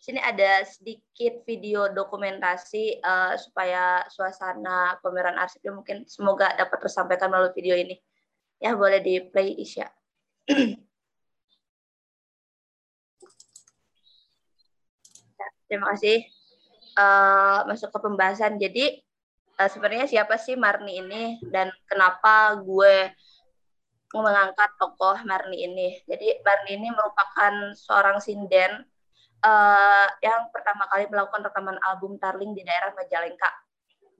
sini 0.00 0.24
ada 0.24 0.64
sedikit 0.64 1.44
video 1.44 1.92
dokumentasi 1.92 3.04
uh, 3.04 3.36
supaya 3.36 4.08
suasana 4.08 4.96
pameran 5.04 5.36
arsipnya 5.36 5.76
mungkin 5.76 6.08
semoga 6.08 6.48
dapat 6.56 6.80
tersampaikan 6.80 7.28
melalui 7.28 7.52
video 7.52 7.76
ini. 7.76 8.00
Ya 8.56 8.72
boleh 8.72 9.04
di 9.04 9.20
play 9.20 9.52
Isya. 9.52 9.92
Ya, 15.36 15.48
terima 15.68 15.92
kasih. 15.92 16.24
Uh, 16.96 17.68
masuk 17.68 17.92
ke 17.92 17.98
pembahasan. 18.00 18.56
Jadi 18.56 19.04
uh, 19.58 19.68
sebenarnya 19.68 20.06
siapa 20.08 20.38
sih 20.40 20.56
Marni 20.56 21.02
ini 21.02 21.40
dan 21.48 21.68
kenapa 21.88 22.56
gue 22.60 23.12
mengangkat 24.12 24.76
tokoh 24.76 25.16
Marni 25.24 25.64
ini. 25.64 25.88
Jadi 26.04 26.44
Marni 26.44 26.76
ini 26.76 26.88
merupakan 26.92 27.72
seorang 27.72 28.20
sinden 28.20 28.84
uh, 29.40 30.08
yang 30.20 30.52
pertama 30.52 30.84
kali 30.92 31.08
melakukan 31.08 31.48
rekaman 31.48 31.78
album 31.88 32.20
Tarling 32.20 32.52
di 32.52 32.62
daerah 32.62 32.92
Majalengka. 32.92 33.50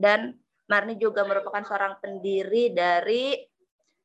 Dan 0.01 0.35
Marni 0.67 0.97
juga 0.97 1.23
merupakan 1.29 1.61
seorang 1.61 2.01
pendiri 2.01 2.73
dari 2.73 3.37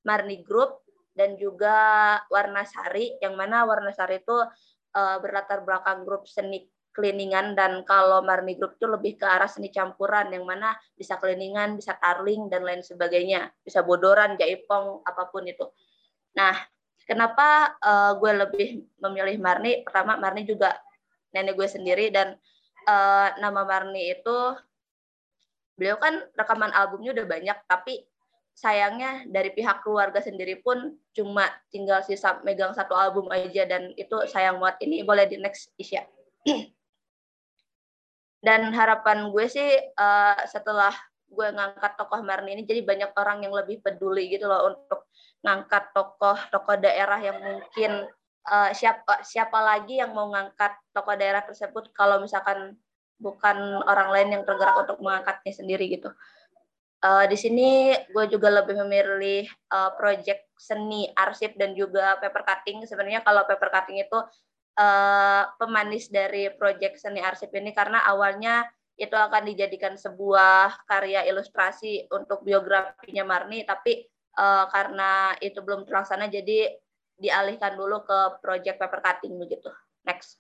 Marni 0.04 0.44
Group 0.44 0.84
dan 1.18 1.34
juga 1.40 1.76
Warna 2.30 2.62
Sari, 2.68 3.18
yang 3.24 3.34
mana 3.34 3.66
Warna 3.66 3.90
Sari 3.90 4.22
itu 4.22 4.38
uh, 4.94 5.18
berlatar 5.18 5.66
belakang 5.66 6.06
grup 6.06 6.30
seni 6.30 6.70
cleaningan 6.98 7.54
dan 7.54 7.86
kalau 7.86 8.26
Marni 8.26 8.58
Group 8.58 8.82
itu 8.82 8.90
lebih 8.90 9.22
ke 9.22 9.26
arah 9.30 9.46
seni 9.46 9.70
campuran 9.70 10.34
yang 10.34 10.50
mana 10.50 10.74
bisa 10.98 11.22
cleaningan, 11.22 11.78
bisa 11.78 11.94
tarling 12.02 12.50
dan 12.50 12.66
lain 12.66 12.82
sebagainya, 12.82 13.54
bisa 13.62 13.86
bodoran, 13.86 14.34
jaipong, 14.34 15.06
apa 15.06 15.30
pun 15.30 15.46
itu. 15.46 15.70
Nah, 16.34 16.58
kenapa 17.06 17.78
uh, 17.78 18.18
gue 18.18 18.32
lebih 18.34 18.70
memilih 18.98 19.38
Marni? 19.38 19.86
Pertama, 19.86 20.18
Marni 20.18 20.50
juga 20.50 20.74
nenek 21.38 21.54
gue 21.54 21.70
sendiri 21.70 22.10
dan 22.10 22.34
uh, 22.90 23.30
nama 23.38 23.62
Marni 23.62 24.18
itu 24.18 24.38
beliau 25.78 26.02
kan 26.02 26.18
rekaman 26.34 26.74
albumnya 26.74 27.14
udah 27.14 27.30
banyak, 27.30 27.58
tapi 27.70 28.10
sayangnya 28.58 29.30
dari 29.30 29.54
pihak 29.54 29.86
keluarga 29.86 30.18
sendiri 30.18 30.58
pun 30.66 30.98
cuma 31.14 31.46
tinggal 31.70 32.02
sisa 32.02 32.42
megang 32.42 32.74
satu 32.74 32.98
album 32.98 33.30
aja 33.30 33.70
dan 33.70 33.94
itu 33.94 34.18
sayang 34.26 34.58
banget. 34.58 34.90
Ini 34.90 35.06
boleh 35.06 35.30
di 35.30 35.38
next 35.38 35.70
Isya. 35.78 36.02
dan 38.48 38.72
harapan 38.72 39.28
gue 39.28 39.46
sih 39.52 39.76
uh, 40.00 40.40
setelah 40.48 40.96
gue 41.28 41.48
ngangkat 41.52 42.00
tokoh 42.00 42.24
Marni 42.24 42.56
ini 42.56 42.64
jadi 42.64 42.80
banyak 42.80 43.12
orang 43.20 43.44
yang 43.44 43.52
lebih 43.52 43.84
peduli 43.84 44.32
gitu 44.32 44.48
loh 44.48 44.72
untuk 44.72 45.12
ngangkat 45.44 45.92
tokoh 45.92 46.40
tokoh 46.48 46.80
daerah 46.80 47.20
yang 47.20 47.36
mungkin 47.44 48.08
uh, 48.48 48.72
siapa 48.72 49.20
siapa 49.28 49.60
lagi 49.60 50.00
yang 50.00 50.16
mau 50.16 50.32
ngangkat 50.32 50.80
tokoh 50.96 51.20
daerah 51.20 51.44
tersebut 51.44 51.92
kalau 51.92 52.24
misalkan 52.24 52.80
bukan 53.20 53.84
orang 53.84 54.16
lain 54.16 54.30
yang 54.40 54.44
tergerak 54.48 54.88
untuk 54.88 55.04
mengangkatnya 55.04 55.52
sendiri 55.52 55.92
gitu. 55.92 56.08
Uh, 56.98 57.30
di 57.30 57.38
sini 57.38 57.94
gue 58.10 58.26
juga 58.32 58.50
lebih 58.50 58.74
memilih 58.82 59.46
uh, 59.70 59.94
project 59.94 60.50
seni 60.58 61.12
arsip 61.14 61.54
dan 61.60 61.76
juga 61.76 62.18
paper 62.18 62.42
cutting. 62.42 62.82
Sebenarnya 62.88 63.22
kalau 63.22 63.46
paper 63.46 63.70
cutting 63.70 64.02
itu 64.02 64.18
uh, 64.78 65.44
pemanis 65.58 66.08
dari 66.14 66.54
proyek 66.54 66.96
seni 66.96 67.20
arsip 67.20 67.52
ini 67.58 67.74
karena 67.74 68.06
awalnya 68.06 68.64
itu 68.98 69.14
akan 69.14 69.46
dijadikan 69.46 69.94
sebuah 69.94 70.90
karya 70.90 71.26
ilustrasi 71.30 72.10
untuk 72.10 72.42
biografinya 72.42 73.22
Marni 73.26 73.62
tapi 73.62 74.06
uh, 74.38 74.66
karena 74.74 75.38
itu 75.42 75.62
belum 75.62 75.86
terlaksana 75.86 76.30
jadi 76.30 76.74
dialihkan 77.18 77.78
dulu 77.78 78.06
ke 78.06 78.42
proyek 78.42 78.78
paper 78.78 79.02
cutting 79.02 79.38
begitu. 79.38 79.70
Next. 80.06 80.38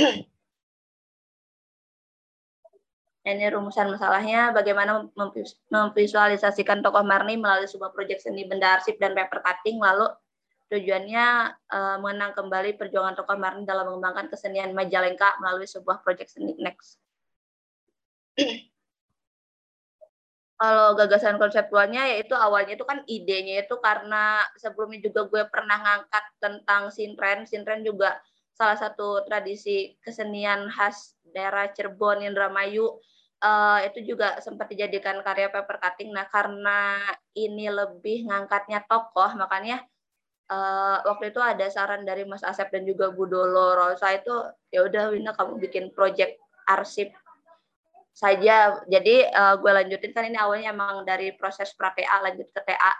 Ini 3.24 3.48
rumusan 3.56 3.88
masalahnya 3.88 4.52
bagaimana 4.52 5.08
memvisualisasikan 5.72 6.84
tokoh 6.84 7.00
Marni 7.00 7.40
melalui 7.40 7.64
sebuah 7.64 7.96
proyek 7.96 8.20
seni 8.20 8.44
benda 8.44 8.76
arsip 8.76 9.00
dan 9.00 9.16
paper 9.16 9.40
cutting 9.40 9.80
lalu 9.80 10.12
Tujuannya 10.72 11.26
uh, 11.68 11.96
mengenang 12.00 12.32
kembali 12.32 12.80
perjuangan 12.80 13.12
tokoh 13.12 13.36
Marni 13.36 13.68
dalam 13.68 13.84
mengembangkan 13.92 14.32
kesenian 14.32 14.72
Majalengka 14.72 15.36
melalui 15.38 15.68
sebuah 15.68 16.00
proyek 16.00 16.26
seni 16.32 16.56
Next. 16.56 16.96
Kalau 20.54 20.96
gagasan 20.96 21.36
konseptualnya 21.36 22.08
yaitu 22.14 22.32
awalnya 22.32 22.78
itu 22.78 22.86
kan 22.86 23.02
idenya 23.10 23.66
itu 23.66 23.76
karena 23.82 24.40
sebelumnya 24.56 25.02
juga 25.02 25.26
gue 25.28 25.42
pernah 25.50 25.76
ngangkat 25.82 26.24
tentang 26.40 26.88
sintren. 26.88 27.44
Sintren 27.44 27.84
juga 27.84 28.16
salah 28.54 28.78
satu 28.78 29.26
tradisi 29.26 29.98
kesenian 30.00 30.70
khas 30.70 31.18
daerah 31.34 31.68
Cirebon, 31.74 32.22
Indramayu. 32.22 32.96
Uh, 33.44 33.84
itu 33.84 34.16
juga 34.16 34.40
sempat 34.40 34.72
dijadikan 34.72 35.20
karya 35.20 35.52
paper 35.52 35.76
cutting. 35.76 36.16
Nah, 36.16 36.24
karena 36.32 36.96
ini 37.36 37.68
lebih 37.68 38.24
ngangkatnya 38.30 38.88
tokoh, 38.88 39.36
makanya 39.36 39.84
uh, 40.50 40.98
waktu 41.06 41.32
itu 41.32 41.40
ada 41.40 41.66
saran 41.72 42.04
dari 42.04 42.24
Mas 42.28 42.44
Asep 42.44 42.68
dan 42.68 42.84
juga 42.84 43.12
Bu 43.12 43.28
Dolo 43.28 43.76
Rosa 43.76 44.12
itu 44.12 44.32
ya 44.68 44.84
udah 44.84 45.14
Wina 45.14 45.32
kamu 45.32 45.60
bikin 45.62 45.94
project 45.94 46.36
arsip 46.68 47.12
saja. 48.14 48.78
Jadi 48.86 49.26
uh, 49.26 49.58
gue 49.58 49.70
lanjutin 49.74 50.12
kan 50.14 50.24
ini 50.24 50.38
awalnya 50.38 50.70
emang 50.70 51.02
dari 51.02 51.34
proses 51.34 51.74
pra 51.74 51.90
TA 51.92 52.22
lanjut 52.22 52.48
ke 52.48 52.62
TA. 52.62 52.94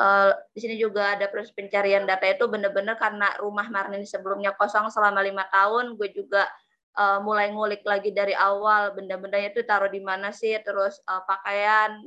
Uh, 0.00 0.32
eh, 0.32 0.32
di 0.56 0.58
sini 0.64 0.76
juga 0.80 1.12
ada 1.12 1.28
proses 1.28 1.52
pencarian 1.52 2.08
data 2.08 2.24
itu 2.24 2.48
bener-bener 2.48 2.96
karena 2.96 3.36
rumah 3.36 3.68
Marnin 3.68 4.00
sebelumnya 4.08 4.56
kosong 4.56 4.92
selama 4.92 5.24
lima 5.24 5.44
tahun. 5.48 5.96
Gue 5.96 6.12
juga 6.12 6.48
uh, 7.00 7.20
mulai 7.24 7.52
ngulik 7.52 7.84
lagi 7.84 8.12
dari 8.12 8.36
awal 8.36 8.96
benda-bendanya 8.96 9.52
itu 9.56 9.64
taruh 9.64 9.92
di 9.92 10.00
mana 10.00 10.32
sih, 10.32 10.56
terus 10.64 11.00
uh, 11.04 11.24
pakaian, 11.24 12.00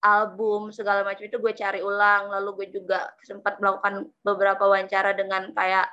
album 0.00 0.72
segala 0.72 1.04
macam 1.04 1.24
itu 1.24 1.36
gue 1.36 1.52
cari 1.52 1.80
ulang. 1.84 2.32
Lalu 2.32 2.64
gue 2.64 2.80
juga 2.80 3.12
sempat 3.24 3.60
melakukan 3.60 4.08
beberapa 4.24 4.66
wawancara 4.68 5.12
dengan 5.12 5.52
kayak 5.52 5.86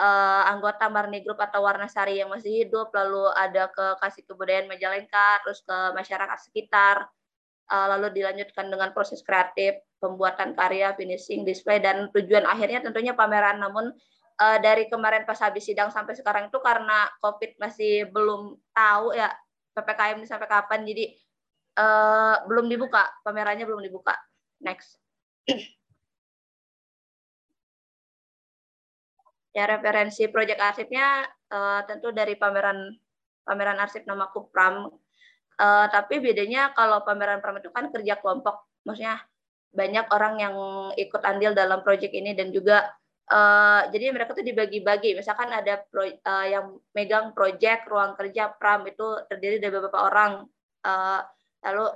uh, 0.00 0.42
anggota 0.52 0.86
Marni 0.92 1.24
Group 1.24 1.40
atau 1.40 1.64
Warna 1.64 1.88
Sari 1.88 2.20
yang 2.20 2.28
masih 2.32 2.64
hidup. 2.64 2.92
Lalu 2.92 3.32
ada 3.32 3.68
ke 3.72 3.86
kasih 4.00 4.22
kebudayaan 4.28 4.68
Majalengka 4.68 5.40
terus 5.44 5.64
ke 5.64 5.76
masyarakat 5.96 6.38
sekitar. 6.44 7.08
Uh, 7.66 7.98
lalu 7.98 8.22
dilanjutkan 8.22 8.70
dengan 8.70 8.94
proses 8.94 9.26
kreatif 9.26 9.82
pembuatan 9.98 10.54
karya 10.54 10.94
finishing 10.94 11.42
display 11.42 11.82
dan 11.82 12.06
tujuan 12.14 12.46
akhirnya 12.46 12.78
tentunya 12.84 13.10
pameran. 13.10 13.58
Namun 13.58 13.90
uh, 14.38 14.58
dari 14.62 14.86
kemarin 14.86 15.26
pas 15.26 15.40
habis 15.42 15.66
sidang 15.66 15.90
sampai 15.90 16.14
sekarang 16.14 16.46
itu 16.52 16.62
karena 16.62 17.10
covid 17.18 17.58
masih 17.58 18.06
belum 18.12 18.54
tahu 18.70 19.16
ya 19.18 19.32
ppkm 19.74 20.22
ini 20.22 20.28
sampai 20.28 20.48
kapan. 20.48 20.86
Jadi 20.86 21.04
uh, 21.76 22.36
belum 22.48 22.66
dibuka, 22.72 23.04
pamerannya 23.22 23.68
belum 23.68 23.84
dibuka. 23.84 24.16
Next. 24.64 24.98
ya 29.56 29.64
referensi 29.64 30.28
proyek 30.28 30.60
arsipnya 30.60 31.24
uh, 31.48 31.80
tentu 31.88 32.12
dari 32.12 32.36
pameran 32.36 32.92
pameran 33.46 33.80
arsip 33.80 34.04
nama 34.04 34.28
Kupram. 34.28 34.90
Uh, 35.56 35.88
tapi 35.88 36.20
bedanya 36.20 36.76
kalau 36.76 37.00
pameran 37.00 37.40
Pram 37.40 37.56
itu 37.56 37.72
kan 37.72 37.88
kerja 37.88 38.20
kelompok, 38.20 38.68
maksudnya 38.84 39.24
banyak 39.72 40.04
orang 40.12 40.34
yang 40.36 40.54
ikut 41.00 41.24
andil 41.24 41.56
dalam 41.56 41.80
proyek 41.80 42.12
ini 42.12 42.36
dan 42.36 42.52
juga 42.52 42.92
uh, 43.32 43.88
jadi 43.88 44.12
mereka 44.12 44.36
tuh 44.36 44.44
dibagi-bagi 44.44 45.16
misalkan 45.16 45.48
ada 45.52 45.80
pro, 45.88 46.04
uh, 46.04 46.46
yang 46.48 46.76
megang 46.92 47.32
project 47.32 47.88
ruang 47.88 48.16
kerja 48.16 48.52
pram 48.56 48.84
itu 48.84 49.04
terdiri 49.28 49.60
dari 49.60 49.72
beberapa 49.72 50.00
orang 50.00 50.44
uh, 50.84 51.20
lalu 51.66 51.90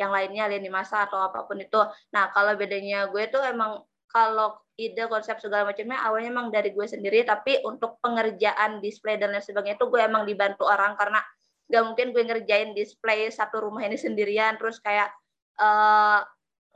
yang 0.00 0.10
lainnya 0.10 0.48
lini 0.48 0.72
masa 0.72 1.04
atau 1.04 1.20
apa 1.20 1.44
pun 1.44 1.60
itu. 1.60 1.80
Nah 2.16 2.32
kalau 2.32 2.56
bedanya 2.56 3.06
gue 3.12 3.28
tuh 3.28 3.44
emang 3.44 3.84
kalau 4.08 4.56
ide 4.76 5.04
konsep 5.08 5.36
segala 5.40 5.68
macamnya 5.68 6.00
awalnya 6.04 6.32
emang 6.32 6.48
dari 6.48 6.72
gue 6.72 6.86
sendiri 6.88 7.24
tapi 7.28 7.60
untuk 7.64 8.00
pengerjaan 8.00 8.80
display 8.80 9.20
dan 9.20 9.36
lain 9.36 9.44
sebagainya 9.44 9.76
itu 9.76 9.86
gue 9.88 10.00
emang 10.00 10.24
dibantu 10.24 10.64
orang 10.64 10.96
karena 10.96 11.20
gak 11.68 11.84
mungkin 11.88 12.12
gue 12.12 12.22
ngerjain 12.24 12.72
display 12.76 13.28
satu 13.28 13.64
rumah 13.64 13.84
ini 13.84 13.96
sendirian 13.96 14.56
terus 14.60 14.80
kayak 14.80 15.12
uh, 15.60 16.20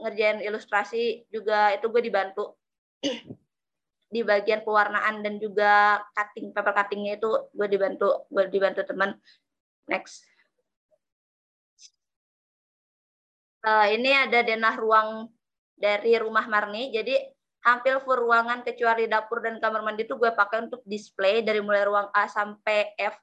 ngerjain 0.01 0.45
ilustrasi 0.45 1.29
juga 1.33 1.73
itu 1.73 1.89
gue 1.89 2.03
dibantu. 2.05 2.57
Di 4.07 4.23
bagian 4.23 4.63
pewarnaan 4.63 5.21
dan 5.21 5.43
juga 5.43 5.99
cutting 6.15 6.55
paper 6.55 6.73
cuttingnya 6.73 7.19
itu 7.19 7.29
gue 7.53 7.67
dibantu 7.69 8.29
gue 8.31 8.45
dibantu 8.49 8.87
teman 8.87 9.19
next 9.91 10.23
uh, 13.67 13.87
ini 13.91 14.15
ada 14.15 14.47
denah 14.47 14.75
ruang 14.79 15.29
dari 15.77 16.17
rumah 16.17 16.47
Marni 16.49 16.95
jadi 16.95 17.37
hampir 17.67 17.99
full 18.07 18.23
ruangan 18.23 18.63
kecuali 18.63 19.11
dapur 19.11 19.43
dan 19.43 19.59
kamar 19.59 19.83
mandi 19.83 20.07
itu 20.07 20.15
gue 20.15 20.31
pakai 20.31 20.71
untuk 20.71 20.87
display 20.87 21.43
dari 21.43 21.59
mulai 21.59 21.83
ruang 21.83 22.07
A 22.15 22.31
sampai 22.31 22.95
F. 22.95 23.19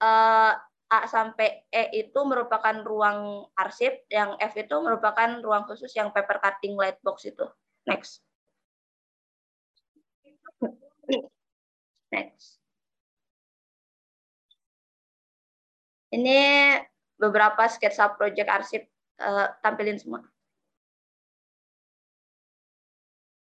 Uh, 0.00 0.56
A 0.88 1.08
sampai 1.08 1.68
E 1.68 2.04
itu 2.04 2.20
merupakan 2.24 2.72
ruang 2.84 3.48
arsip, 3.56 4.04
yang 4.08 4.36
F 4.40 4.56
itu 4.56 4.76
merupakan 4.80 5.40
ruang 5.44 5.68
khusus 5.68 5.92
yang 5.92 6.08
paper 6.12 6.40
cutting 6.40 6.76
light 6.76 6.96
box 7.04 7.28
itu. 7.28 7.44
Next. 7.84 8.24
Next. 12.12 12.60
Ini 16.12 16.40
beberapa 17.16 17.64
sketsa 17.72 18.12
project 18.12 18.48
arsip, 18.52 18.84
uh, 19.22 19.48
tampilin 19.62 19.96
semua. 19.96 20.26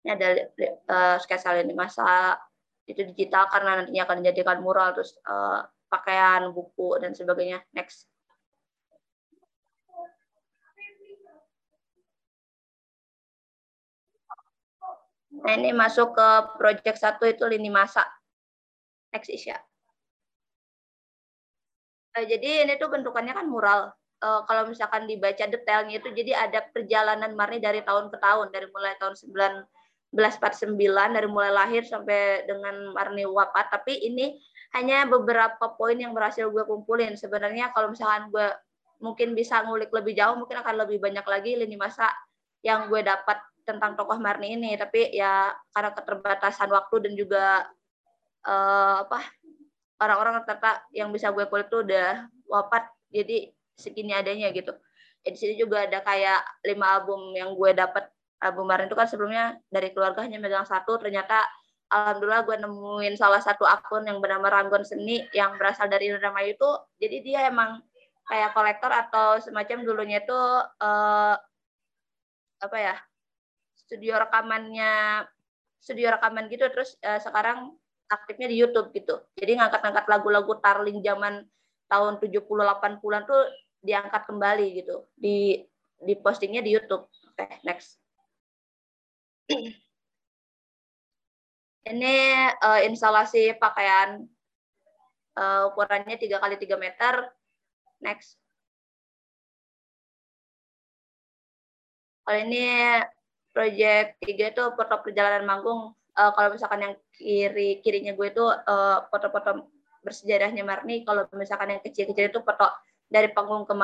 ini 0.06 0.14
ada 0.14 0.26
uh, 0.86 1.16
sketsa 1.18 1.50
lini 1.58 1.74
masa 1.74 2.38
itu 2.86 3.02
digital 3.10 3.50
karena 3.50 3.82
nantinya 3.82 4.06
akan 4.06 4.22
dijadikan 4.22 4.62
mural 4.62 4.94
terus 4.94 5.18
uh, 5.26 5.66
pakaian 5.90 6.54
buku 6.54 7.02
dan 7.02 7.10
sebagainya 7.10 7.58
next 7.74 8.06
Nah, 15.36 15.52
ini 15.52 15.68
masuk 15.68 16.16
ke 16.16 16.28
project 16.56 16.96
satu 16.96 17.28
itu 17.28 17.44
lini 17.44 17.68
masa. 17.68 18.08
Next 19.12 19.28
Isya. 19.28 19.60
Uh, 22.16 22.24
jadi 22.24 22.64
ini 22.64 22.80
tuh 22.80 22.88
bentukannya 22.88 23.36
kan 23.36 23.44
mural. 23.44 23.92
Uh, 24.16 24.40
kalau 24.48 24.64
misalkan 24.64 25.04
dibaca 25.04 25.44
detailnya 25.44 26.00
itu 26.00 26.08
jadi 26.08 26.48
ada 26.48 26.64
perjalanan 26.72 27.36
Marni 27.36 27.60
dari 27.60 27.84
tahun 27.84 28.08
ke 28.08 28.16
tahun 28.16 28.48
dari 28.48 28.64
mulai 28.72 28.96
tahun 28.96 29.12
9 29.12 29.36
1149 30.16 30.72
dari 31.12 31.28
mulai 31.28 31.52
lahir 31.52 31.84
sampai 31.84 32.48
dengan 32.48 32.94
Marni 32.96 33.28
wafat. 33.28 33.68
Tapi 33.68 34.06
ini 34.06 34.38
hanya 34.72 35.04
beberapa 35.04 35.74
poin 35.74 35.98
yang 35.98 36.16
berhasil 36.16 36.48
gue 36.48 36.64
kumpulin. 36.64 37.18
Sebenarnya 37.18 37.74
kalau 37.76 37.92
misalkan 37.92 38.32
gue 38.32 38.48
mungkin 39.02 39.36
bisa 39.36 39.60
ngulik 39.60 39.92
lebih 39.92 40.16
jauh 40.16 40.40
mungkin 40.40 40.56
akan 40.64 40.88
lebih 40.88 41.02
banyak 41.02 41.26
lagi 41.28 41.52
lini 41.60 41.76
masa 41.76 42.08
yang 42.64 42.88
gue 42.88 43.04
dapat 43.04 43.36
tentang 43.66 43.98
tokoh 43.98 44.16
Marni 44.16 44.56
ini. 44.56 44.78
Tapi 44.78 45.12
ya 45.12 45.52
karena 45.74 45.90
keterbatasan 45.92 46.70
waktu 46.70 46.96
dan 47.04 47.12
juga 47.12 47.44
uh, 48.46 49.04
apa 49.04 49.20
orang-orang 50.00 50.44
ternyata 50.46 50.86
yang 50.94 51.10
bisa 51.10 51.34
gue 51.34 51.44
kulik 51.50 51.68
tuh 51.68 51.82
udah 51.82 52.24
wafat. 52.46 52.88
Jadi 53.10 53.55
segini 53.76 54.16
adanya 54.16 54.50
gitu. 54.50 54.72
Ya, 55.22 55.28
di 55.34 55.38
sini 55.38 55.54
juga 55.60 55.84
ada 55.84 56.00
kayak 56.00 56.64
lima 56.64 56.96
album 56.98 57.36
yang 57.36 57.52
gue 57.54 57.70
dapat 57.76 58.08
Abu 58.40 58.64
Marin 58.64 58.88
itu 58.88 58.96
kan 58.96 59.08
sebelumnya 59.08 59.56
dari 59.72 59.92
keluarga 59.92 60.24
hanya 60.24 60.36
megang 60.40 60.68
satu, 60.68 61.00
ternyata 61.00 61.40
alhamdulillah 61.88 62.42
gue 62.44 62.56
nemuin 62.66 63.14
salah 63.16 63.40
satu 63.40 63.64
akun 63.64 64.04
yang 64.04 64.18
bernama 64.20 64.50
Ranggon 64.50 64.84
Seni 64.84 65.24
yang 65.32 65.56
berasal 65.56 65.88
dari 65.88 66.12
Indramayu 66.12 66.58
itu, 66.58 66.70
jadi 67.00 67.16
dia 67.24 67.40
emang 67.48 67.80
kayak 68.26 68.52
kolektor 68.52 68.90
atau 68.90 69.38
semacam 69.38 69.86
dulunya 69.86 70.18
itu 70.18 70.34
uh, 70.82 71.34
apa 72.58 72.76
ya 72.76 72.96
studio 73.78 74.18
rekamannya 74.18 75.22
studio 75.78 76.10
rekaman 76.10 76.50
gitu 76.50 76.66
terus 76.74 76.98
uh, 77.06 77.22
sekarang 77.22 77.78
aktifnya 78.10 78.50
di 78.50 78.56
YouTube 78.58 78.90
gitu. 78.94 79.22
Jadi 79.38 79.58
ngangkat-ngangkat 79.58 80.06
lagu-lagu 80.10 80.58
Tarling 80.62 81.02
zaman 81.02 81.46
tahun 81.86 82.18
70 82.18 82.42
80-an 82.42 83.22
tuh 83.26 83.42
diangkat 83.86 84.26
kembali 84.26 84.66
gitu. 84.82 85.06
Di 85.14 85.62
di 86.02 86.14
postingnya 86.18 86.60
di 86.60 86.74
YouTube. 86.74 87.06
Oke, 87.06 87.46
okay, 87.46 87.62
next. 87.62 87.96
Ini 91.86 92.16
uh, 92.58 92.82
instalasi 92.82 93.54
pakaian 93.62 94.26
uh, 95.38 95.70
ukurannya 95.70 96.18
3 96.18 96.42
kali 96.42 96.56
3 96.58 96.74
meter. 96.74 97.14
Next. 98.02 98.34
Kalau 102.26 102.42
ini 102.42 102.66
project 103.54 104.18
3 104.18 104.50
itu 104.50 104.62
foto 104.74 104.94
perjalanan 104.98 105.46
manggung. 105.46 105.94
Uh, 106.16 106.32
kalau 106.34 106.50
misalkan 106.50 106.80
yang 106.82 106.94
kiri 107.14 107.78
kirinya 107.84 108.16
gue 108.16 108.28
itu 108.32 108.44
foto-foto 109.12 109.50
uh, 109.62 109.64
bersejarahnya 110.02 110.66
Marni. 110.66 111.06
Kalau 111.06 111.30
misalkan 111.38 111.78
yang 111.78 111.82
kecil-kecil 111.86 112.34
itu 112.34 112.42
foto 112.42 112.66
dari 113.06 113.30
panggung 113.30 113.64
ke 113.64 113.74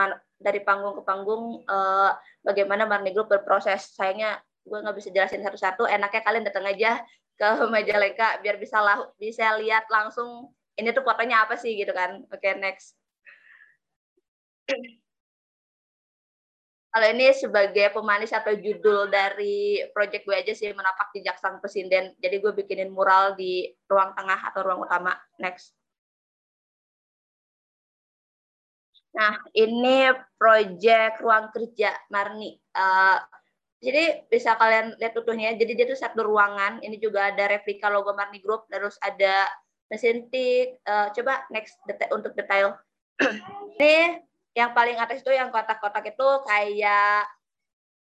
dari 0.42 0.60
panggung 0.62 0.98
ke 0.98 1.02
panggung 1.06 1.62
uh, 1.70 2.10
bagaimana 2.42 2.86
Marni 2.86 3.14
Group 3.14 3.30
berproses. 3.30 3.94
Sayangnya 3.94 4.42
gue 4.62 4.78
nggak 4.78 4.96
bisa 4.98 5.10
jelasin 5.10 5.42
satu-satu 5.42 5.86
enaknya 5.90 6.22
kalian 6.22 6.44
datang 6.46 6.66
aja 6.66 7.02
ke 7.38 7.48
Majalengka 7.72 8.42
biar 8.42 8.58
bisa 8.58 8.78
lah 8.82 9.02
bisa 9.18 9.58
lihat 9.58 9.86
langsung 9.90 10.50
ini 10.78 10.90
tuh 10.90 11.06
fotonya 11.06 11.46
apa 11.46 11.54
sih 11.54 11.78
gitu 11.78 11.94
kan. 11.94 12.26
Oke 12.30 12.42
okay, 12.42 12.58
next. 12.58 12.98
Kalau 16.92 17.08
ini 17.08 17.32
sebagai 17.32 17.88
pemanis 17.96 18.36
atau 18.36 18.52
judul 18.52 19.08
dari 19.08 19.80
project 19.96 20.28
gue 20.28 20.36
aja 20.36 20.52
sih 20.52 20.76
menapak 20.76 21.08
di 21.16 21.24
Jaksang 21.24 21.56
Pesinden 21.64 22.12
jadi 22.20 22.36
gue 22.36 22.52
bikinin 22.52 22.92
mural 22.92 23.32
di 23.32 23.64
ruang 23.88 24.12
tengah 24.12 24.52
atau 24.52 24.60
ruang 24.60 24.84
utama. 24.84 25.16
Next 25.40 25.72
Nah, 29.12 29.36
ini 29.52 30.08
project 30.40 31.20
ruang 31.20 31.52
kerja 31.52 31.92
Marni. 32.08 32.56
Uh, 32.72 33.20
jadi 33.82 34.24
bisa 34.30 34.56
kalian 34.56 34.96
lihat 34.96 35.12
utuhnya. 35.16 35.52
Jadi 35.52 35.72
dia 35.76 35.86
tuh 35.88 35.98
satu 36.00 36.24
ruangan. 36.24 36.80
Ini 36.80 36.96
juga 36.96 37.28
ada 37.28 37.44
replika 37.50 37.92
logo 37.92 38.16
Marni 38.16 38.40
Group. 38.40 38.68
Terus 38.72 38.96
ada 39.04 39.48
mesin 39.92 40.32
tik. 40.32 40.80
Uh, 40.88 41.12
coba 41.12 41.44
next 41.52 41.76
detail, 41.84 42.10
untuk 42.16 42.32
detail. 42.32 42.78
ini 43.76 44.22
yang 44.56 44.72
paling 44.72 44.96
atas 44.96 45.20
itu 45.20 45.32
yang 45.32 45.52
kotak-kotak 45.52 46.12
itu 46.12 46.28
kayak 46.48 47.28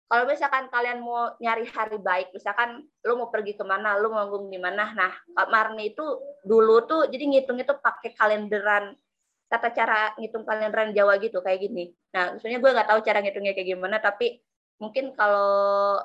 kalau 0.06 0.22
misalkan 0.22 0.70
kalian 0.70 1.02
mau 1.02 1.34
nyari 1.42 1.66
hari 1.66 1.98
baik, 1.98 2.30
misalkan 2.30 2.86
lu 3.02 3.18
mau 3.18 3.26
pergi 3.26 3.58
ke 3.58 3.66
mana, 3.66 3.98
lu 3.98 4.06
mau 4.06 4.22
manggung 4.22 4.46
di 4.46 4.54
mana, 4.54 4.94
nah 4.94 5.10
Marni 5.50 5.90
itu 5.90 6.06
dulu 6.46 6.86
tuh 6.86 7.10
jadi 7.10 7.26
ngitung 7.26 7.58
itu 7.58 7.74
pakai 7.74 8.14
kalenderan 8.14 8.94
tata 9.46 9.70
cara 9.70 10.12
ngitung 10.18 10.42
kalenderan 10.42 10.90
Jawa 10.90 11.18
gitu 11.22 11.38
kayak 11.38 11.62
gini. 11.62 11.94
Nah, 12.14 12.34
sebenarnya 12.38 12.60
gue 12.62 12.70
nggak 12.74 12.88
tahu 12.90 13.00
cara 13.06 13.18
ngitungnya 13.22 13.52
kayak 13.54 13.68
gimana, 13.78 13.96
tapi 14.02 14.42
mungkin 14.82 15.14
kalau 15.14 16.02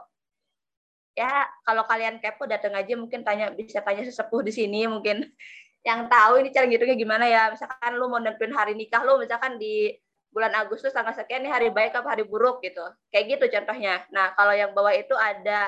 ya 1.12 1.44
kalau 1.68 1.84
kalian 1.84 2.24
kepo 2.24 2.48
datang 2.48 2.72
aja 2.72 2.96
mungkin 2.96 3.28
tanya 3.28 3.52
bisa 3.52 3.84
tanya 3.84 4.08
sesepuh 4.08 4.48
di 4.48 4.54
sini 4.56 4.88
mungkin 4.88 5.28
yang 5.88 6.08
tahu 6.08 6.39
ini 6.39 6.54
cara 6.54 6.70
ngitungnya 6.70 6.98
gimana 6.98 7.26
ya. 7.26 7.50
Misalkan 7.50 7.98
lu 7.98 8.06
mau 8.08 8.22
nentuin 8.22 8.54
hari 8.54 8.78
nikah 8.78 9.02
lu 9.02 9.18
misalkan 9.18 9.58
di 9.58 9.89
bulan 10.32 10.56
Agustus 10.56 10.96
tanggal 10.96 11.12
sekian 11.12 11.44
ini 11.44 11.52
hari 11.52 11.68
baik 11.74 11.98
apa 11.98 12.14
hari 12.14 12.24
buruk 12.24 12.62
gitu. 12.62 12.86
Kayak 13.10 13.38
gitu 13.38 13.46
contohnya. 13.58 14.06
Nah 14.14 14.38
kalau 14.38 14.54
yang 14.54 14.72
bawah 14.72 14.94
itu 14.94 15.18
ada 15.18 15.68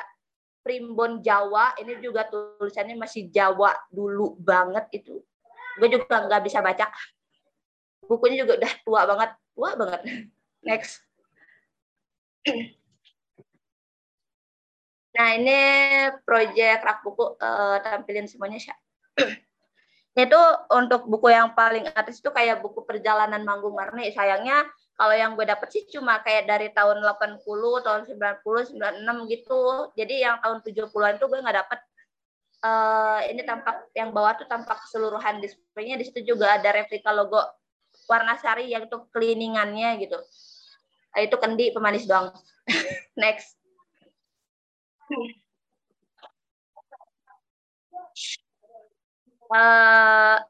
primbon 0.64 1.20
Jawa 1.20 1.76
ini 1.82 2.00
juga 2.00 2.30
tulisannya 2.32 2.96
masih 2.96 3.28
Jawa 3.34 3.76
dulu 3.92 4.40
banget 4.40 4.88
itu. 4.96 5.20
Gue 5.76 5.90
juga 5.90 6.30
nggak 6.30 6.42
bisa 6.46 6.64
baca 6.64 6.88
bukunya 8.08 8.43
juga 8.43 8.60
udah 8.60 8.74
tua 8.84 9.01
banget 9.10 9.30
tua 9.56 9.70
banget 9.80 10.01
next 10.64 11.04
Nah, 15.14 15.30
ini 15.38 15.58
proyek 16.26 16.82
rak 16.82 17.06
buku 17.06 17.38
uh, 17.38 17.78
tampilin 17.86 18.26
semuanya, 18.26 18.58
Syah. 18.58 18.80
itu 20.26 20.41
untuk 20.74 21.10
buku 21.10 21.34
yang 21.34 21.58
paling 21.58 21.89
atas 21.93 22.22
itu 22.22 22.30
kayak 22.34 22.62
buku 22.66 22.82
perjalanan 22.82 23.45
manggung 23.45 23.78
Marni. 23.78 24.10
Sayangnya 24.10 24.66
kalau 24.97 25.14
yang 25.14 25.38
gue 25.38 25.45
dapet 25.45 25.70
sih 25.74 25.86
cuma 25.89 26.22
kayak 26.26 26.49
dari 26.49 26.70
tahun 26.74 27.01
80, 27.01 27.45
tahun 27.86 28.01
90, 28.10 28.74
96 28.78 29.34
gitu. 29.34 29.62
Jadi 29.93 30.16
yang 30.22 30.41
tahun 30.41 30.66
70-an 30.66 31.14
itu 31.22 31.26
gue 31.30 31.39
nggak 31.45 31.60
dapet. 31.66 31.80
uh, 32.64 33.20
ini 33.28 33.43
tampak 33.43 33.91
yang 33.91 34.16
bawah 34.16 34.39
tuh 34.39 34.47
tampak 34.47 34.80
keseluruhan 34.88 35.43
displaynya 35.43 35.99
di 35.99 36.08
situ 36.08 36.24
juga 36.24 36.56
ada 36.56 36.72
replika 36.72 37.12
logo 37.12 37.43
warna 38.08 38.36
sari 38.39 38.72
yang 38.72 38.88
itu 38.88 38.97
cleaningannya 39.12 39.99
gitu. 40.04 40.20
Nah, 41.14 41.22
itu 41.22 41.36
kendi 41.38 41.70
pemanis 41.70 42.10
doang. 42.10 42.34
Next. 43.22 43.54
Uh, 49.54 50.41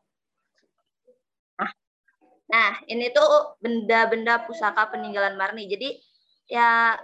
nah 2.47 2.71
ini 2.87 3.11
tuh 3.11 3.59
benda-benda 3.59 4.47
pusaka 4.47 4.87
peninggalan 4.93 5.35
Marni. 5.35 5.67
Jadi 5.67 5.99
ya 6.47 6.95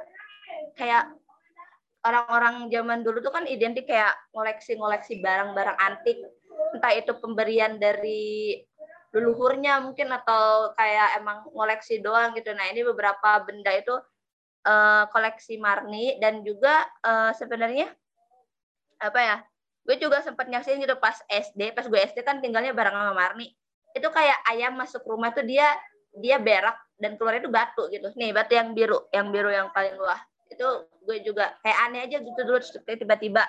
kayak 0.80 1.12
orang-orang 2.08 2.72
zaman 2.72 3.04
dulu 3.04 3.20
tuh 3.20 3.34
kan 3.36 3.43
identik 3.43 3.91
kayak 3.91 4.16
ngoleksi-ngoleksi 4.32 5.20
barang-barang 5.20 5.76
antik. 5.76 6.16
Entah 6.76 6.95
itu 6.95 7.12
pemberian 7.20 7.76
dari 7.76 8.56
leluhurnya 9.10 9.82
mungkin 9.82 10.14
atau 10.14 10.74
kayak 10.78 11.18
emang 11.22 11.45
ngoleksi 11.49 12.01
doang 12.01 12.38
gitu. 12.38 12.53
Nah 12.53 12.70
ini 12.70 12.86
beberapa 12.86 13.41
benda 13.41 13.74
itu 13.74 13.95
uh, 14.70 15.03
koleksi 15.10 15.57
Marni 15.57 16.22
dan 16.22 16.45
juga 16.45 16.86
uh, 17.01 17.34
sebenarnya 17.34 17.89
apa 18.99 19.20
ya 19.20 19.38
gue 19.88 19.95
juga 19.95 20.22
sempat 20.22 20.45
nyaksin 20.51 20.78
gitu 20.84 20.99
pas 20.99 21.16
SD 21.32 21.74
pas 21.74 21.88
gue 21.88 21.97
SD 21.97 22.22
kan 22.22 22.38
tinggalnya 22.38 22.76
bareng 22.76 22.93
sama 22.93 23.14
Marni. 23.18 23.49
Itu 23.97 24.14
kayak 24.14 24.45
ayam 24.45 24.78
masuk 24.78 25.01
rumah 25.10 25.34
tuh 25.34 25.41
dia 25.41 25.66
dia 26.14 26.38
berak 26.38 26.78
dan 27.01 27.18
keluar 27.18 27.41
itu 27.41 27.49
batu 27.49 27.89
gitu. 27.89 28.14
Nih 28.14 28.30
batu 28.30 28.53
yang 28.53 28.78
biru 28.78 29.10
yang 29.10 29.34
biru 29.34 29.49
yang 29.49 29.74
paling 29.74 29.97
luas 29.97 30.22
itu 30.49 30.68
gue 31.05 31.18
juga 31.22 31.53
kayak 31.62 31.80
aneh 31.89 32.01
aja 32.10 32.18
gitu 32.26 32.41
dulu 32.41 32.57
tiba-tiba 32.86 33.45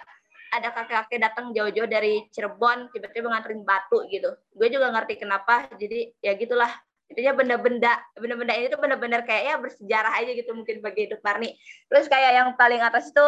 ada 0.50 0.74
kakek-kakek 0.74 1.18
datang 1.22 1.54
jauh-jauh 1.54 1.86
dari 1.86 2.26
Cirebon 2.34 2.90
tiba-tiba 2.90 3.30
nganterin 3.30 3.62
batu 3.62 4.02
gitu. 4.10 4.34
Gue 4.50 4.68
juga 4.70 4.90
ngerti 4.90 5.22
kenapa 5.22 5.70
jadi 5.78 6.10
ya 6.18 6.34
gitulah. 6.34 6.70
Intinya 7.10 7.34
benda-benda 7.34 7.92
benda-benda 8.14 8.54
ini 8.54 8.66
tuh 8.70 8.78
benar-benar 8.78 9.26
kayak 9.26 9.42
ya 9.46 9.54
bersejarah 9.58 10.12
aja 10.22 10.30
gitu 10.30 10.54
mungkin 10.54 10.78
bagi 10.82 11.10
hidup 11.10 11.22
Marni. 11.22 11.54
Terus 11.90 12.06
kayak 12.06 12.30
yang 12.34 12.48
paling 12.54 12.82
atas 12.82 13.10
itu 13.10 13.26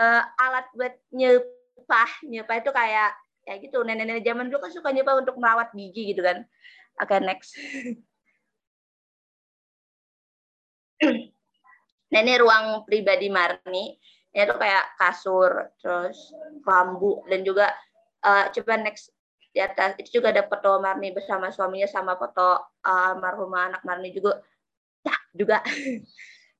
uh, 0.00 0.22
alat 0.40 0.66
buat 0.76 0.94
nyepah. 1.12 2.10
Nyepah 2.28 2.56
itu 2.60 2.70
kayak 2.72 3.10
ya 3.48 3.54
gitu. 3.60 3.80
Nenek-nenek 3.84 4.24
zaman 4.24 4.52
dulu 4.52 4.68
kan 4.68 4.72
suka 4.72 4.88
nyepah 4.92 5.24
untuk 5.24 5.36
merawat 5.40 5.72
gigi 5.72 6.12
gitu 6.16 6.20
kan. 6.24 6.44
Oke 7.00 7.16
okay, 7.16 7.20
next. 7.24 7.50
Nah 12.08 12.24
ini 12.24 12.40
ruang 12.40 12.88
pribadi 12.88 13.28
Marni, 13.28 13.92
ini 14.32 14.44
tuh 14.44 14.58
kayak 14.60 14.84
kasur, 15.00 15.72
terus 15.80 16.32
lambu, 16.64 17.24
dan 17.26 17.40
juga 17.42 17.72
uh, 18.24 18.52
coba 18.52 18.76
next 18.80 19.10
di 19.48 19.64
atas 19.64 19.96
itu 19.96 20.20
juga 20.20 20.30
ada 20.30 20.44
foto 20.44 20.78
Marni 20.78 21.10
bersama 21.10 21.48
suaminya 21.48 21.88
sama 21.88 22.14
foto 22.20 22.60
uh, 22.84 23.16
anak 23.16 23.82
Marni 23.82 24.12
juga, 24.12 24.40
ya 25.02 25.16
juga. 25.32 25.58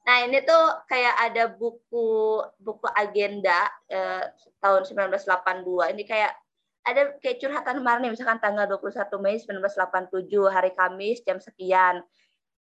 Nah 0.09 0.25
ini 0.25 0.41
tuh 0.41 0.89
kayak 0.89 1.21
ada 1.21 1.53
buku 1.53 2.41
buku 2.57 2.89
agenda 2.97 3.69
eh, 3.93 4.25
tahun 4.57 4.89
1982. 4.89 5.93
Ini 5.93 6.03
kayak 6.09 6.33
ada 6.89 7.13
kayak 7.21 7.37
curhatan 7.37 7.85
Marni 7.85 8.09
misalkan 8.09 8.41
tanggal 8.41 8.65
21 8.65 9.05
Mei 9.21 9.37
1987 9.37 10.33
hari 10.49 10.73
Kamis 10.73 11.21
jam 11.21 11.37
sekian 11.37 12.01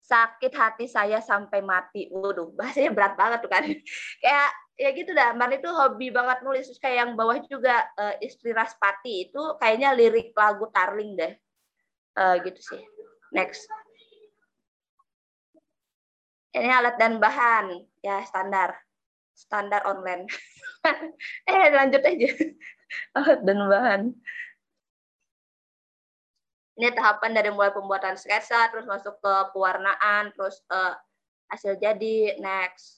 sakit 0.00 0.52
hati 0.56 0.88
saya 0.88 1.20
sampai 1.20 1.60
mati. 1.60 2.08
Waduh, 2.08 2.56
bahasanya 2.56 2.96
berat 2.96 3.20
banget 3.20 3.44
tuh 3.44 3.52
kan. 3.52 3.68
kayak 4.24 4.50
ya 4.76 4.92
gitu 4.92 5.10
dah. 5.16 5.32
Marni 5.32 5.58
tuh 5.58 5.72
hobi 5.72 6.12
banget 6.12 6.44
nulis. 6.44 6.68
Terus 6.68 6.80
kayak 6.80 6.96
yang 7.04 7.10
bawah 7.16 7.40
juga 7.44 7.84
uh, 7.96 8.14
istri 8.20 8.52
Raspati 8.52 9.28
itu 9.28 9.42
kayaknya 9.58 9.96
lirik 9.96 10.36
lagu 10.36 10.68
Tarling 10.70 11.16
deh. 11.16 11.32
Uh, 12.16 12.40
gitu 12.44 12.60
sih. 12.60 12.82
Next. 13.32 13.68
Ini 16.56 16.72
alat 16.72 16.96
dan 16.96 17.20
bahan 17.20 17.84
ya 18.00 18.24
standar. 18.24 18.76
Standar 19.36 19.84
online. 19.84 20.24
eh 21.50 21.68
lanjut 21.72 22.00
aja. 22.00 22.28
alat 23.18 23.40
dan 23.44 23.58
bahan 23.68 24.02
ini 26.76 26.92
tahapan 26.92 27.32
dari 27.32 27.48
mulai 27.48 27.72
pembuatan 27.72 28.20
sketsa, 28.20 28.68
terus 28.68 28.84
masuk 28.84 29.16
ke 29.16 29.34
pewarnaan, 29.56 30.28
terus 30.36 30.60
uh, 30.68 30.92
hasil 31.48 31.80
jadi, 31.80 32.36
next. 32.36 32.95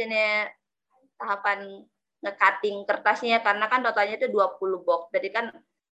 Sini 0.00 0.48
tahapan 1.20 1.84
nge-cutting 2.24 2.88
kertasnya, 2.88 3.44
karena 3.44 3.68
kan 3.68 3.84
totalnya 3.84 4.16
itu 4.16 4.32
20 4.32 4.80
box. 4.80 5.12
Jadi 5.12 5.28
kan 5.28 5.52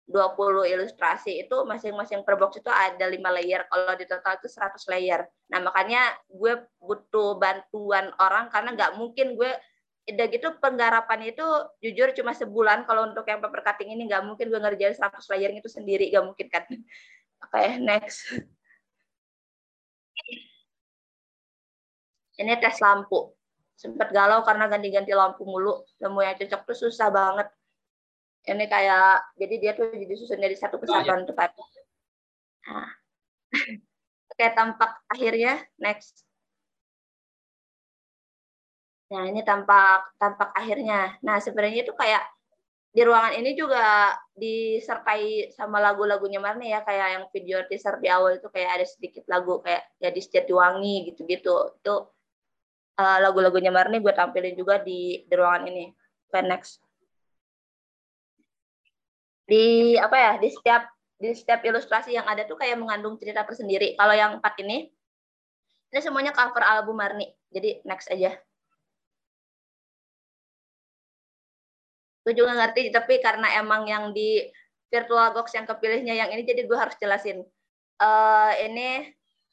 20 0.10 0.66
ilustrasi 0.66 1.46
itu 1.46 1.56
masing-masing 1.70 2.26
per 2.26 2.42
box 2.42 2.58
itu 2.58 2.74
ada 2.74 3.06
5 3.06 3.30
layer. 3.38 3.70
Kalau 3.70 3.94
di 3.94 4.06
total 4.10 4.42
itu 4.42 4.50
100 4.50 4.90
layer. 4.90 5.22
Nah 5.54 5.62
makanya 5.62 6.18
gue 6.26 6.66
butuh 6.82 7.38
bantuan 7.38 8.10
orang 8.18 8.50
karena 8.50 8.74
nggak 8.74 8.92
mungkin 8.98 9.38
gue 9.38 9.54
udah 10.10 10.28
gitu 10.34 10.48
penggarapan 10.58 11.30
itu 11.30 11.46
jujur 11.80 12.10
cuma 12.18 12.34
sebulan 12.34 12.90
kalau 12.90 13.14
untuk 13.14 13.22
yang 13.30 13.38
paper 13.38 13.62
cutting 13.62 13.94
ini 13.94 14.10
nggak 14.10 14.26
mungkin 14.26 14.50
gue 14.50 14.60
ngerjain 14.60 14.98
100 14.98 15.14
layering 15.30 15.62
itu 15.62 15.70
sendiri 15.70 16.10
nggak 16.10 16.26
mungkin 16.26 16.48
kan 16.50 16.66
oke 17.46 17.54
okay, 17.54 17.78
next 17.78 18.26
ini 22.42 22.54
tes 22.58 22.82
lampu 22.82 23.30
sempat 23.82 24.14
galau 24.14 24.46
karena 24.46 24.70
ganti-ganti 24.70 25.10
lampu 25.18 25.42
mulu. 25.42 25.82
Nemu 25.98 26.20
yang 26.22 26.38
cocok 26.38 26.62
tuh 26.70 26.78
susah 26.86 27.10
banget. 27.10 27.50
Ini 28.46 28.66
kayak 28.70 29.38
jadi 29.42 29.56
dia 29.58 29.72
tuh 29.74 29.90
jadi 29.90 30.14
susun 30.18 30.38
dari 30.38 30.54
satu 30.58 30.78
kesatuan 30.82 31.26
tepat 31.30 31.54
nah. 32.62 32.90
oke 34.30 34.46
tampak 34.54 34.92
akhirnya. 35.10 35.66
Next. 35.82 36.22
Nah, 39.12 39.28
ini 39.28 39.42
tampak 39.42 40.14
tampak 40.22 40.54
akhirnya. 40.54 41.18
Nah, 41.26 41.42
sebenarnya 41.42 41.84
itu 41.84 41.94
kayak 41.98 42.24
di 42.92 43.02
ruangan 43.08 43.34
ini 43.40 43.56
juga 43.56 44.16
disertai 44.36 45.52
sama 45.52 45.80
lagu-lagunya 45.80 46.40
Marni 46.40 46.72
ya, 46.72 46.84
kayak 46.84 47.08
yang 47.18 47.26
video 47.34 47.64
teaser 47.68 48.00
di 48.00 48.08
awal 48.08 48.40
itu 48.40 48.48
kayak 48.52 48.80
ada 48.80 48.86
sedikit 48.88 49.24
lagu 49.28 49.60
kayak 49.64 49.84
ya 50.00 50.10
di 50.14 50.22
Jatiwangi 50.22 51.12
gitu-gitu. 51.12 51.76
Itu 51.82 51.96
uh, 52.98 53.18
lagu-lagunya 53.22 53.70
Marni 53.70 54.04
gue 54.04 54.14
tampilin 54.16 54.56
juga 54.58 54.82
di, 54.82 55.24
di 55.24 55.34
ruangan 55.36 55.68
ini. 55.68 55.86
Next. 56.32 56.80
Di 59.48 59.96
apa 60.00 60.16
ya? 60.16 60.34
Di 60.40 60.48
setiap 60.48 60.88
di 61.22 61.36
setiap 61.36 61.62
ilustrasi 61.62 62.16
yang 62.16 62.26
ada 62.26 62.48
tuh 62.48 62.58
kayak 62.58 62.80
mengandung 62.80 63.20
cerita 63.20 63.44
tersendiri. 63.44 63.94
Kalau 64.00 64.16
yang 64.16 64.40
empat 64.40 64.58
ini, 64.64 64.90
ini 65.92 66.00
semuanya 66.00 66.32
cover 66.32 66.64
album 66.64 66.98
Marni. 66.98 67.30
Jadi 67.52 67.84
next 67.84 68.08
aja. 68.10 68.40
gue 72.22 72.34
juga 72.38 72.54
ngerti 72.54 72.94
tapi 72.94 73.18
karena 73.18 73.58
emang 73.58 73.90
yang 73.90 74.14
di 74.14 74.46
virtual 74.94 75.34
box 75.34 75.58
yang 75.58 75.66
kepilihnya 75.66 76.14
yang 76.14 76.30
ini 76.30 76.46
jadi 76.46 76.70
gue 76.70 76.78
harus 76.78 76.94
jelasin 77.02 77.42
uh, 77.98 78.52
ini 78.62 79.10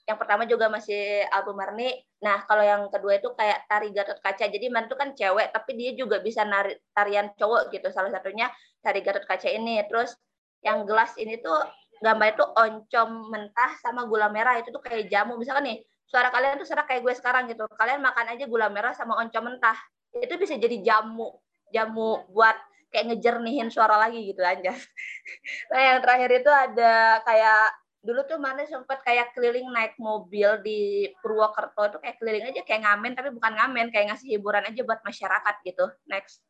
yang 0.08 0.16
pertama 0.16 0.48
juga 0.48 0.72
masih 0.72 1.28
album 1.28 1.60
Marni 1.60 1.92
nah 2.18 2.40
kalau 2.48 2.64
yang 2.64 2.88
kedua 2.88 3.20
itu 3.20 3.28
kayak 3.36 3.68
tari 3.68 3.92
Gatot 3.92 4.18
Kaca. 4.24 4.48
Jadi 4.48 4.66
Man 4.72 4.88
itu 4.88 4.96
kan 4.96 5.12
cewek 5.14 5.52
tapi 5.52 5.76
dia 5.76 5.92
juga 5.94 6.18
bisa 6.18 6.42
nari 6.42 6.74
tarian 6.96 7.30
cowok 7.36 7.70
gitu. 7.70 7.92
Salah 7.92 8.10
satunya 8.10 8.48
tari 8.82 9.04
Gatot 9.04 9.22
Kaca 9.28 9.46
ini. 9.52 9.84
Terus 9.86 10.16
yang 10.64 10.82
gelas 10.88 11.14
ini 11.20 11.38
tuh 11.38 11.60
gambar 12.02 12.34
itu 12.34 12.42
oncom 12.42 13.08
mentah 13.30 13.70
sama 13.78 14.08
gula 14.08 14.26
merah. 14.32 14.58
Itu 14.58 14.74
tuh 14.74 14.82
kayak 14.82 15.06
jamu. 15.12 15.38
Misalkan 15.38 15.70
nih 15.70 15.78
suara 16.08 16.32
kalian 16.34 16.58
tuh 16.58 16.66
serak 16.66 16.90
kayak 16.90 17.06
gue 17.06 17.14
sekarang 17.14 17.46
gitu. 17.46 17.68
Kalian 17.78 18.02
makan 18.02 18.34
aja 18.34 18.44
gula 18.50 18.66
merah 18.66 18.90
sama 18.96 19.14
oncom 19.22 19.44
mentah. 19.54 19.78
Itu 20.18 20.34
bisa 20.40 20.58
jadi 20.58 20.82
jamu 20.82 21.38
jamu 21.72 22.24
buat 22.32 22.56
kayak 22.88 23.14
ngejernihin 23.14 23.68
suara 23.68 24.00
lagi 24.00 24.32
gitu 24.32 24.40
aja. 24.40 24.72
Nah 25.70 25.80
yang 25.92 25.98
terakhir 26.00 26.30
itu 26.40 26.50
ada 26.50 27.20
kayak 27.22 27.64
dulu 28.08 28.24
tuh 28.24 28.40
mana 28.40 28.64
sempat 28.64 29.04
kayak 29.04 29.36
keliling 29.36 29.68
naik 29.68 29.92
mobil 30.00 30.64
di 30.64 31.12
Purwokerto 31.20 31.92
itu 31.92 31.98
kayak 32.00 32.16
keliling 32.16 32.48
aja 32.48 32.64
kayak 32.64 32.80
ngamen 32.88 33.12
tapi 33.12 33.28
bukan 33.36 33.52
ngamen 33.52 33.92
kayak 33.92 34.08
ngasih 34.08 34.32
hiburan 34.32 34.64
aja 34.64 34.80
buat 34.80 35.04
masyarakat 35.04 35.54
gitu. 35.68 35.84
Next. 36.08 36.40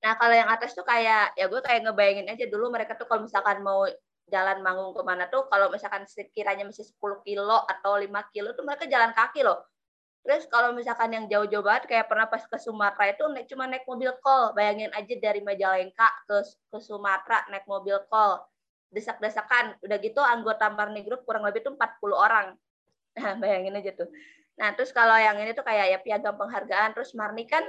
Nah 0.00 0.16
kalau 0.16 0.32
yang 0.32 0.48
atas 0.48 0.72
tuh 0.72 0.80
kayak 0.88 1.36
ya 1.36 1.44
gue 1.44 1.60
kayak 1.60 1.84
ngebayangin 1.84 2.32
aja 2.32 2.48
dulu 2.48 2.72
mereka 2.72 2.96
tuh 2.96 3.04
kalau 3.04 3.28
misalkan 3.28 3.60
mau 3.60 3.84
jalan 4.32 4.64
manggung 4.64 4.96
ke 4.96 5.02
mana 5.04 5.28
tuh 5.28 5.44
kalau 5.52 5.68
misalkan 5.68 6.08
sekiranya 6.08 6.64
masih 6.64 6.88
10 6.88 7.20
kilo 7.20 7.68
atau 7.68 8.00
5 8.00 8.08
kilo 8.32 8.56
tuh 8.56 8.64
mereka 8.64 8.88
jalan 8.88 9.12
kaki 9.12 9.44
loh 9.44 9.60
Terus 10.20 10.44
kalau 10.52 10.76
misalkan 10.76 11.16
yang 11.16 11.24
jauh-jauh 11.32 11.64
banget 11.64 11.88
kayak 11.88 12.06
pernah 12.06 12.28
pas 12.28 12.44
ke 12.44 12.56
Sumatera 12.60 13.08
itu 13.08 13.24
naik 13.32 13.48
cuma 13.48 13.64
naik 13.64 13.88
mobil 13.88 14.12
call. 14.20 14.52
Bayangin 14.52 14.92
aja 14.92 15.14
dari 15.16 15.40
Majalengka 15.40 16.08
ke 16.28 16.44
ke 16.44 16.78
Sumatera 16.78 17.48
naik 17.48 17.64
mobil 17.64 17.96
call. 18.12 18.44
Desak-desakan. 18.92 19.80
Udah 19.80 19.96
gitu 19.96 20.20
anggota 20.20 20.68
Marni 20.68 21.00
Group 21.08 21.24
kurang 21.24 21.48
lebih 21.48 21.64
tuh 21.64 21.76
40 21.76 22.12
orang. 22.16 22.48
Nah, 23.10 23.34
bayangin 23.42 23.74
aja 23.74 23.90
tuh. 23.90 24.06
Nah, 24.54 24.70
terus 24.78 24.94
kalau 24.94 25.18
yang 25.18 25.34
ini 25.42 25.50
tuh 25.50 25.66
kayak 25.66 25.90
ya 25.90 25.98
piagam 25.98 26.38
penghargaan. 26.38 26.94
Terus 26.94 27.10
Marni 27.18 27.42
kan 27.42 27.66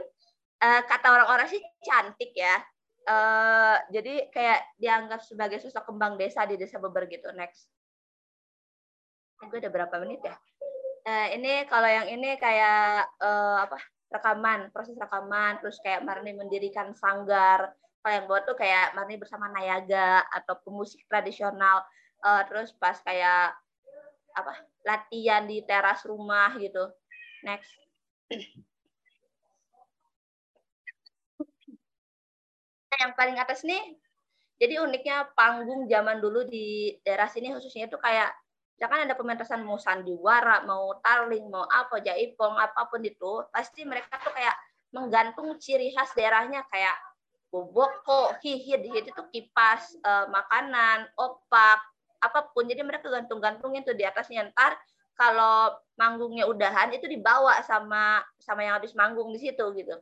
uh, 0.61 0.81
kata 0.85 1.07
orang-orang 1.17 1.49
sih 1.49 1.57
cantik 1.81 2.29
ya. 2.37 2.61
Uh, 3.09 3.81
jadi 3.89 4.29
kayak 4.29 4.77
dianggap 4.77 5.25
sebagai 5.25 5.57
sosok 5.57 5.89
kembang 5.89 6.13
desa 6.21 6.45
di 6.45 6.61
desa 6.61 6.77
Beber 6.77 7.09
gitu. 7.09 7.33
Next. 7.33 7.65
Gue 9.49 9.57
udah 9.57 9.73
berapa 9.73 9.97
menit 10.05 10.21
ya? 10.21 10.37
Uh, 11.01 11.27
ini 11.33 11.65
kalau 11.65 11.89
yang 11.89 12.07
ini 12.13 12.37
kayak 12.37 13.09
uh, 13.17 13.65
apa 13.65 13.81
rekaman, 14.11 14.69
proses 14.69 14.93
rekaman, 14.99 15.57
terus 15.57 15.81
kayak 15.81 16.05
Marni 16.05 16.37
mendirikan 16.37 16.93
sanggar. 16.93 17.73
Kalau 18.01 18.13
yang 18.13 18.25
buat 18.29 18.45
tuh 18.45 18.57
kayak 18.57 18.93
Marni 18.93 19.17
bersama 19.17 19.49
Nayaga 19.49 20.25
atau 20.29 20.61
pemusik 20.61 21.01
tradisional. 21.09 21.81
Uh, 22.21 22.45
terus 22.45 22.69
pas 22.77 22.93
kayak 23.01 23.57
apa 24.37 24.53
latihan 24.85 25.43
di 25.49 25.65
teras 25.65 26.05
rumah 26.05 26.53
gitu. 26.61 26.85
Next. 27.41 27.73
Nah, 32.91 32.97
yang 33.07 33.13
paling 33.17 33.39
atas 33.39 33.63
nih, 33.63 33.97
jadi 34.61 34.83
uniknya 34.83 35.31
panggung 35.33 35.89
zaman 35.89 36.21
dulu 36.21 36.45
di 36.45 36.93
daerah 37.01 37.25
sini 37.25 37.55
khususnya 37.55 37.89
itu 37.89 37.97
kayak 37.97 38.29
jangan 38.81 39.05
ada 39.05 39.13
pementasan 39.13 39.61
mau 39.61 39.77
sandiwara, 39.77 40.65
mau 40.65 40.97
taling, 41.05 41.45
mau 41.53 41.69
apa, 41.69 42.01
jaipong, 42.01 42.57
apa 42.57 42.89
pun 42.89 43.05
itu, 43.05 43.45
pasti 43.53 43.85
mereka 43.85 44.17
tuh 44.25 44.33
kayak 44.33 44.57
menggantung 44.89 45.53
ciri 45.61 45.93
khas 45.93 46.17
daerahnya 46.17 46.65
kayak 46.73 46.97
boboko, 47.53 48.33
hihid, 48.41 48.81
hihid 48.81 49.13
itu 49.13 49.23
kipas, 49.29 49.93
eh, 50.01 50.25
makanan, 50.33 51.13
opak, 51.13 51.79
apa 52.25 52.39
pun. 52.49 52.65
Jadi 52.65 52.81
mereka 52.81 53.05
gantung-gantungin 53.11 53.85
tuh 53.85 53.93
di 53.93 54.01
atasnya. 54.01 54.49
Ntar 54.49 54.81
kalau 55.13 55.77
manggungnya 55.99 56.49
udahan 56.49 56.89
itu 56.95 57.05
dibawa 57.05 57.61
sama 57.61 58.25
sama 58.41 58.65
yang 58.65 58.81
habis 58.81 58.97
manggung 58.97 59.29
di 59.29 59.37
situ 59.37 59.61
gitu. 59.77 59.93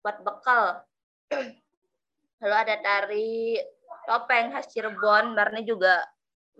Buat 0.00 0.24
bekal. 0.24 0.84
Lalu 2.40 2.54
ada 2.56 2.76
tari 2.80 3.60
topeng 4.08 4.56
khas 4.56 4.72
Cirebon. 4.72 5.36
Barni 5.36 5.68
juga 5.68 6.00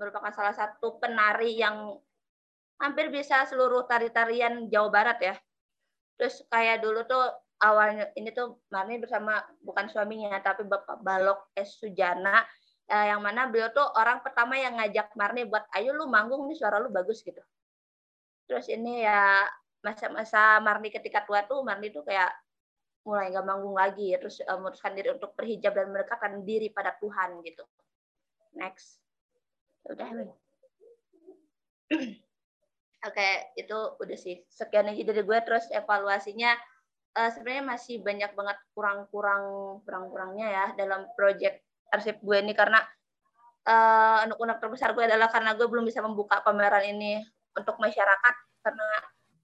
merupakan 0.01 0.33
salah 0.33 0.57
satu 0.57 0.97
penari 0.97 1.61
yang 1.61 2.01
hampir 2.81 3.13
bisa 3.13 3.45
seluruh 3.45 3.85
tari-tarian 3.85 4.73
Jawa 4.73 4.89
Barat 4.89 5.19
ya. 5.21 5.37
Terus 6.17 6.41
kayak 6.49 6.81
dulu 6.81 7.05
tuh 7.05 7.29
awalnya 7.61 8.09
ini 8.17 8.33
tuh 8.33 8.65
Marni 8.73 8.97
bersama 8.97 9.45
bukan 9.61 9.93
suaminya 9.93 10.41
tapi 10.41 10.65
Bapak 10.65 11.05
Balok 11.05 11.53
S 11.53 11.77
Sujana 11.77 12.41
uh, 12.89 13.07
yang 13.07 13.21
mana 13.21 13.53
beliau 13.53 13.69
tuh 13.69 13.85
orang 14.01 14.25
pertama 14.25 14.57
yang 14.57 14.81
ngajak 14.81 15.13
Marni 15.13 15.45
buat 15.45 15.69
ayo 15.77 15.93
lu 15.93 16.09
manggung 16.09 16.49
nih 16.49 16.57
suara 16.57 16.81
lu 16.81 16.89
bagus 16.89 17.21
gitu. 17.21 17.41
Terus 18.49 18.67
ini 18.73 19.05
ya 19.05 19.45
masa-masa 19.85 20.59
Marni 20.65 20.89
ketika 20.89 21.23
tua 21.29 21.45
tuh 21.45 21.61
Marni 21.61 21.93
tuh 21.93 22.03
kayak 22.03 22.33
mulai 23.05 23.33
nggak 23.33 23.47
manggung 23.49 23.77
lagi 23.77 24.13
terus 24.17 24.41
uh, 24.45 24.57
memutuskan 24.61 24.93
diri 24.93 25.13
untuk 25.13 25.33
berhijab 25.37 25.73
dan 25.73 25.89
mendekatkan 25.93 26.45
diri 26.45 26.69
pada 26.73 26.97
Tuhan 27.01 27.41
gitu. 27.45 27.65
Next. 28.57 29.00
Udah. 29.89 30.09
Oke, 33.01 33.17
okay, 33.17 33.33
itu 33.57 33.79
udah 33.97 34.19
sih. 34.21 34.45
Sekian 34.53 34.93
aja 34.93 35.01
dari 35.01 35.23
gue. 35.25 35.39
Terus 35.41 35.65
evaluasinya 35.73 36.53
uh, 37.17 37.31
sebenarnya 37.33 37.65
masih 37.65 38.05
banyak 38.05 38.37
banget 38.37 38.59
kurang-kurang 38.77 39.45
kurang-kurangnya 39.89 40.47
ya 40.53 40.67
dalam 40.77 41.09
project 41.17 41.65
arsip 41.89 42.21
gue 42.21 42.37
ini. 42.45 42.53
Karena 42.53 42.85
uh, 43.65 44.29
unek-unek 44.29 44.61
terbesar 44.61 44.93
gue 44.93 45.09
adalah 45.09 45.33
karena 45.33 45.57
gue 45.57 45.65
belum 45.65 45.89
bisa 45.89 46.05
membuka 46.05 46.45
pameran 46.45 46.85
ini 46.93 47.25
untuk 47.57 47.81
masyarakat. 47.81 48.35
Karena 48.61 48.89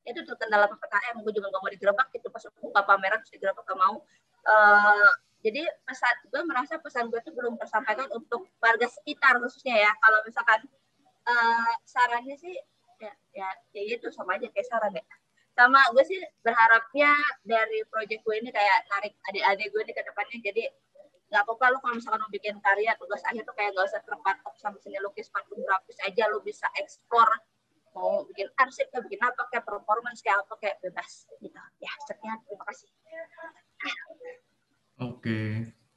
itu 0.07 0.23
terkendala 0.23 0.71
ppkm 0.71 1.19
gue 1.25 1.33
juga 1.35 1.51
nggak 1.51 1.63
mau 1.67 1.73
digerebek 1.73 2.09
itu 2.15 2.29
pas 2.31 2.45
buka 2.63 2.81
pameran 2.87 3.19
terus 3.25 3.33
digerebek 3.41 3.65
gak 3.65 3.81
mau. 3.81 4.05
Uh, 4.47 5.11
jadi 5.45 5.63
pesan 5.85 6.17
gue 6.33 6.43
merasa 6.49 6.81
pesan 6.81 7.13
gue 7.13 7.21
itu 7.21 7.33
belum 7.35 7.61
tersampaikan 7.61 8.09
untuk 8.15 8.49
warga 8.59 8.89
sekitar 8.89 9.37
khususnya 9.39 9.77
ya. 9.77 9.91
Kalau 10.01 10.19
misalkan 10.25 10.61
uh, 11.29 11.73
sarannya 11.85 12.37
sih 12.41 12.57
ya, 12.99 13.13
ya 13.37 13.49
ya 13.77 13.83
itu 13.85 14.09
sama 14.09 14.41
aja 14.41 14.49
kayak 14.49 14.67
saran 14.69 14.93
ya. 14.97 15.05
Sama 15.57 15.81
gue 15.93 16.05
sih 16.05 16.21
berharapnya 16.45 17.13
dari 17.45 17.85
proyek 17.89 18.21
gue 18.25 18.35
ini 18.41 18.51
kayak 18.53 18.89
tarik 18.89 19.15
adik-adik 19.33 19.69
gue 19.73 19.83
di 19.85 19.93
ke 19.93 20.03
depannya. 20.05 20.39
Jadi 20.41 20.65
nggak 21.27 21.43
apa-apa 21.43 21.75
lu 21.75 21.79
kalau 21.83 21.95
misalkan 21.99 22.23
mau 22.23 22.31
bikin 22.31 22.57
karya 22.63 22.95
tugas 23.03 23.23
akhir 23.27 23.43
tuh 23.43 23.55
kayak 23.59 23.75
nggak 23.75 23.87
usah 23.91 24.03
terpatok 24.07 24.55
sama 24.63 24.79
seni 24.79 24.99
lukis 25.03 25.29
panggung 25.29 25.61
grafis 25.63 25.99
aja. 26.03 26.27
Lu 26.33 26.41
bisa 26.41 26.67
eksplor 26.81 27.29
mau 27.97 28.27
bikin 28.29 28.51
arsip 28.61 28.91
kayak 28.93 29.09
bikin 29.09 29.21
apa 29.25 29.43
kayak 29.49 29.65
performance 29.65 30.21
kayak 30.21 30.45
apa 30.45 30.55
kayak 30.61 30.77
bebas 30.83 31.29
gitu. 31.39 31.61
Ya 31.81 31.93
sekian. 32.09 32.41
Terima 32.45 32.65
kasih 32.67 32.91
oke 35.01 35.39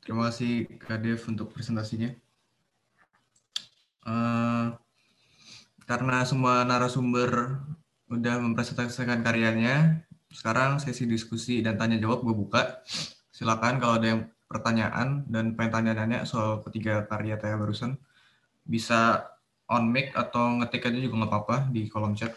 terima 0.04 0.32
kasih 0.32 0.68
Kak 0.80 1.00
Dev 1.04 1.22
untuk 1.28 1.52
presentasinya 1.52 2.12
uh, 4.08 4.76
karena 5.84 6.24
semua 6.24 6.64
narasumber 6.64 7.60
udah 8.10 8.36
mempresentasikan 8.42 9.22
karyanya 9.22 10.06
sekarang 10.30 10.78
sesi 10.78 11.10
diskusi 11.10 11.62
dan 11.66 11.78
tanya 11.78 11.98
jawab 11.98 12.22
gue 12.22 12.36
buka 12.38 12.82
silakan 13.34 13.80
kalau 13.80 13.98
ada 13.98 14.08
yang 14.18 14.22
pertanyaan 14.50 15.24
dan 15.30 15.54
pengen 15.54 15.72
tanya-tanya 15.72 16.26
soal 16.26 16.66
ketiga 16.66 17.06
karya 17.06 17.38
Taya 17.38 17.56
barusan, 17.56 18.02
bisa 18.66 19.30
on 19.70 19.94
mic 19.94 20.12
atau 20.18 20.58
ngetik 20.60 20.90
aja 20.90 20.98
juga 20.98 21.22
nggak 21.22 21.32
apa-apa 21.32 21.56
di 21.70 21.86
kolom 21.86 22.18
chat. 22.18 22.34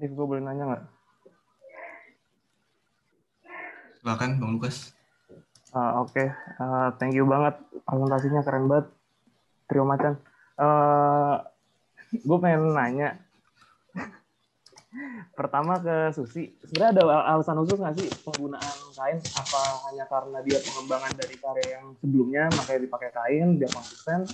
Div, 0.00 0.16
gue 0.16 0.24
boleh 0.24 0.40
nanya 0.40 0.64
nggak? 0.64 0.84
Silakan, 4.00 4.40
Bang 4.40 4.56
Lukas. 4.56 4.96
Uh, 5.76 6.00
Oke, 6.00 6.24
okay. 6.24 6.28
uh, 6.56 6.88
thank 6.96 7.12
you 7.12 7.28
banget. 7.28 7.60
Presentasinya 7.84 8.40
keren 8.40 8.64
banget. 8.64 8.88
Trio 9.68 9.84
macan. 9.84 10.16
Uh, 10.56 11.44
gue 12.16 12.38
pengen 12.40 12.72
nanya, 12.72 13.20
pertama 15.38 15.76
ke 15.76 16.16
Susi, 16.16 16.48
sebenarnya 16.64 16.96
ada 16.96 17.36
alasan 17.36 17.60
khusus 17.60 17.76
nggak 17.76 17.96
sih 18.00 18.08
penggunaan 18.24 18.76
kain? 18.96 19.20
Apa 19.20 19.60
hanya 19.84 20.08
karena 20.08 20.38
dia 20.48 20.58
pengembangan 20.64 21.12
dari 21.12 21.36
karya 21.36 21.66
yang 21.76 21.92
sebelumnya 22.00 22.48
makanya 22.56 22.80
dipakai 22.88 23.10
kain 23.12 23.60
dia 23.60 23.68
konsisten? 23.68 24.24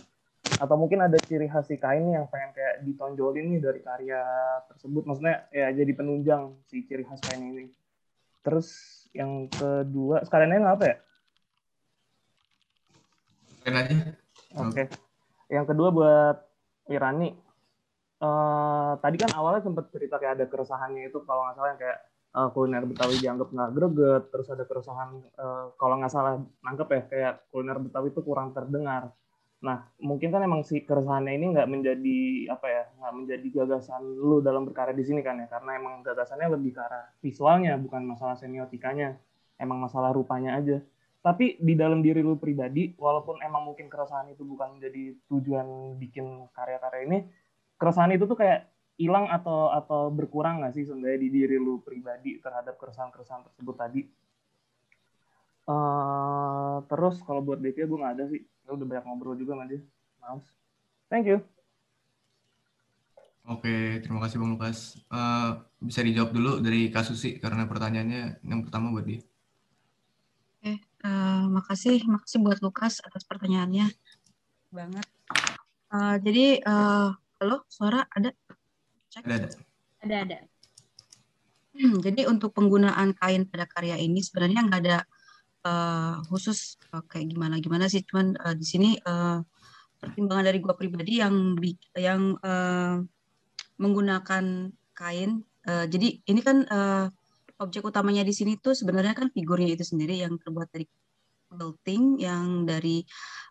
Atau 0.56 0.76
mungkin 0.80 1.04
ada 1.04 1.20
ciri 1.20 1.48
khas 1.52 1.68
si 1.68 1.76
kain 1.76 2.08
yang 2.08 2.24
pengen 2.32 2.56
kayak 2.56 2.80
ditonjolin 2.88 3.52
nih 3.52 3.60
dari 3.60 3.80
karya 3.84 4.22
tersebut? 4.72 5.04
Maksudnya 5.04 5.44
ya 5.52 5.68
jadi 5.72 5.92
penunjang 5.92 6.56
si 6.64 6.84
ciri 6.88 7.04
khas 7.04 7.20
kain 7.20 7.44
ini. 7.44 7.68
Terus 8.40 8.68
yang 9.12 9.48
kedua, 9.52 10.24
sekalian 10.24 10.64
nggak 10.64 10.76
apa 10.80 10.84
ya? 10.86 10.96
Oke. 14.56 14.72
Okay. 14.72 14.86
Yang 15.50 15.66
kedua 15.74 15.88
buat 15.90 16.36
Irani, 16.86 17.34
uh, 18.22 18.94
tadi 19.02 19.16
kan 19.18 19.30
awalnya 19.34 19.66
sempat 19.66 19.90
cerita 19.90 20.16
kayak 20.22 20.38
ada 20.38 20.46
keresahannya 20.46 21.10
itu 21.10 21.18
kalau 21.26 21.46
nggak 21.46 21.56
salah 21.58 21.70
yang 21.74 21.80
kayak 21.82 21.98
uh, 22.36 22.48
kuliner 22.54 22.84
Betawi 22.86 23.16
dianggap 23.18 23.48
nggak 23.50 23.70
greget, 23.74 24.22
terus 24.30 24.46
ada 24.52 24.64
keresahan 24.64 25.10
uh, 25.36 25.64
kalau 25.74 25.94
nggak 25.98 26.12
salah 26.12 26.38
nangkep 26.62 26.88
ya 26.88 27.02
kayak 27.10 27.34
kuliner 27.50 27.78
Betawi 27.82 28.08
itu 28.14 28.22
kurang 28.22 28.54
terdengar. 28.54 29.10
Nah, 29.64 29.88
mungkin 29.96 30.28
kan 30.28 30.44
emang 30.44 30.62
si 30.68 30.84
keresahannya 30.84 31.32
ini 31.32 31.56
nggak 31.56 31.68
menjadi 31.68 32.18
apa 32.52 32.66
ya, 32.68 32.84
nggak 33.00 33.14
menjadi 33.16 33.46
gagasan 33.62 34.02
lu 34.04 34.44
dalam 34.44 34.68
berkarya 34.68 34.92
di 34.92 35.04
sini 35.08 35.24
kan 35.24 35.40
ya, 35.40 35.48
karena 35.48 35.80
emang 35.80 36.04
gagasannya 36.04 36.52
lebih 36.52 36.76
ke 36.76 36.80
arah 36.84 37.08
visualnya, 37.24 37.80
bukan 37.80 38.04
masalah 38.04 38.36
semiotikanya, 38.36 39.16
emang 39.56 39.80
masalah 39.80 40.12
rupanya 40.12 40.60
aja. 40.60 40.84
Tapi 41.24 41.58
di 41.58 41.74
dalam 41.74 42.04
diri 42.04 42.20
lu 42.20 42.36
pribadi, 42.38 42.94
walaupun 42.94 43.40
emang 43.42 43.66
mungkin 43.66 43.88
keresahan 43.88 44.30
itu 44.30 44.44
bukan 44.44 44.78
menjadi 44.78 45.16
tujuan 45.32 45.98
bikin 45.98 46.46
karya-karya 46.52 47.02
ini, 47.08 47.18
keresahan 47.80 48.12
itu 48.14 48.28
tuh 48.28 48.38
kayak 48.38 48.68
hilang 48.96 49.28
atau 49.28 49.72
atau 49.72 50.08
berkurang 50.08 50.60
nggak 50.62 50.72
sih 50.76 50.84
sebenarnya 50.88 51.20
di 51.20 51.28
diri 51.32 51.56
lu 51.60 51.80
pribadi 51.84 52.40
terhadap 52.40 52.76
keresahan-keresahan 52.76 53.42
tersebut 53.50 53.74
tadi? 53.76 54.00
Uh, 55.66 56.80
terus 56.86 57.18
kalau 57.26 57.42
buat 57.42 57.58
Devia 57.58 57.90
gue 57.90 57.98
nggak 57.98 58.14
ada 58.16 58.24
sih, 58.30 58.46
ya 58.64 58.70
udah 58.72 58.86
banyak 58.86 59.04
ngobrol 59.04 59.34
juga 59.34 59.58
sama 59.58 59.66
dia. 59.66 59.82
Maaf. 60.22 60.42
Thank 61.10 61.26
you. 61.26 61.38
Oke, 63.46 64.02
terima 64.02 64.18
kasih 64.22 64.42
Bang 64.42 64.58
Lukas. 64.58 64.98
Uh, 65.06 65.62
bisa 65.78 66.02
dijawab 66.02 66.34
dulu 66.34 66.58
dari 66.58 66.90
Kasusi 66.90 67.38
karena 67.38 67.66
pertanyaannya 67.66 68.42
yang 68.42 68.62
pertama 68.66 68.90
buat 68.90 69.06
dia. 69.06 69.22
Oke, 70.58 70.82
uh, 71.06 71.46
makasih, 71.50 72.02
makasih 72.10 72.42
buat 72.42 72.58
Lukas 72.58 72.98
atas 73.02 73.22
pertanyaannya. 73.22 73.86
Banget. 74.74 75.06
Uh, 75.94 76.18
jadi 76.18 76.58
uh, 76.66 77.14
Halo, 77.36 77.68
suara 77.68 78.08
ada? 78.16 78.32
Cek. 79.12 79.28
Ada, 79.28 79.34
ada. 79.36 79.48
Ada, 80.00 80.16
ada. 80.24 80.38
Hmm, 81.76 82.00
jadi 82.00 82.24
untuk 82.32 82.56
penggunaan 82.56 83.12
kain 83.12 83.44
pada 83.44 83.68
karya 83.68 84.00
ini 84.00 84.24
sebenarnya 84.24 84.64
nggak 84.64 84.80
ada 84.80 85.04
uh, 85.66 86.22
khusus 86.30 86.78
uh, 86.94 87.02
kayak 87.10 87.34
gimana 87.34 87.58
gimana 87.58 87.90
sih, 87.90 88.06
cuman 88.06 88.38
uh, 88.38 88.54
di 88.54 88.62
sini 88.62 88.90
uh, 89.02 89.42
pertimbangan 89.98 90.46
dari 90.46 90.58
gue 90.62 90.74
pribadi 90.78 91.12
yang 91.18 91.58
yang 91.98 92.38
uh, 92.46 93.02
menggunakan 93.82 94.70
kain. 94.94 95.42
Uh, 95.66 95.90
jadi 95.90 96.22
ini 96.30 96.40
kan 96.46 96.62
uh, 96.70 97.10
objek 97.58 97.82
utamanya 97.82 98.22
di 98.22 98.30
sini 98.30 98.54
tuh 98.60 98.76
sebenarnya 98.76 99.18
kan 99.18 99.28
figurnya 99.34 99.74
itu 99.74 99.82
sendiri 99.82 100.22
yang 100.22 100.38
terbuat 100.38 100.70
dari 100.70 100.86
quilting 101.50 102.20
yang 102.20 102.68
dari 102.68 103.02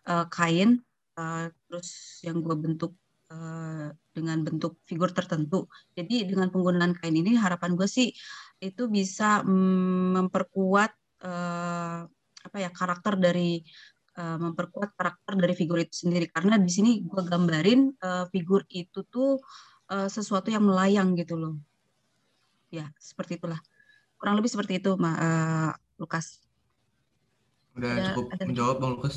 uh, 0.08 0.24
kain 0.30 0.80
uh, 1.18 1.50
terus 1.68 2.20
yang 2.22 2.40
gue 2.40 2.56
bentuk 2.56 2.92
uh, 3.32 3.90
dengan 4.14 4.40
bentuk 4.46 4.80
figur 4.86 5.10
tertentu. 5.12 5.66
Jadi 5.98 6.24
dengan 6.24 6.48
penggunaan 6.48 6.96
kain 6.96 7.16
ini 7.16 7.36
harapan 7.36 7.74
gue 7.74 7.88
sih 7.90 8.14
itu 8.62 8.88
bisa 8.88 9.44
mm, 9.44 10.16
memperkuat 10.16 10.92
uh, 11.26 12.06
apa 12.46 12.56
ya 12.62 12.70
karakter 12.70 13.18
dari 13.18 13.60
uh, 14.16 14.38
memperkuat 14.38 14.94
karakter 14.94 15.34
dari 15.34 15.54
figur 15.58 15.82
itu 15.82 16.06
sendiri. 16.06 16.30
Karena 16.30 16.56
di 16.56 16.70
sini 16.70 17.02
gue 17.02 17.22
gambarin 17.26 17.90
uh, 18.00 18.24
figur 18.30 18.62
itu 18.70 19.02
tuh 19.10 19.42
uh, 19.90 20.08
sesuatu 20.08 20.48
yang 20.48 20.64
melayang 20.64 21.18
gitu 21.18 21.34
loh. 21.34 21.54
Ya 22.70 22.90
seperti 22.96 23.42
itulah. 23.42 23.58
Kurang 24.16 24.38
lebih 24.38 24.50
seperti 24.50 24.80
itu 24.80 24.94
ma 24.96 25.10
uh, 25.12 25.70
Lukas. 25.98 26.40
Udah 27.76 27.92
ada, 27.92 28.02
cukup 28.12 28.24
ada 28.32 28.42
menjawab 28.48 28.76
bang 28.80 28.92
Lukas? 28.96 29.16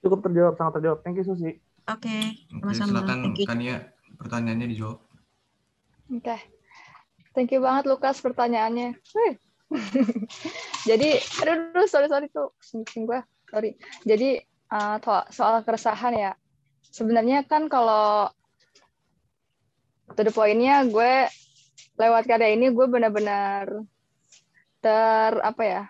Cukup 0.00 0.18
terjawab 0.24 0.54
sangat 0.56 0.72
terjawab. 0.80 0.98
Thank 1.04 1.20
you 1.20 1.26
Susi. 1.26 1.60
Oke 1.84 2.08
okay, 2.08 2.24
sama-sama. 2.48 3.04
silakan 3.04 3.18
Kania 3.44 3.76
pertanyaannya 4.16 4.66
dijawab. 4.72 4.98
Oke. 6.12 6.20
Okay. 6.24 6.40
thank 7.36 7.52
you 7.52 7.60
banget 7.60 7.84
Lukas 7.84 8.24
pertanyaannya 8.24 8.96
jadi 10.88 11.18
aduh, 11.42 11.88
sorry 11.88 12.06
sorry 12.06 12.28
tuh 12.30 12.52
sing 12.60 12.84
gue 13.08 13.20
sorry. 13.54 13.70
Jadi 14.02 14.42
uh, 14.74 14.98
soal 15.30 15.62
keresahan 15.62 16.14
ya. 16.18 16.32
Sebenarnya 16.90 17.46
kan 17.46 17.70
kalau 17.70 18.30
to 20.14 20.22
the 20.22 20.30
point-nya 20.34 20.86
gue 20.90 21.30
lewat 21.94 22.26
karya 22.26 22.54
ini 22.54 22.74
gue 22.74 22.86
benar-benar 22.90 23.86
ter 24.82 25.32
apa 25.40 25.62
ya 25.62 25.82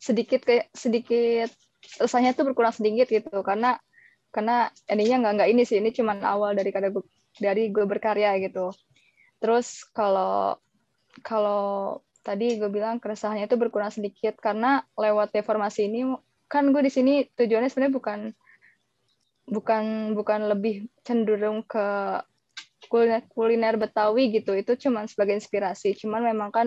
sedikit 0.00 0.42
kayak 0.42 0.72
sedikit 0.72 1.52
rasanya 2.00 2.32
tuh 2.32 2.48
berkurang 2.48 2.72
sedikit 2.72 3.08
gitu. 3.08 3.44
Karena 3.44 3.76
karena 4.30 4.70
ininya 4.88 5.26
nggak 5.26 5.32
nggak 5.36 5.50
ini 5.52 5.62
sih 5.66 5.82
ini 5.82 5.90
cuma 5.92 6.16
awal 6.22 6.56
dari 6.56 6.70
karya 6.72 6.88
gue 6.92 7.04
dari 7.36 7.68
gue 7.68 7.84
berkarya 7.84 8.36
gitu. 8.40 8.72
Terus 9.40 9.84
kalau 9.92 10.60
kalau 11.24 12.00
tadi 12.20 12.60
gue 12.60 12.68
bilang 12.68 13.00
keresahannya 13.00 13.48
itu 13.48 13.56
berkurang 13.56 13.92
sedikit 13.92 14.36
karena 14.38 14.84
lewat 14.94 15.32
deformasi 15.32 15.88
ini 15.88 16.12
kan 16.50 16.68
gue 16.74 16.82
di 16.82 16.92
sini 16.92 17.12
tujuannya 17.32 17.70
sebenarnya 17.70 17.94
bukan 17.94 18.20
bukan 19.50 20.14
bukan 20.14 20.40
lebih 20.46 20.86
cenderung 21.02 21.66
ke 21.66 22.18
kuliner, 22.90 23.22
kuliner 23.30 23.74
Betawi 23.76 24.34
gitu. 24.34 24.54
Itu 24.58 24.78
cuman 24.78 25.10
sebagai 25.10 25.38
inspirasi. 25.38 25.98
Cuman 25.98 26.26
memang 26.26 26.50
kan 26.54 26.66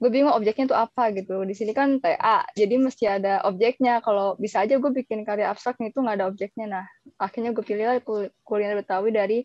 gue 0.00 0.08
bingung 0.08 0.32
objeknya 0.32 0.70
itu 0.70 0.76
apa 0.76 1.12
gitu. 1.16 1.42
Di 1.44 1.52
sini 1.56 1.72
kan 1.76 1.98
TA 1.98 2.44
jadi 2.56 2.80
mesti 2.80 3.04
ada 3.08 3.44
objeknya. 3.48 4.00
Kalau 4.04 4.36
bisa 4.40 4.62
aja 4.62 4.80
gue 4.80 4.90
bikin 4.92 5.24
karya 5.28 5.52
abstrak 5.52 5.80
itu 5.80 5.98
nggak 5.98 6.16
ada 6.20 6.26
objeknya. 6.28 6.66
Nah 6.68 6.84
akhirnya 7.20 7.52
gue 7.52 7.64
pilih 7.64 8.00
kuliner 8.44 8.76
Betawi 8.80 9.10
dari 9.12 9.38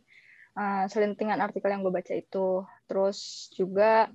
uh, 0.60 0.88
selentingan 0.88 1.44
artikel 1.44 1.72
yang 1.72 1.82
gue 1.82 1.92
baca 1.92 2.14
itu. 2.16 2.64
Terus 2.88 3.50
juga 3.56 4.08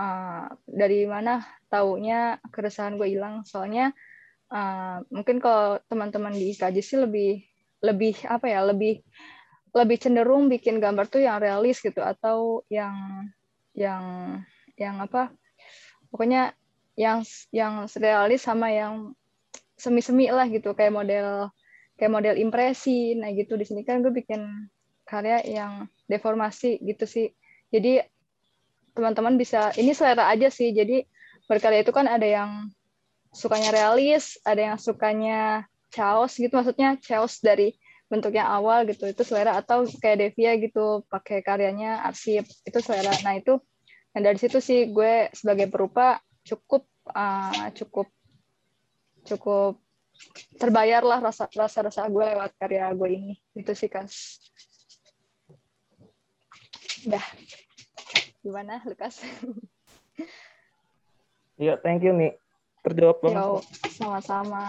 uh, 0.00 0.48
dari 0.64 1.04
mana 1.04 1.44
taunya 1.68 2.40
keresahan 2.48 2.96
gue 2.96 3.12
hilang. 3.12 3.44
Soalnya 3.44 3.92
uh, 4.48 5.04
mungkin 5.12 5.36
kalau 5.38 5.76
teman-teman 5.92 6.32
di 6.32 6.56
IKJ 6.56 6.76
sih 6.80 6.98
lebih 6.98 7.44
lebih 7.84 8.16
apa 8.28 8.48
ya 8.48 8.64
lebih 8.64 9.04
lebih 9.70 9.96
cenderung 10.00 10.50
bikin 10.50 10.82
gambar 10.82 11.06
tuh 11.06 11.22
yang 11.22 11.38
realis 11.38 11.78
gitu 11.78 12.02
atau 12.02 12.66
yang 12.72 12.92
yang 13.76 14.02
yang 14.74 14.98
apa 14.98 15.30
pokoknya 16.10 16.52
yang 16.98 17.22
yang 17.54 17.86
realis 17.86 18.42
sama 18.42 18.74
yang 18.74 19.14
semi-semi 19.78 20.28
lah 20.28 20.44
gitu 20.50 20.74
kayak 20.76 20.92
model 20.92 21.48
kayak 21.96 22.12
model 22.12 22.36
impresi. 22.36 23.16
Nah 23.16 23.32
gitu 23.32 23.56
di 23.56 23.64
sini 23.64 23.86
kan 23.86 24.04
gue 24.04 24.12
bikin 24.12 24.68
karya 25.08 25.40
yang 25.46 25.88
deformasi 26.10 26.82
gitu 26.84 27.06
sih. 27.08 27.32
Jadi 27.70 28.02
teman-teman 28.94 29.34
bisa 29.38 29.74
ini 29.78 29.94
selera 29.94 30.30
aja 30.30 30.48
sih. 30.52 30.70
Jadi 30.74 31.04
berkarya 31.46 31.82
itu 31.82 31.92
kan 31.94 32.06
ada 32.06 32.26
yang 32.26 32.50
sukanya 33.30 33.70
realis, 33.70 34.38
ada 34.42 34.74
yang 34.74 34.78
sukanya 34.78 35.66
chaos 35.90 36.38
gitu, 36.38 36.50
maksudnya 36.54 36.98
chaos 37.02 37.42
dari 37.42 37.74
bentuk 38.10 38.34
yang 38.34 38.50
awal 38.50 38.86
gitu, 38.86 39.06
itu 39.06 39.22
selera. 39.22 39.58
Atau 39.58 39.86
kayak 39.86 40.18
Devia 40.30 40.58
gitu, 40.58 41.06
pakai 41.06 41.42
karyanya 41.42 42.06
arsip, 42.06 42.46
itu 42.46 42.78
selera. 42.82 43.14
Nah 43.22 43.38
itu, 43.38 43.58
dan 44.10 44.26
dari 44.26 44.38
situ 44.38 44.58
sih 44.58 44.90
gue 44.90 45.30
sebagai 45.30 45.70
perupa 45.70 46.18
cukup 46.42 46.86
uh, 47.14 47.70
cukup 47.74 48.10
cukup 49.22 49.78
terbayar 50.58 51.06
lah 51.06 51.22
rasa 51.22 51.46
rasa 51.54 51.86
rasa 51.86 52.10
gue 52.10 52.24
lewat 52.24 52.50
karya 52.58 52.90
gue 52.90 53.08
ini. 53.14 53.34
Itu 53.54 53.74
sih 53.78 53.86
kas. 53.86 54.42
Udah 57.06 57.24
gimana 58.40 58.80
Lukas 58.88 59.20
Iya, 61.60 61.76
thank 61.84 62.04
you 62.04 62.12
nih 62.16 62.32
terjawab 62.80 63.20
banget. 63.20 63.44
Yo, 63.44 63.60
sama-sama. 63.92 64.64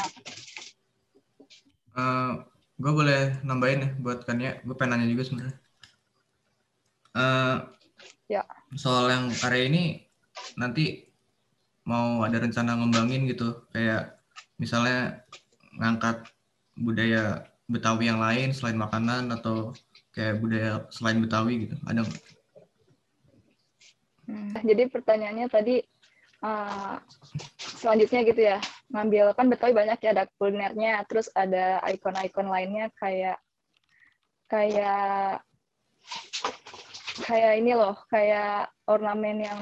Uh, 1.96 2.44
gue 2.80 2.92
boleh 2.92 3.40
nambahin 3.44 3.88
ya 3.88 3.90
buat 4.00 4.24
kan 4.28 4.40
ya, 4.40 4.60
gue 4.64 4.76
pengen 4.76 5.00
nanya 5.00 5.08
juga 5.08 5.24
sebenarnya. 5.28 5.58
Uh, 7.12 7.58
ya. 8.32 8.44
Soal 8.76 9.12
yang 9.12 9.26
karya 9.36 9.68
ini 9.68 9.84
nanti 10.56 11.08
mau 11.84 12.24
ada 12.24 12.40
rencana 12.40 12.80
ngembangin 12.80 13.28
gitu, 13.28 13.68
kayak 13.72 14.20
misalnya 14.60 15.24
ngangkat 15.80 16.28
budaya 16.76 17.48
Betawi 17.72 18.12
yang 18.12 18.20
lain 18.20 18.52
selain 18.52 18.76
makanan 18.76 19.32
atau 19.32 19.72
kayak 20.12 20.44
budaya 20.44 20.84
selain 20.92 21.24
Betawi 21.24 21.68
gitu, 21.68 21.76
ada 21.88 22.04
nggak? 22.04 22.41
Hmm, 24.32 24.56
jadi 24.64 24.88
pertanyaannya 24.88 25.48
tadi 25.52 25.84
uh, 26.40 26.96
selanjutnya 27.60 28.22
gitu 28.24 28.42
ya 28.42 28.58
ngambil 28.96 29.36
kan 29.36 29.52
Betawi 29.52 29.76
banyak 29.76 30.00
ya 30.00 30.10
ada 30.16 30.24
kulinernya 30.40 31.04
terus 31.04 31.28
ada 31.36 31.84
ikon-ikon 31.92 32.48
lainnya 32.48 32.88
kayak 32.96 33.40
kayak 34.48 35.44
kayak 37.24 37.54
ini 37.60 37.72
loh 37.76 37.96
kayak 38.08 38.72
ornamen 38.88 39.44
yang 39.44 39.60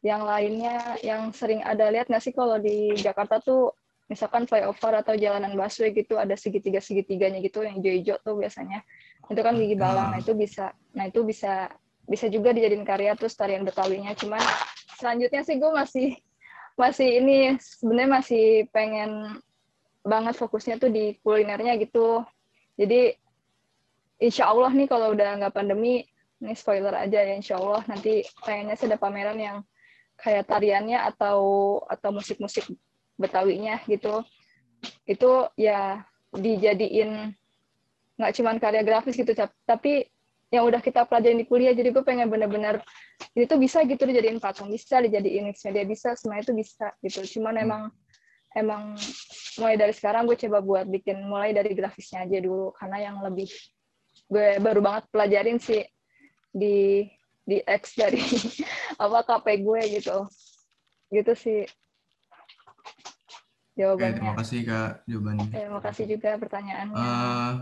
yang 0.00 0.22
lainnya 0.24 0.96
yang 1.04 1.30
sering 1.30 1.60
ada. 1.60 1.92
Lihat 1.92 2.08
nggak 2.08 2.24
sih 2.24 2.32
kalau 2.32 2.56
di 2.56 2.96
Jakarta 2.96 3.38
tuh 3.38 3.70
misalkan 4.10 4.48
flyover 4.48 4.98
atau 4.98 5.14
jalanan 5.14 5.54
busway 5.54 5.94
gitu 5.94 6.18
ada 6.18 6.34
segitiga 6.34 6.82
segitiganya 6.82 7.38
gitu 7.38 7.62
yang 7.62 7.78
hijau-hijau 7.78 8.16
tuh 8.24 8.34
biasanya. 8.40 8.82
Itu 9.30 9.40
kan 9.44 9.54
gigi 9.60 9.76
balang 9.76 10.16
nah 10.16 10.18
itu 10.18 10.34
bisa 10.34 10.74
nah 10.96 11.06
itu 11.06 11.22
bisa 11.22 11.70
bisa 12.10 12.26
juga 12.26 12.50
dijadiin 12.50 12.82
karya 12.82 13.14
terus 13.14 13.38
tarian 13.38 13.62
betawinya. 13.62 14.10
Cuman 14.18 14.42
selanjutnya 14.98 15.46
sih 15.46 15.62
gue 15.62 15.70
masih 15.70 16.08
masih 16.74 17.08
ini 17.22 17.54
sebenarnya 17.62 18.10
masih 18.18 18.44
pengen 18.74 19.38
banget 20.02 20.34
fokusnya 20.34 20.82
tuh 20.82 20.90
di 20.90 21.14
kulinernya 21.22 21.78
gitu. 21.78 22.26
Jadi 22.74 23.14
insya 24.18 24.50
Allah 24.50 24.74
nih 24.74 24.90
kalau 24.90 25.14
udah 25.14 25.38
nggak 25.38 25.54
pandemi 25.54 26.02
ini 26.42 26.56
spoiler 26.58 26.92
aja 26.98 27.22
ya 27.22 27.38
insya 27.38 27.62
Allah 27.62 27.86
nanti 27.86 28.26
pengennya 28.42 28.74
sih 28.74 28.90
ada 28.90 28.98
pameran 28.98 29.38
yang 29.38 29.56
kayak 30.18 30.50
tariannya 30.50 30.98
atau 31.14 31.38
atau 31.86 32.10
musik-musik 32.10 32.66
betawinya 33.14 33.78
gitu. 33.86 34.26
Itu 35.06 35.46
ya 35.54 36.02
dijadiin 36.34 37.38
nggak 38.18 38.34
cuman 38.36 38.56
karya 38.60 38.82
grafis 38.84 39.16
gitu 39.16 39.32
tapi 39.64 40.04
yang 40.50 40.66
udah 40.66 40.82
kita 40.82 41.06
pelajarin 41.06 41.38
di 41.38 41.46
kuliah 41.46 41.70
jadi 41.70 41.94
gue 41.94 42.02
pengen 42.02 42.26
bener-bener 42.26 42.82
ini 43.38 43.46
tuh 43.46 43.58
bisa 43.58 43.86
gitu 43.86 44.02
dijadiin 44.02 44.42
patung 44.42 44.66
bisa 44.66 44.98
dijadiin 44.98 45.46
mix 45.46 45.62
media 45.62 45.86
bisa 45.86 46.18
semua 46.18 46.42
itu 46.42 46.50
bisa 46.50 46.90
gitu 47.06 47.22
cuman 47.38 47.54
hmm. 47.54 47.64
emang 47.64 47.82
emang 48.58 48.82
mulai 49.62 49.78
dari 49.78 49.94
sekarang 49.94 50.26
gue 50.26 50.34
coba 50.34 50.58
buat 50.58 50.86
bikin 50.90 51.22
mulai 51.22 51.54
dari 51.54 51.70
grafisnya 51.70 52.26
aja 52.26 52.38
dulu 52.42 52.74
karena 52.74 52.98
yang 52.98 53.16
lebih 53.22 53.46
gue 54.26 54.58
baru 54.58 54.82
banget 54.82 55.04
pelajarin 55.14 55.58
sih 55.62 55.86
di 56.50 57.06
di 57.46 57.62
X 57.62 57.94
dari 57.94 58.18
apa 59.02 59.22
KP 59.22 59.46
gue 59.62 59.82
gitu 60.02 60.26
gitu 61.14 61.32
sih 61.38 61.62
jawabannya. 63.78 64.10
Oke, 64.12 64.18
terima 64.18 64.34
kasih 64.36 64.58
kak 64.66 64.90
jawabannya. 65.06 65.48
Terima 65.50 65.80
kasih 65.80 66.04
juga 66.10 66.30
pertanyaannya. 66.36 67.00
Uh, 67.00 67.54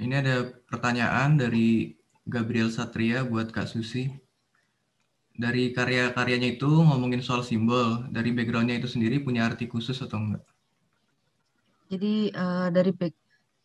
ini 0.00 0.14
ada 0.16 0.48
pertanyaan 0.64 1.36
dari 1.36 1.92
Gabriel 2.24 2.72
Satria 2.72 3.20
buat 3.22 3.52
Kak 3.52 3.68
Susi. 3.68 4.08
Dari 5.40 5.72
karya-karyanya 5.72 6.56
itu 6.56 6.68
ngomongin 6.68 7.24
soal 7.24 7.40
simbol, 7.44 8.04
dari 8.12 8.32
backgroundnya 8.32 8.76
itu 8.76 8.88
sendiri 8.88 9.20
punya 9.24 9.48
arti 9.48 9.68
khusus 9.68 9.96
atau 10.04 10.20
enggak? 10.20 10.44
Jadi 11.88 12.28
uh, 12.32 12.68
dari 12.68 12.92
back, 12.92 13.14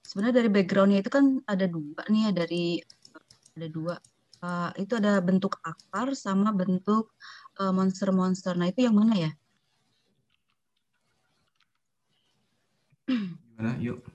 sebenarnya 0.03 0.36
dari 0.43 0.49
backgroundnya 0.51 0.99
itu 1.03 1.11
kan 1.11 1.43
ada 1.43 1.67
dua 1.67 2.01
nih 2.07 2.21
ya 2.27 2.31
dari 2.31 2.65
ada 3.59 3.67
dua 3.67 3.95
uh, 4.39 4.71
itu 4.79 4.93
ada 4.97 5.19
bentuk 5.19 5.59
akar 5.61 6.15
sama 6.15 6.55
bentuk 6.55 7.11
uh, 7.59 7.75
monster-monster. 7.75 8.55
Nah 8.55 8.71
itu 8.71 8.88
yang 8.88 8.95
mana 8.95 9.13
ya? 9.15 9.31
Gimana? 13.05 13.77
Yuk. 13.83 14.14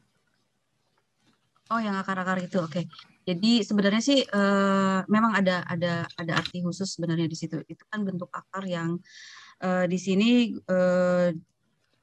Oh, 1.70 1.78
yang 1.78 1.94
akar-akar 1.94 2.42
itu, 2.42 2.58
oke. 2.58 2.74
Okay. 2.74 2.84
Jadi 3.30 3.62
sebenarnya 3.62 4.02
sih 4.02 4.26
uh, 4.26 5.06
memang 5.06 5.38
ada 5.38 5.62
ada 5.70 6.02
ada 6.18 6.32
arti 6.42 6.66
khusus 6.66 6.98
sebenarnya 6.98 7.30
di 7.30 7.36
situ. 7.38 7.62
Itu 7.62 7.86
kan 7.86 8.02
bentuk 8.02 8.26
akar 8.34 8.66
yang 8.66 8.98
uh, 9.62 9.86
di 9.86 9.94
sini 9.94 10.50
uh, 10.66 11.30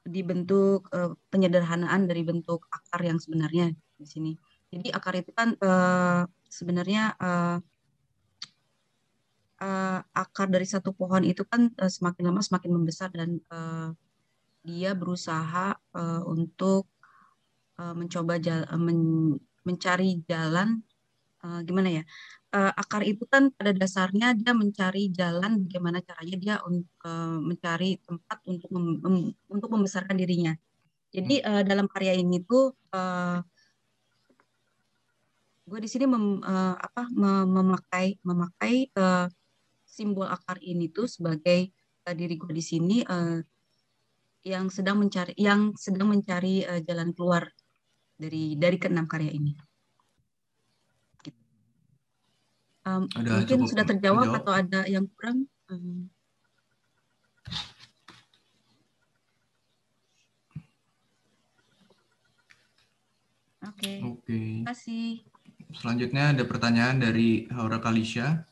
dibentuk 0.08 0.88
uh, 0.88 1.12
penyederhanaan 1.28 2.08
dari 2.08 2.24
bentuk 2.24 2.64
akar 2.72 3.04
yang 3.04 3.20
sebenarnya 3.20 3.68
di 4.00 4.06
sini. 4.08 4.32
Jadi 4.72 4.88
akar 4.88 5.20
itu 5.20 5.36
kan 5.36 5.52
uh, 5.60 6.24
sebenarnya 6.48 7.12
uh, 7.20 7.60
uh, 9.60 10.00
akar 10.16 10.48
dari 10.48 10.64
satu 10.64 10.96
pohon 10.96 11.28
itu 11.28 11.44
kan 11.44 11.68
uh, 11.76 11.92
semakin 11.92 12.32
lama 12.32 12.40
semakin 12.40 12.70
membesar 12.72 13.12
dan 13.12 13.36
uh, 13.52 13.92
dia 14.64 14.96
berusaha 14.96 15.76
uh, 15.92 16.22
untuk 16.24 16.88
mencoba 17.78 18.42
jala, 18.42 18.66
men, 18.74 19.38
mencari 19.66 20.20
jalan 20.28 20.82
uh, 21.42 21.60
gimana 21.66 22.02
ya 22.02 22.04
uh, 22.54 22.72
akar 22.72 23.04
itu 23.04 23.24
kan 23.28 23.52
pada 23.52 23.72
dasarnya 23.76 24.32
dia 24.36 24.52
mencari 24.56 25.12
jalan 25.12 25.64
bagaimana 25.68 25.98
caranya 26.00 26.36
dia 26.40 26.54
uh, 26.64 27.36
mencari 27.40 28.00
tempat 28.04 28.38
untuk 28.48 28.68
mem, 28.72 28.86
mem, 29.04 29.16
untuk 29.52 29.68
membesarkan 29.72 30.16
dirinya. 30.16 30.56
Jadi 31.08 31.40
uh, 31.40 31.64
dalam 31.64 31.88
karya 31.88 32.16
ini 32.16 32.44
tuh 32.44 32.76
uh, 32.92 33.40
gue 35.68 35.78
di 35.84 35.88
sini 35.88 36.04
mem, 36.08 36.40
uh, 36.40 36.74
apa 36.76 37.02
mem, 37.12 37.48
memakai 37.48 38.16
memakai 38.24 38.88
uh, 38.96 39.28
simbol 39.84 40.28
akar 40.28 40.60
ini 40.60 40.88
tuh 40.92 41.08
sebagai 41.08 41.72
uh, 42.08 42.14
diri 42.16 42.36
gue 42.36 42.52
di 42.52 42.64
sini 42.64 42.96
uh, 43.04 43.40
yang 44.46 44.72
sedang 44.72 44.96
mencari 45.00 45.36
yang 45.36 45.76
sedang 45.76 46.08
mencari 46.08 46.64
uh, 46.64 46.80
jalan 46.84 47.12
keluar 47.12 47.52
dari 48.18 48.58
dari 48.58 48.76
keenam 48.76 49.06
karya 49.06 49.32
ini. 49.32 49.54
Um, 52.88 53.04
mungkin 53.14 53.68
sudah 53.68 53.84
terjawab 53.84 54.32
menjawab. 54.32 54.40
atau 54.42 54.52
ada 54.56 54.80
yang 54.88 55.04
kurang? 55.12 55.44
Um, 55.68 56.08
Oke. 63.68 63.84
Okay. 63.84 63.96
Oke. 64.00 64.24
Okay. 64.24 64.48
Terima 64.64 64.70
kasih. 64.72 65.06
Selanjutnya 65.76 66.24
ada 66.32 66.44
pertanyaan 66.48 66.96
dari 66.96 67.44
Haura 67.52 67.78
Kalisha 67.78 68.48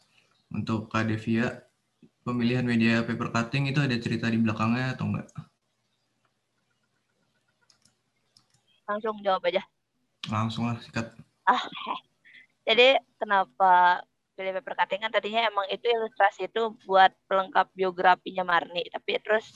untuk 0.53 0.93
Kak 0.93 1.09
Devia. 1.09 1.65
Pemilihan 2.27 2.67
media 2.67 3.07
paper 3.07 3.31
cutting 3.31 3.71
itu 3.71 3.79
ada 3.79 3.95
cerita 4.03 4.27
di 4.27 4.37
belakangnya 4.43 4.99
atau 4.99 5.07
enggak? 5.07 5.31
Langsung 8.87 9.19
jawab 9.21 9.43
aja. 9.51 9.63
Langsung 10.31 10.71
lah, 10.71 10.79
sikat. 10.83 11.11
Ah, 11.47 11.63
jadi 12.67 12.99
kenapa 13.19 14.03
pilih 14.35 14.59
paper 14.59 14.75
cutting? 14.75 15.01
Kan 15.07 15.15
tadinya 15.15 15.47
emang 15.47 15.67
itu 15.71 15.87
ilustrasi 15.87 16.51
itu 16.51 16.75
buat 16.83 17.15
pelengkap 17.31 17.71
biografinya 17.75 18.43
Marni. 18.43 18.83
Tapi 18.91 19.23
terus 19.23 19.47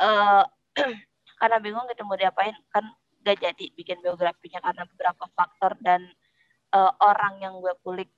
uh, 0.00 0.44
karena 1.40 1.56
bingung 1.60 1.84
gitu 1.92 2.02
mau 2.08 2.16
diapain 2.16 2.56
kan 2.72 2.84
gak 3.22 3.38
jadi 3.44 3.64
bikin 3.76 4.00
biografinya 4.00 4.64
karena 4.64 4.88
beberapa 4.88 5.24
faktor 5.36 5.76
dan 5.84 6.00
uh, 6.72 6.92
orang 7.04 7.38
yang 7.44 7.60
gue 7.60 7.74
kulik 7.84 8.10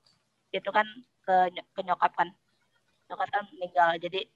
itu 0.55 0.71
kan 0.71 0.87
ke, 1.27 1.51
ke 1.75 1.81
nyokap 1.83 2.15
kan. 2.15 2.31
Nyokap 3.11 3.29
kan 3.35 3.45
meninggal. 3.59 3.99
Jadi 3.99 4.31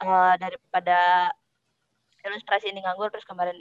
uh, 0.00 0.34
daripada 0.40 1.28
ilustrasi 2.24 2.72
ini 2.72 2.80
nganggur 2.80 3.12
terus 3.12 3.28
kemarin 3.28 3.60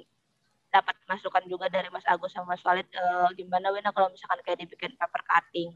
dapat 0.74 0.97
masukan 1.05 1.45
juga 1.45 1.69
dari 1.69 1.86
Mas 1.93 2.01
Agus 2.09 2.34
sama 2.34 2.57
Mas 2.57 2.65
Walid 2.65 2.89
uh, 2.97 3.30
gimana 3.38 3.69
Wina 3.69 3.93
kalau 3.93 4.09
misalkan 4.09 4.41
kayak 4.41 4.65
dibikin 4.65 4.97
paper 4.97 5.21
cutting? 5.30 5.69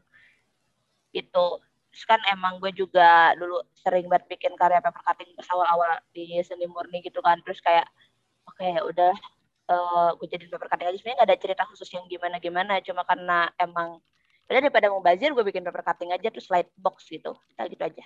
Gitu. 1.14 1.46
Terus 1.94 2.04
kan 2.04 2.18
emang 2.34 2.58
gue 2.58 2.74
juga 2.74 3.32
dulu 3.38 3.62
sering 3.78 4.10
banget 4.10 4.26
bikin 4.26 4.58
karya 4.58 4.82
paper 4.82 4.98
cutting 5.06 5.30
pas 5.38 5.46
awal-awal 5.54 6.02
di 6.10 6.42
seni 6.42 6.66
murni 6.66 6.98
gitu 7.06 7.22
kan. 7.22 7.38
Terus 7.46 7.62
kayak 7.62 7.86
oke 8.50 8.58
okay, 8.58 8.74
udah 8.82 9.14
uh, 9.70 10.10
gue 10.18 10.26
jadi 10.26 10.50
paper 10.50 10.66
cutting 10.66 10.90
aja. 10.90 10.98
Sebenarnya 10.98 11.18
gak 11.22 11.30
ada 11.30 11.38
cerita 11.38 11.62
khusus 11.70 11.88
yang 11.94 12.04
gimana-gimana. 12.10 12.82
Cuma 12.82 13.06
karena 13.06 13.46
emang 13.62 14.02
udah 14.50 14.58
daripada 14.58 14.90
mau 14.90 14.98
bazir 14.98 15.30
gue 15.30 15.46
bikin 15.46 15.62
paper 15.62 15.86
cutting 15.86 16.10
aja 16.10 16.26
terus 16.26 16.50
slide 16.50 16.74
box 16.74 17.06
gitu. 17.06 17.38
Kita 17.54 17.70
gitu 17.70 17.84
aja. 17.86 18.04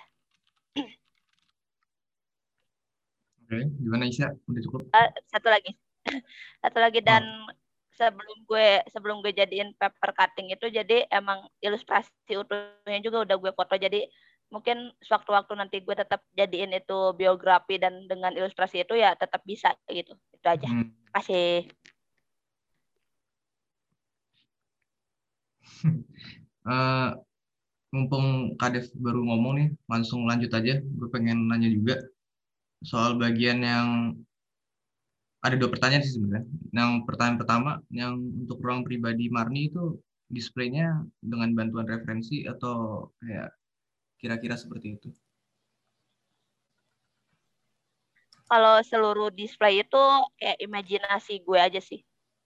Oke 3.43 3.59
okay, 3.59 3.65
gimana 3.81 4.05
Isya 4.05 4.29
udah 4.45 4.61
cukup? 4.61 4.81
Uh, 4.93 5.09
satu 5.27 5.49
lagi 5.49 5.73
satu 6.63 6.77
lagi 6.79 6.99
dan 6.99 7.23
oh 7.23 7.63
sebelum 7.93 8.37
gue 8.49 8.69
sebelum 8.89 9.17
gue 9.21 9.33
jadiin 9.33 9.77
paper 9.77 10.11
cutting 10.17 10.49
itu 10.49 10.65
jadi 10.73 11.05
emang 11.13 11.45
ilustrasi 11.61 12.33
utuhnya 12.33 12.99
juga 13.05 13.25
udah 13.25 13.35
gue 13.37 13.51
foto. 13.53 13.73
Jadi 13.77 14.05
mungkin 14.49 14.93
sewaktu-waktu 15.01 15.53
nanti 15.57 15.77
gue 15.81 15.95
tetap 15.97 16.21
jadiin 16.37 16.73
itu 16.73 17.13
biografi 17.17 17.81
dan 17.81 18.05
dengan 18.09 18.33
ilustrasi 18.33 18.85
itu 18.85 18.97
ya 18.97 19.13
tetap 19.13 19.41
bisa 19.45 19.73
gitu. 19.89 20.13
Itu 20.33 20.47
aja. 20.49 20.67
Hmm. 20.69 20.89
kasih 21.13 21.69
uh, 26.65 27.13
mumpung 27.93 28.57
Kadef 28.57 28.89
baru 28.97 29.21
ngomong 29.21 29.53
nih 29.61 29.69
langsung 29.85 30.25
lanjut 30.25 30.49
aja. 30.49 30.81
Gue 30.81 31.07
pengen 31.13 31.45
nanya 31.45 31.69
juga 31.69 32.01
soal 32.83 33.15
bagian 33.15 33.61
yang 33.63 33.87
ada 35.43 35.59
dua 35.59 35.69
pertanyaan 35.69 36.03
sih 36.07 36.15
sebenarnya. 36.15 36.47
Yang 36.71 36.91
pertanyaan 37.03 37.37
pertama, 37.37 37.71
yang 37.91 38.15
untuk 38.15 38.63
ruang 38.63 38.87
pribadi 38.87 39.27
Marni 39.27 39.67
itu 39.67 39.99
displaynya 40.31 41.03
dengan 41.19 41.51
bantuan 41.51 41.85
referensi 41.85 42.47
atau 42.47 43.11
kayak 43.19 43.51
kira-kira 44.23 44.55
seperti 44.55 44.95
itu? 44.95 45.11
Kalau 48.47 48.79
seluruh 48.87 49.29
display 49.35 49.83
itu 49.83 50.03
kayak 50.39 50.57
imajinasi 50.63 51.43
gue 51.43 51.59
aja 51.59 51.81
sih. 51.83 51.99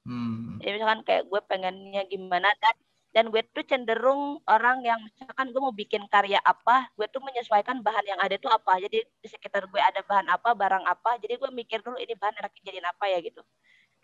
Hmm. 0.08 0.58
Jadi 0.58 0.82
misalkan 0.82 1.06
kayak 1.06 1.30
gue 1.30 1.42
pengennya 1.46 2.02
gimana 2.10 2.50
dan 2.58 2.76
dan 3.18 3.34
gue 3.34 3.42
tuh 3.50 3.66
cenderung 3.66 4.38
orang 4.46 4.86
yang 4.86 5.02
misalkan 5.02 5.50
gue 5.50 5.58
mau 5.58 5.74
bikin 5.74 6.06
karya 6.06 6.38
apa 6.46 6.86
gue 6.94 7.10
tuh 7.10 7.18
menyesuaikan 7.26 7.82
bahan 7.82 8.06
yang 8.06 8.22
ada 8.22 8.38
tuh 8.38 8.54
apa. 8.54 8.78
Jadi 8.78 9.02
di 9.02 9.26
sekitar 9.28 9.66
gue 9.66 9.82
ada 9.82 10.06
bahan 10.06 10.30
apa 10.30 10.54
barang 10.54 10.86
apa 10.86 11.18
jadi 11.18 11.42
gue 11.42 11.50
mikir 11.50 11.82
dulu 11.82 11.98
ini 11.98 12.14
bahan 12.14 12.38
enak 12.38 12.54
jadiin 12.62 12.86
apa 12.86 13.10
ya 13.10 13.18
gitu. 13.26 13.42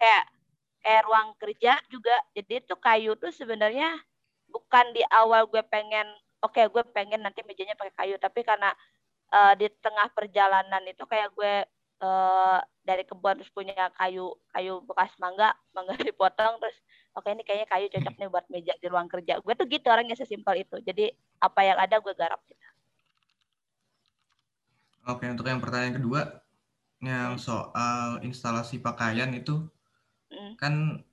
Kayak 0.01 0.33
kayak 0.81 1.01
ruang 1.05 1.29
kerja 1.37 1.77
juga. 1.93 2.15
Jadi 2.33 2.65
tuh 2.65 2.81
kayu 2.81 3.13
tuh 3.13 3.29
sebenarnya 3.29 4.01
bukan 4.49 4.85
di 4.97 5.05
awal 5.13 5.45
gue 5.45 5.61
pengen 5.69 6.09
oke 6.41 6.57
okay, 6.57 6.65
gue 6.65 6.81
pengen 6.89 7.21
nanti 7.21 7.45
mejanya 7.45 7.77
pakai 7.77 7.93
kayu 7.93 8.15
tapi 8.17 8.41
karena 8.41 8.73
uh, 9.29 9.53
di 9.53 9.69
tengah 9.77 10.09
perjalanan 10.09 10.81
itu 10.89 11.05
kayak 11.05 11.29
gue 11.37 11.53
uh, 12.01 12.57
dari 12.81 13.05
kebun 13.05 13.37
terus 13.37 13.53
punya 13.53 13.93
kayu 13.93 14.33
kayu 14.57 14.81
bekas 14.89 15.13
mangga 15.21 15.53
mangga 15.77 15.93
dipotong 16.01 16.57
terus 16.57 16.77
oke 17.13 17.27
ini 17.29 17.43
kayaknya 17.45 17.67
kayu 17.69 17.87
cocok 17.93 18.15
nih 18.17 18.29
buat 18.29 18.45
meja 18.49 18.73
di 18.77 18.87
ruang 18.89 19.09
kerja. 19.09 19.39
Gue 19.41 19.53
tuh 19.53 19.65
gitu 19.69 19.87
orangnya 19.89 20.17
sesimpel 20.17 20.65
itu. 20.65 20.77
Jadi 20.81 21.13
apa 21.41 21.61
yang 21.65 21.77
ada 21.77 22.01
gue 22.01 22.13
garap 22.17 22.41
gitu 22.49 22.63
oke 25.07 25.25
untuk 25.27 25.47
yang 25.47 25.59
pertanyaan 25.59 25.95
kedua 25.99 26.21
yang 27.03 27.35
soal 27.35 28.23
instalasi 28.23 28.79
pakaian 28.79 29.35
itu 29.35 29.59
hmm. 30.31 30.55
kan 30.55 31.03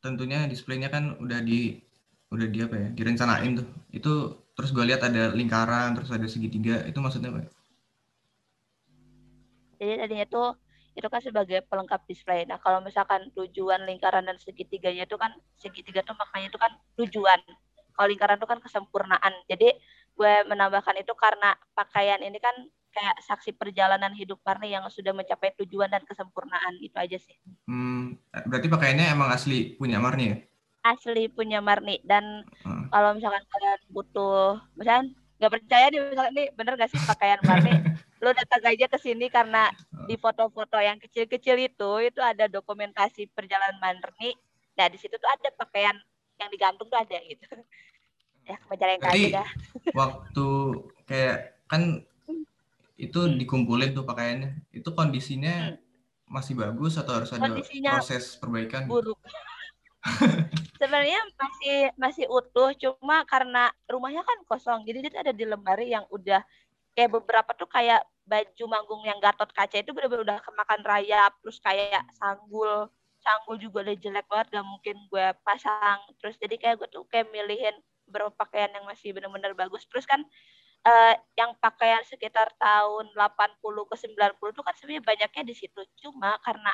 tentunya 0.00 0.48
displaynya 0.48 0.88
kan 0.88 1.20
udah 1.20 1.44
di 1.44 1.76
udah 2.32 2.48
di 2.48 2.58
apa 2.64 2.74
ya 2.74 2.88
direncanain 2.96 3.60
tuh. 3.60 3.68
Itu 3.92 4.12
terus 4.56 4.72
gue 4.72 4.84
lihat 4.88 5.04
ada 5.04 5.36
lingkaran 5.36 5.92
terus 5.92 6.08
ada 6.08 6.24
segitiga. 6.24 6.80
Itu 6.88 7.04
maksudnya 7.04 7.36
apa? 7.36 7.44
Jadi 9.76 9.92
tadinya 10.00 10.26
tuh 10.32 10.48
itu 10.96 11.06
kan 11.12 11.20
sebagai 11.20 11.60
pelengkap 11.68 12.08
display. 12.08 12.48
Nah, 12.48 12.56
kalau 12.56 12.80
misalkan 12.80 13.28
tujuan 13.36 13.84
lingkaran 13.84 14.24
dan 14.24 14.40
segitiganya 14.40 15.04
itu 15.04 15.20
kan 15.20 15.36
segitiga 15.60 16.00
tuh 16.00 16.16
makanya 16.16 16.48
itu 16.48 16.58
kan 16.58 16.72
tujuan. 16.96 17.40
Kalau 17.92 18.08
lingkaran 18.08 18.40
itu 18.40 18.48
kan 18.48 18.60
kesempurnaan. 18.64 19.32
Jadi 19.44 19.76
gue 20.16 20.34
menambahkan 20.48 20.96
itu 20.96 21.12
karena 21.12 21.52
pakaian 21.76 22.24
ini 22.24 22.40
kan 22.40 22.56
kayak 22.96 23.16
saksi 23.28 23.52
perjalanan 23.60 24.16
hidup 24.16 24.40
Marni 24.40 24.72
yang 24.72 24.88
sudah 24.88 25.12
mencapai 25.12 25.52
tujuan 25.60 25.92
dan 25.92 26.00
kesempurnaan 26.08 26.80
itu 26.80 26.96
aja 26.96 27.20
sih. 27.20 27.36
Hmm, 27.68 28.16
berarti 28.32 28.72
pakaiannya 28.72 29.12
emang 29.12 29.28
asli 29.28 29.76
punya 29.76 30.00
Marni 30.00 30.32
ya? 30.32 30.36
Asli 30.80 31.28
punya 31.28 31.60
Marni 31.60 32.00
dan 32.08 32.48
hmm. 32.64 32.88
kalau 32.88 33.12
misalkan 33.12 33.44
kalian 33.52 33.80
butuh, 33.92 34.56
misalkan 34.80 35.12
nggak 35.36 35.52
percaya 35.52 35.86
nih 35.92 36.00
misalnya 36.00 36.32
ini 36.32 36.44
bener 36.56 36.72
gak 36.80 36.90
sih 36.90 37.00
pakaian 37.04 37.40
Marni 37.44 37.76
lo 38.24 38.30
datang 38.40 38.62
aja 38.64 38.86
ke 38.88 38.98
sini 38.98 39.28
karena 39.28 39.68
di 40.08 40.16
foto-foto 40.16 40.80
yang 40.80 40.96
kecil-kecil 40.96 41.60
itu 41.60 41.90
itu 42.00 42.20
ada 42.24 42.48
dokumentasi 42.48 43.28
perjalanan 43.36 43.76
Marni 43.78 44.32
nah 44.76 44.88
di 44.88 44.96
situ 44.96 45.16
tuh 45.16 45.28
ada 45.28 45.52
pakaian 45.56 45.96
yang 46.40 46.50
digantung 46.52 46.86
tuh 46.88 46.98
ada 47.00 47.16
gitu. 47.24 47.44
Ya 48.46 48.56
yang 48.70 49.02
aja 49.02 49.42
dah 49.42 49.48
waktu 50.00 50.48
kayak 51.08 51.58
kan 51.66 52.06
itu 52.96 53.18
hmm. 53.20 53.36
dikumpulin 53.42 53.92
tuh 53.92 54.06
pakaiannya. 54.06 54.70
Itu 54.70 54.94
kondisinya 54.94 55.74
hmm. 55.74 56.30
masih 56.30 56.54
bagus 56.54 56.96
atau 57.00 57.20
harus 57.20 57.34
ada 57.34 57.50
kondisinya 57.50 57.98
proses 57.98 58.38
perbaikan? 58.38 58.86
buruk 58.86 59.18
sebenarnya 60.80 61.20
masih 61.36 61.78
masih 61.96 62.24
utuh 62.28 62.70
cuma 62.76 63.24
karena 63.24 63.72
rumahnya 63.88 64.22
kan 64.22 64.38
kosong 64.46 64.84
jadi 64.84 65.08
dia 65.08 65.20
ada 65.24 65.32
di 65.32 65.44
lemari 65.48 65.90
yang 65.92 66.04
udah 66.12 66.44
kayak 66.96 67.12
beberapa 67.12 67.50
tuh 67.56 67.68
kayak 67.68 68.04
baju 68.26 68.64
manggung 68.66 69.02
yang 69.06 69.20
gatot 69.22 69.48
kaca 69.54 69.78
itu 69.78 69.94
benar-benar 69.94 70.24
udah 70.26 70.38
kemakan 70.42 70.82
rayap 70.82 71.32
terus 71.40 71.60
kayak 71.62 72.02
sanggul 72.18 72.90
sanggul 73.26 73.58
juga 73.58 73.82
udah 73.82 73.96
jelek 73.98 74.26
banget 74.30 74.46
gak 74.54 74.66
mungkin 74.66 74.96
gue 75.10 75.26
pasang. 75.42 75.98
Terus 76.22 76.38
jadi 76.38 76.54
kayak 76.54 76.76
gue 76.78 76.88
tuh 76.94 77.02
kayak 77.10 77.26
milihin 77.34 77.74
beberapa 78.06 78.30
pakaian 78.38 78.70
yang 78.70 78.86
masih 78.86 79.10
benar-benar 79.10 79.50
bagus. 79.58 79.82
Terus 79.90 80.06
kan 80.06 80.22
uh, 80.86 81.14
yang 81.34 81.58
pakaian 81.58 82.06
sekitar 82.06 82.54
tahun 82.62 83.10
80 83.10 83.58
ke 83.90 83.96
90 84.14 84.54
itu 84.54 84.62
kan 84.62 84.74
sebenarnya 84.78 85.02
banyaknya 85.02 85.42
di 85.42 85.54
situ. 85.58 85.80
Cuma 85.98 86.38
karena 86.46 86.70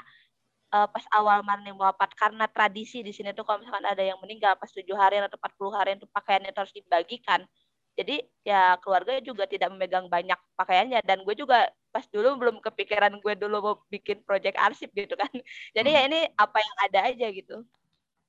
uh, 0.72 0.88
pas 0.88 1.04
awal 1.12 1.44
Marni 1.44 1.70
wafat 1.76 2.16
karena 2.16 2.48
tradisi 2.48 3.04
di 3.04 3.12
sini 3.12 3.36
tuh 3.36 3.44
kalau 3.44 3.60
misalkan 3.60 3.84
ada 3.84 4.00
yang 4.00 4.18
meninggal 4.18 4.56
pas 4.56 4.72
tujuh 4.72 4.96
hari 4.96 5.20
atau 5.20 5.36
40 5.36 5.76
hari 5.78 5.90
itu 6.00 6.08
pakaiannya 6.08 6.50
harus 6.50 6.72
dibagikan. 6.72 7.44
Jadi 7.92 8.24
ya 8.40 8.80
keluarga 8.80 9.20
juga 9.20 9.44
tidak 9.44 9.68
memegang 9.68 10.08
banyak 10.08 10.40
pakaiannya. 10.56 11.04
Dan 11.04 11.28
gue 11.28 11.36
juga 11.36 11.68
pas 11.92 12.08
dulu 12.08 12.40
belum 12.40 12.56
kepikiran 12.64 13.20
gue 13.20 13.36
dulu 13.36 13.56
mau 13.60 13.76
bikin 13.92 14.24
project 14.24 14.56
arsip 14.56 14.88
gitu 14.96 15.12
kan. 15.12 15.28
Jadi 15.76 15.88
ya 15.92 16.00
hmm. 16.02 16.08
ya 16.08 16.10
ini 16.10 16.20
apa 16.40 16.58
yang 16.58 16.74
ada 16.88 17.00
aja 17.12 17.28
gitu. 17.28 17.56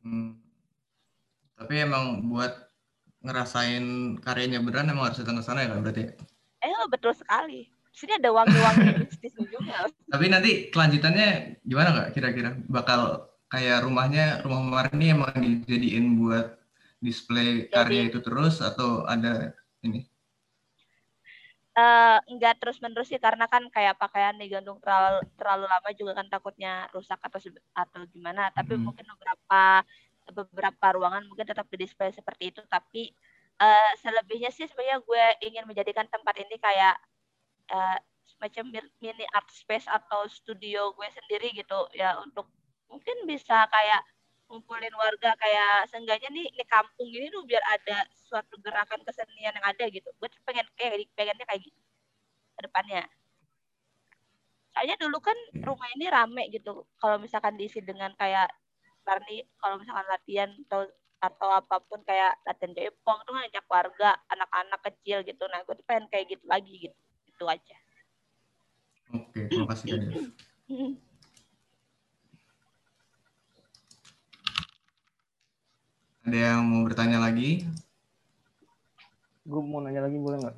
Hmm. 0.03 0.35
tapi 1.55 1.79
emang 1.79 2.27
buat 2.27 2.51
ngerasain 3.23 4.19
karyanya 4.19 4.59
beneran 4.59 4.91
emang 4.91 5.07
harus 5.07 5.23
datang 5.23 5.39
ke 5.39 5.43
sana 5.47 5.63
ya 5.63 5.79
berarti 5.79 6.11
eh 6.59 6.83
betul 6.91 7.15
sekali 7.15 7.71
sini 7.93 8.17
ada 8.17 8.29
wangi-wangi 8.33 9.05
mistis 9.05 9.33
juga 9.37 9.87
tapi 10.09 10.25
nanti 10.27 10.73
kelanjutannya 10.73 11.61
gimana 11.63 11.89
nggak 11.93 12.09
kira-kira 12.17 12.57
bakal 12.65 13.29
kayak 13.53 13.85
rumahnya 13.85 14.41
rumah 14.41 14.65
Marni 14.65 15.13
emang 15.13 15.37
dijadiin 15.37 16.17
buat 16.17 16.57
display 16.97 17.69
karya 17.69 18.09
itu 18.09 18.17
terus 18.23 18.63
atau 18.63 19.05
ada 19.05 19.53
ini? 19.83 20.07
Uh, 21.73 22.21
enggak 22.29 22.61
terus 22.61 22.77
menerus 22.81 23.09
sih 23.09 23.17
karena 23.17 23.49
kan 23.49 23.65
kayak 23.73 23.97
pakaian 23.97 24.37
digantung 24.37 24.77
terlalu 24.77 25.25
terlalu 25.33 25.65
lama 25.65 25.89
juga 25.97 26.11
kan 26.21 26.29
takutnya 26.29 26.85
rusak 26.93 27.17
atau 27.17 27.41
atau 27.73 28.01
gimana 28.13 28.53
tapi 28.53 28.77
hmm. 28.77 28.85
mungkin 28.85 29.05
beberapa 29.09 29.81
beberapa 30.37 30.87
ruangan 30.93 31.25
mungkin 31.25 31.49
tetap 31.49 31.65
di 31.73 31.81
display 31.81 32.13
seperti 32.13 32.53
itu 32.53 32.61
tapi 32.69 33.09
uh, 33.57 33.91
selebihnya 34.05 34.53
sih 34.53 34.69
sebenarnya 34.69 35.01
gue 35.01 35.23
ingin 35.49 35.65
menjadikan 35.65 36.05
tempat 36.13 36.45
ini 36.45 36.61
kayak 36.61 36.93
uh, 37.73 37.97
semacam 38.29 38.85
mini 39.01 39.25
art 39.33 39.49
space 39.49 39.87
atau 39.89 40.27
studio 40.29 40.93
gue 40.95 41.07
sendiri 41.11 41.55
gitu 41.57 41.79
ya 41.95 42.19
untuk 42.21 42.47
mungkin 42.87 43.25
bisa 43.25 43.65
kayak 43.71 44.01
ngumpulin 44.51 44.93
warga 44.93 45.33
kayak 45.39 45.89
seenggaknya 45.89 46.29
nih 46.29 46.47
di 46.53 46.65
kampung 46.69 47.09
ini 47.09 47.31
tuh 47.33 47.41
biar 47.47 47.63
ada 47.65 48.05
suatu 48.13 48.59
gerakan 48.61 49.01
kesenian 49.01 49.55
yang 49.55 49.65
ada 49.65 49.85
gitu. 49.89 50.05
Gue 50.19 50.29
pengen 50.45 50.67
kayak 50.77 51.09
pengennya 51.17 51.45
kayak 51.47 51.61
gitu 51.65 51.79
ke 52.53 52.61
depannya. 52.67 53.03
Soalnya 54.75 54.95
dulu 55.01 55.17
kan 55.23 55.37
rumah 55.63 55.89
ini 55.97 56.05
rame 56.11 56.43
gitu. 56.53 56.85
Kalau 57.01 57.17
misalkan 57.17 57.57
diisi 57.57 57.81
dengan 57.81 58.13
kayak 58.19 58.51
Barney 59.01 59.41
kalau 59.57 59.81
misalkan 59.81 60.05
latihan 60.11 60.49
atau 60.69 60.85
atau 61.23 61.49
apa 61.55 61.79
pun 61.87 62.03
kayak 62.03 62.35
latihan 62.43 62.75
jepong 62.75 63.19
tuh 63.23 63.33
ngajak 63.33 63.65
warga 63.71 64.19
anak-anak 64.27 64.79
kecil 64.91 65.23
gitu. 65.23 65.43
Nah 65.49 65.63
gue 65.65 65.73
tuh 65.79 65.85
pengen 65.87 66.05
kayak 66.11 66.35
gitu 66.35 66.45
lagi 66.45 66.91
gitu 66.91 66.97
itu 67.33 67.45
aja 67.49 67.77
oke 69.13 69.39
terima 69.49 69.67
kasih 69.73 69.89
Ada 76.23 76.37
yang 76.39 76.63
mau 76.63 76.87
bertanya 76.87 77.19
lagi? 77.19 77.67
Gue 79.43 79.59
mau 79.59 79.83
nanya 79.83 80.07
lagi 80.07 80.15
boleh 80.15 80.39
nggak? 80.39 80.55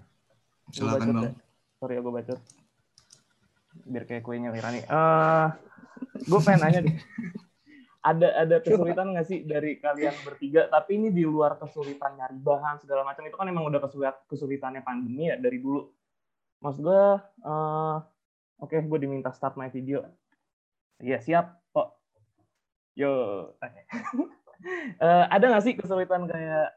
Silakan 0.69 1.09
bang. 1.09 1.25
Ya. 1.25 1.31
Sorry 1.81 1.93
ya 1.97 2.01
gue 2.05 2.13
baca. 2.13 2.33
Biar 3.89 4.03
kayak 4.05 4.21
kuenya 4.21 4.53
Wirani. 4.53 4.85
Uh, 4.85 4.93
eh, 4.93 5.47
gue 6.21 6.39
pengen 6.45 6.61
nanya 6.61 6.79
deh. 6.85 6.95
ada 8.05 8.27
ada 8.45 8.55
kesulitan 8.61 9.17
nggak 9.17 9.25
sih 9.25 9.41
dari 9.41 9.81
kalian 9.81 10.13
bertiga? 10.21 10.69
Tapi 10.69 11.01
ini 11.01 11.09
di 11.09 11.25
luar 11.25 11.57
kesulitan 11.57 12.13
nyari 12.13 12.37
bahan 12.37 12.85
segala 12.85 13.01
macam 13.01 13.25
itu 13.25 13.33
kan 13.33 13.49
emang 13.49 13.65
udah 13.65 13.81
kesulit 13.81 14.13
kesulitannya 14.29 14.85
pandemi 14.85 15.33
ya 15.33 15.35
dari 15.41 15.57
dulu. 15.57 15.89
Mas 16.63 16.77
gue, 16.79 17.03
uh, 17.45 17.97
oke 18.59 18.71
okay, 18.71 18.79
gue 18.83 18.99
diminta 18.99 19.31
start 19.35 19.59
my 19.59 19.67
video. 19.71 20.05
Iya 21.03 21.19
siap 21.19 21.59
kok. 21.75 21.99
Yo, 22.95 23.11
okay. 23.59 23.83
uh, 25.03 25.25
ada 25.29 25.45
nggak 25.51 25.63
sih 25.65 25.73
kesulitan 25.75 26.25
kayak 26.29 26.71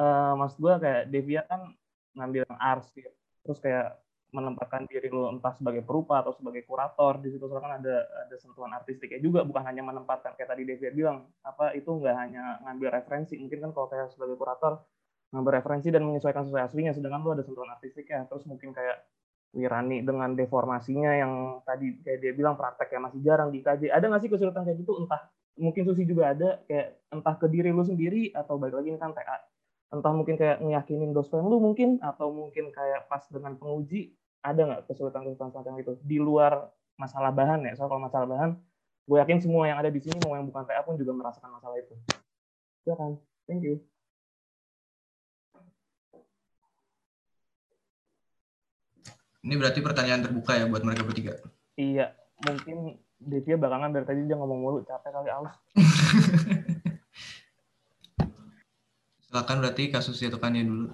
uh, 0.00 0.32
mas 0.36 0.54
gue 0.56 0.72
kayak 0.80 1.02
Devia 1.12 1.42
kan 1.46 1.74
ngambil 2.16 2.42
yang 2.48 2.60
arsip 2.60 3.10
terus 3.44 3.58
kayak 3.62 3.96
menempatkan 4.30 4.86
diri 4.86 5.10
lo 5.10 5.26
entah 5.34 5.50
sebagai 5.58 5.82
perupa 5.82 6.22
atau 6.22 6.30
sebagai 6.30 6.62
kurator 6.62 7.18
di 7.18 7.34
situ 7.34 7.42
kan 7.50 7.82
ada 7.82 8.06
ada 8.06 8.36
sentuhan 8.38 8.70
artistiknya 8.70 9.18
juga 9.18 9.42
bukan 9.42 9.66
hanya 9.66 9.82
menempatkan 9.82 10.38
kayak 10.38 10.54
tadi 10.54 10.62
Devia 10.62 10.94
bilang 10.94 11.26
apa 11.42 11.74
itu 11.74 11.90
nggak 11.90 12.14
hanya 12.14 12.62
ngambil 12.62 12.94
referensi 12.94 13.34
mungkin 13.34 13.58
kan 13.58 13.70
kalau 13.74 13.90
kayak 13.90 14.14
sebagai 14.14 14.38
kurator 14.38 14.86
ngambil 15.30 15.62
referensi 15.62 15.88
dan 15.94 16.02
menyesuaikan 16.02 16.42
sesuai 16.46 16.62
aslinya 16.66 16.92
sedangkan 16.94 17.22
lo 17.22 17.30
ada 17.38 17.44
sentuhan 17.46 17.70
artistiknya. 17.70 18.26
Terus 18.26 18.44
mungkin 18.50 18.74
kayak 18.74 19.06
Wirani 19.50 20.06
dengan 20.06 20.30
deformasinya 20.38 21.10
yang 21.10 21.32
tadi 21.66 21.98
kayak 22.06 22.18
dia 22.22 22.32
bilang 22.38 22.54
prakteknya 22.54 23.10
masih 23.10 23.18
jarang 23.18 23.50
dikaji 23.50 23.90
ada 23.90 24.06
nggak 24.06 24.22
sih 24.22 24.30
kesulitan 24.30 24.62
kayak 24.62 24.78
gitu? 24.78 24.94
Entah 25.02 25.26
mungkin 25.58 25.82
Susi 25.82 26.06
juga 26.06 26.30
ada 26.30 26.62
kayak 26.70 27.02
entah 27.10 27.34
ke 27.34 27.46
diri 27.50 27.74
lu 27.74 27.82
sendiri 27.82 28.30
atau 28.30 28.62
balik 28.62 28.78
lagi 28.78 28.94
ini 28.94 28.98
kan 29.02 29.10
TA 29.10 29.42
entah 29.90 30.12
mungkin 30.14 30.38
kayak 30.38 30.62
ngeyakinin 30.62 31.10
dosen 31.10 31.42
lu 31.42 31.58
mungkin 31.58 31.98
atau 31.98 32.30
mungkin 32.30 32.70
kayak 32.70 33.10
pas 33.10 33.26
dengan 33.26 33.58
penguji 33.58 34.14
ada 34.38 34.60
nggak 34.62 34.80
kesulitan-kesulitan 34.86 35.50
semacam 35.50 35.74
itu? 35.82 35.92
Di 35.98 36.18
luar 36.22 36.70
masalah 36.94 37.34
bahan 37.34 37.66
ya 37.66 37.74
soal 37.74 37.90
masalah 37.98 38.30
bahan 38.30 38.50
gue 39.10 39.18
yakin 39.18 39.42
semua 39.42 39.66
yang 39.66 39.82
ada 39.82 39.90
di 39.90 39.98
sini 39.98 40.22
mau 40.22 40.38
yang 40.38 40.46
bukan 40.46 40.62
TA 40.62 40.86
pun 40.86 40.94
juga 40.94 41.10
merasakan 41.10 41.50
masalah 41.58 41.74
itu. 41.82 41.94
Ya 42.86 42.94
kan? 42.94 43.18
Thank 43.50 43.66
you 43.66 43.82
ini 49.44 49.54
berarti 49.56 49.80
pertanyaan 49.80 50.24
terbuka 50.24 50.56
ya 50.56 50.64
buat 50.68 50.84
mereka 50.84 51.04
bertiga 51.04 51.36
iya 51.76 52.12
mungkin 52.44 53.00
Devia 53.20 53.60
belakangan 53.60 53.92
dari 53.92 54.08
tadi 54.08 54.24
dia 54.24 54.32
ngomong 54.32 54.64
mulu 54.64 54.80
capek 54.80 55.12
kali 55.12 55.28
aus. 55.28 55.52
Silakan 59.28 59.60
berarti 59.60 59.92
kasus 59.92 60.16
jatuhkannya 60.16 60.64
dulu. 60.64 60.88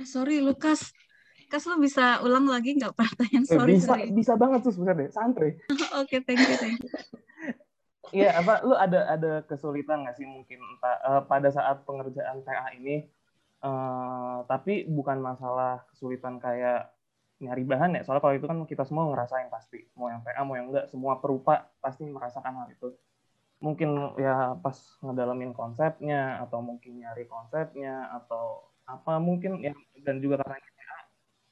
Eh, 0.00 0.08
sorry 0.08 0.40
Lukas, 0.40 0.96
Kas 1.52 1.68
lu 1.70 1.78
bisa 1.78 2.18
ulang 2.24 2.48
lagi 2.50 2.74
nggak 2.74 2.98
pertanyaan? 2.98 3.46
Eh, 3.46 3.52
sorry, 3.52 3.78
bisa, 3.78 3.94
sorry. 3.94 4.10
bisa 4.10 4.34
banget 4.34 4.58
tuh 4.64 4.72
sebenarnya, 4.74 5.06
santri. 5.12 5.54
Oke, 6.02 6.18
okay, 6.18 6.20
thank 6.24 6.40
you, 6.40 6.56
thank 6.58 6.82
you. 6.82 6.90
Iya, 8.14 8.30
apa 8.38 8.62
lu 8.62 8.78
ada 8.78 9.10
ada 9.10 9.32
kesulitan 9.42 10.06
nggak 10.06 10.14
sih 10.14 10.26
mungkin 10.26 10.62
entah, 10.62 10.96
uh, 11.02 11.22
pada 11.26 11.50
saat 11.50 11.82
pengerjaan 11.82 12.46
TA 12.46 12.70
ini 12.78 13.10
Uh, 13.64 14.44
tapi 14.44 14.84
bukan 14.84 15.24
masalah 15.24 15.88
kesulitan 15.88 16.36
kayak 16.36 16.92
nyari 17.40 17.64
bahan 17.64 17.96
ya. 17.96 18.04
Soalnya 18.04 18.20
kalau 18.20 18.36
itu 18.36 18.44
kan 18.44 18.58
kita 18.68 18.84
semua 18.84 19.08
ngerasain 19.08 19.48
pasti. 19.48 19.88
Mau 19.96 20.12
yang 20.12 20.20
PA, 20.20 20.44
mau 20.44 20.52
yang 20.52 20.68
enggak, 20.68 20.92
semua 20.92 21.16
perupa 21.16 21.72
pasti 21.80 22.04
merasakan 22.04 22.60
hal 22.60 22.68
itu. 22.68 22.92
Mungkin 23.64 24.20
ya 24.20 24.60
pas 24.60 24.76
ngedalamin 25.00 25.56
konsepnya, 25.56 26.44
atau 26.44 26.60
mungkin 26.60 27.00
nyari 27.00 27.24
konsepnya, 27.24 28.12
atau 28.12 28.68
apa 28.84 29.16
mungkin 29.16 29.64
ya 29.64 29.72
dan 30.04 30.20
juga 30.20 30.44
karena 30.44 30.60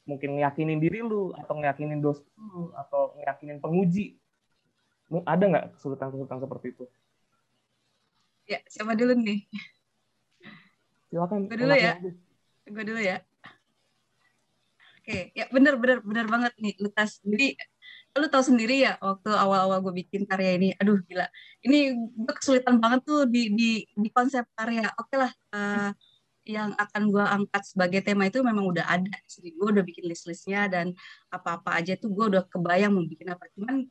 mungkin 0.05 0.36
ngeyakinin 0.36 0.84
diri 0.84 1.01
lu 1.01 1.32
atau 1.32 1.56
ngeyakinin 1.56 2.05
dosen 2.05 2.28
lu 2.36 2.68
atau 2.76 3.16
ngeyakinin 3.16 3.56
penguji 3.56 4.20
ada 5.28 5.44
nggak 5.44 5.64
kesulitan-kesulitan 5.76 6.40
seperti 6.40 6.66
itu? 6.72 6.84
Ya, 8.48 8.59
siapa 8.66 8.97
dulu 8.97 9.12
nih? 9.20 9.44
silakan 11.12 11.44
gue 11.44 11.56
dulu 11.60 11.74
ya. 11.76 11.94
Gue 12.64 12.84
dulu 12.89 13.01
ya. 13.05 13.20
Oke 15.02 15.34
ya 15.36 15.44
benar 15.52 15.76
benar 15.76 16.01
benar 16.01 16.26
banget 16.32 16.52
nih 16.56 16.74
Lukas. 16.80 17.20
Jadi 17.20 17.52
lu 18.16 18.26
tahu 18.32 18.44
sendiri 18.44 18.89
ya 18.89 18.97
waktu 19.01 19.28
awal-awal 19.32 19.84
gue 19.84 20.05
bikin 20.05 20.24
karya 20.24 20.56
ini 20.56 20.72
aduh 20.80 20.97
gila. 21.05 21.28
Ini 21.60 21.93
gue 22.16 22.32
kesulitan 22.32 22.80
banget 22.80 23.05
tuh 23.05 23.28
di 23.28 23.52
di 23.52 23.70
di 23.93 24.09
konsep 24.09 24.48
karya. 24.56 24.89
Oke 24.97 25.20
lah 25.20 25.32
uh, 25.52 25.93
yang 26.43 26.74
akan 26.74 27.02
gue 27.12 27.22
angkat 27.22 27.62
sebagai 27.68 28.01
tema 28.02 28.26
itu 28.26 28.43
memang 28.43 28.66
udah 28.66 28.82
ada 28.82 29.14
jadi 29.30 29.55
gue 29.55 29.66
udah 29.78 29.84
bikin 29.86 30.10
list-listnya 30.10 30.66
dan 30.66 30.90
apa-apa 31.30 31.78
aja 31.78 31.94
tuh 31.94 32.10
gue 32.10 32.34
udah 32.34 32.43
kebayang 32.48 32.97
mau 32.97 33.05
bikin 33.05 33.28
apa. 33.36 33.52
Cuman 33.52 33.84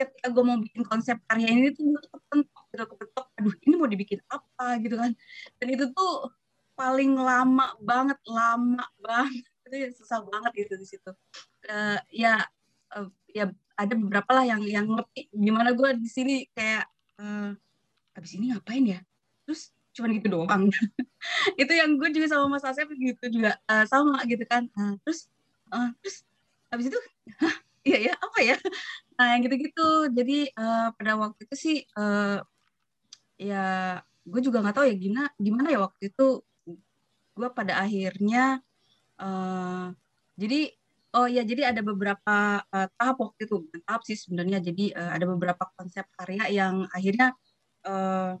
ketika 0.00 0.32
gue 0.32 0.44
mau 0.44 0.56
bikin 0.56 0.82
konsep 0.88 1.20
karya 1.28 1.48
ini 1.52 1.76
tuh 1.76 1.92
gue 1.92 2.02
kepentok 2.08 2.64
gitu 2.72 2.84
kepentok 2.88 3.26
aduh 3.36 3.54
ini 3.68 3.74
mau 3.76 3.88
dibikin 3.88 4.20
apa? 4.32 4.80
gitu 4.80 4.96
kan. 4.96 5.12
Dan 5.60 5.68
itu 5.76 5.84
tuh 5.92 6.32
paling 6.72 7.12
lama 7.12 7.76
banget 7.84 8.16
lama 8.24 8.84
banget. 8.96 9.44
Itu 9.68 9.76
ya 9.76 9.88
susah 9.92 10.24
banget 10.24 10.66
gitu 10.66 10.74
di 10.80 10.86
situ. 10.88 11.10
Uh, 11.68 12.00
ya 12.08 12.40
uh, 12.96 13.06
ya 13.30 13.52
ada 13.76 13.94
beberapa 13.94 14.30
lah 14.32 14.44
yang 14.48 14.64
yang 14.64 14.88
ngerti 14.88 15.28
gimana 15.30 15.76
gue 15.76 15.90
di 16.00 16.08
sini 16.08 16.48
kayak 16.56 16.88
uh, 17.20 17.52
abis 18.16 18.40
ini 18.40 18.56
ngapain 18.56 18.84
ya? 18.96 19.00
Terus 19.44 19.70
cuman 19.92 20.10
gitu 20.16 20.28
doang. 20.32 20.72
Itu 21.60 21.72
yang 21.76 22.00
gue 22.00 22.08
juga 22.16 22.26
sama 22.32 22.56
Mas 22.56 22.64
Asep 22.64 22.88
gitu 22.96 23.24
juga 23.28 23.60
uh, 23.68 23.84
sama 23.84 24.24
gitu 24.24 24.42
kan. 24.48 24.64
Uh, 24.72 24.96
terus 25.04 25.28
uh, 25.70 25.92
terus 26.00 26.24
habis 26.70 26.86
itu 26.86 27.00
iya 27.86 27.98
ya 28.10 28.14
apa 28.16 28.38
ya? 28.44 28.56
Nah 29.16 29.26
yang 29.36 29.40
gitu-gitu. 29.46 29.88
Jadi 30.16 30.52
uh, 30.56 30.88
pada 30.96 31.12
waktu 31.20 31.40
itu 31.48 31.56
sih 31.56 31.76
uh, 31.96 32.40
ya 33.40 33.64
gue 34.24 34.40
juga 34.44 34.60
nggak 34.60 34.76
tahu 34.76 34.86
ya 34.90 34.96
gimana 34.96 35.28
gimana 35.40 35.68
ya 35.72 35.78
waktu 35.86 36.02
itu. 36.12 36.28
Gue 37.36 37.48
pada 37.56 37.80
akhirnya 37.84 38.60
uh, 39.20 39.92
jadi 40.36 40.60
oh 41.16 41.26
ya 41.26 41.42
jadi 41.42 41.74
ada 41.74 41.80
beberapa 41.80 42.64
uh, 42.64 42.88
tahap 42.96 43.16
waktu 43.20 43.40
itu. 43.48 43.56
Tahap 43.84 44.02
sih 44.08 44.16
sebenarnya. 44.18 44.58
Jadi 44.60 44.92
uh, 44.92 45.10
ada 45.16 45.24
beberapa 45.28 45.64
konsep 45.76 46.04
karya 46.16 46.44
yang 46.52 46.84
akhirnya 46.92 47.32
uh, 47.88 48.36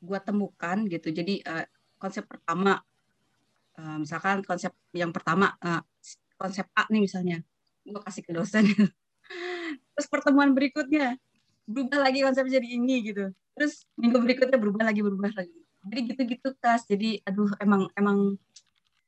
gue 0.00 0.18
temukan 0.24 0.76
gitu. 0.88 1.08
Jadi 1.12 1.44
uh, 1.44 1.64
konsep 2.00 2.24
pertama 2.24 2.80
uh, 3.76 3.96
misalkan 4.00 4.40
konsep 4.40 4.72
yang 4.96 5.12
pertama 5.12 5.52
uh, 5.60 5.84
konsep 6.40 6.64
A 6.72 6.88
nih 6.88 7.04
misalnya 7.04 7.44
gue 7.84 8.02
kasih 8.02 8.22
ke 8.24 8.32
dosen. 8.34 8.64
Terus 9.94 10.06
pertemuan 10.10 10.52
berikutnya 10.52 11.16
berubah 11.68 12.02
lagi 12.02 12.24
konsep 12.24 12.46
jadi 12.50 12.66
ini 12.66 13.12
gitu. 13.12 13.30
Terus 13.54 13.86
minggu 13.94 14.18
berikutnya 14.18 14.58
berubah 14.58 14.90
lagi 14.90 15.00
berubah 15.04 15.30
lagi. 15.34 15.58
Jadi 15.86 16.00
gitu-gitu 16.12 16.48
kas. 16.58 16.84
Jadi 16.88 17.22
aduh 17.24 17.50
emang 17.62 17.88
emang 17.94 18.36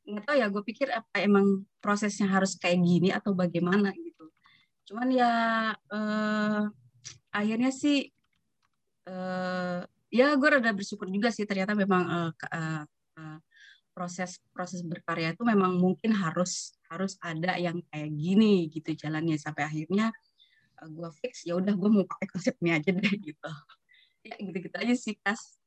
nggak 0.02 0.24
tahu 0.26 0.36
ya 0.38 0.46
gue 0.50 0.62
pikir 0.66 0.90
apa 0.90 1.22
emang 1.22 1.62
prosesnya 1.78 2.26
harus 2.26 2.58
kayak 2.58 2.82
gini 2.82 3.08
atau 3.14 3.34
bagaimana 3.34 3.94
gitu. 3.94 4.30
Cuman 4.86 5.08
ya 5.14 5.32
eh, 5.74 6.62
akhirnya 7.32 7.70
sih 7.70 8.10
eh, 9.06 9.80
ya 10.12 10.26
gue 10.36 10.48
rada 10.48 10.70
bersyukur 10.74 11.08
juga 11.08 11.32
sih 11.32 11.48
ternyata 11.48 11.72
memang 11.72 12.02
eh, 12.06 12.30
eh, 12.52 12.82
eh, 13.18 13.38
proses 13.92 14.40
proses 14.52 14.80
berkarya 14.82 15.36
itu 15.36 15.44
memang 15.44 15.76
mungkin 15.76 16.16
harus 16.16 16.76
harus 16.88 17.16
ada 17.20 17.56
yang 17.60 17.80
kayak 17.92 18.10
gini 18.12 18.68
gitu 18.72 18.92
jalannya. 18.96 19.36
Sampai 19.36 19.68
akhirnya 19.68 20.12
uh, 20.80 20.88
gue 20.88 21.10
fix 21.20 21.44
ya 21.44 21.56
udah 21.60 21.76
gue 21.76 21.90
mau 21.92 22.04
pakai 22.08 22.28
konsepnya 22.32 22.80
aja 22.80 22.90
deh 22.90 23.14
gitu. 23.28 23.50
Ya 24.26 24.34
gitu 24.40 24.56
gitu 24.58 24.76
aja 24.76 24.94
sih 24.96 25.14
kas. 25.20 25.60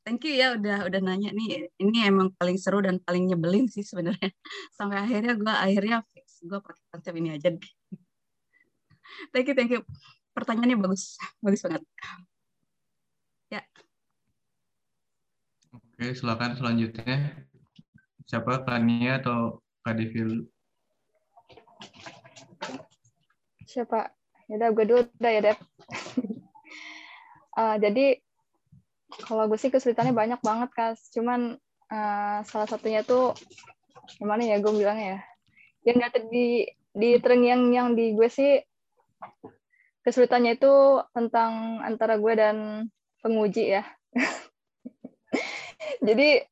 Thank 0.00 0.24
you 0.24 0.34
ya 0.38 0.56
udah 0.56 0.88
udah 0.88 1.00
nanya 1.04 1.30
nih. 1.34 1.68
Ini 1.76 2.08
emang 2.08 2.32
paling 2.38 2.56
seru 2.56 2.80
dan 2.80 3.02
paling 3.04 3.28
nyebelin 3.28 3.68
sih 3.68 3.84
sebenarnya. 3.84 4.30
Sampai 4.78 5.02
akhirnya 5.02 5.36
gue 5.36 5.54
akhirnya 5.54 5.96
fix 6.14 6.40
gue 6.46 6.56
pakai 6.56 6.84
konsep 6.88 7.12
ini 7.18 7.36
aja 7.36 7.52
deh. 7.52 7.72
Thank 9.34 9.50
you 9.50 9.56
thank 9.58 9.74
you. 9.74 9.82
Pertanyaannya 10.32 10.78
bagus 10.78 11.18
bagus 11.42 11.60
banget. 11.66 11.82
Ya 13.50 13.66
Oke, 16.00 16.16
silakan 16.16 16.56
selanjutnya. 16.56 17.44
Siapa 18.24 18.64
Kania 18.64 19.20
atau 19.20 19.60
Kak 19.84 20.00
Devil? 20.00 20.48
Siapa? 23.68 24.08
Ya 24.48 24.54
udah 24.56 24.68
gue 24.72 24.84
dulu 24.88 25.00
udah 25.20 25.28
ya, 25.28 25.40
Dep. 25.44 25.60
uh, 27.52 27.76
jadi 27.84 28.16
kalau 29.28 29.44
gue 29.44 29.60
sih 29.60 29.68
kesulitannya 29.68 30.16
banyak 30.16 30.40
banget, 30.40 30.72
Kas. 30.72 31.12
Cuman 31.12 31.60
uh, 31.92 32.38
salah 32.48 32.64
satunya 32.64 33.04
tuh 33.04 33.36
gimana 34.16 34.40
ya 34.40 34.56
gue 34.56 34.72
bilang 34.72 34.96
ya? 34.96 35.20
Yang 35.84 35.96
nggak 36.00 36.12
di 36.32 36.64
di 36.96 37.10
terngiang 37.20 37.76
yang 37.76 37.92
di 37.92 38.16
gue 38.16 38.28
sih 38.32 38.56
kesulitannya 40.00 40.56
itu 40.56 41.04
tentang 41.12 41.84
antara 41.84 42.16
gue 42.16 42.32
dan 42.32 42.88
penguji 43.20 43.76
ya. 43.76 43.84
jadi 46.00 46.48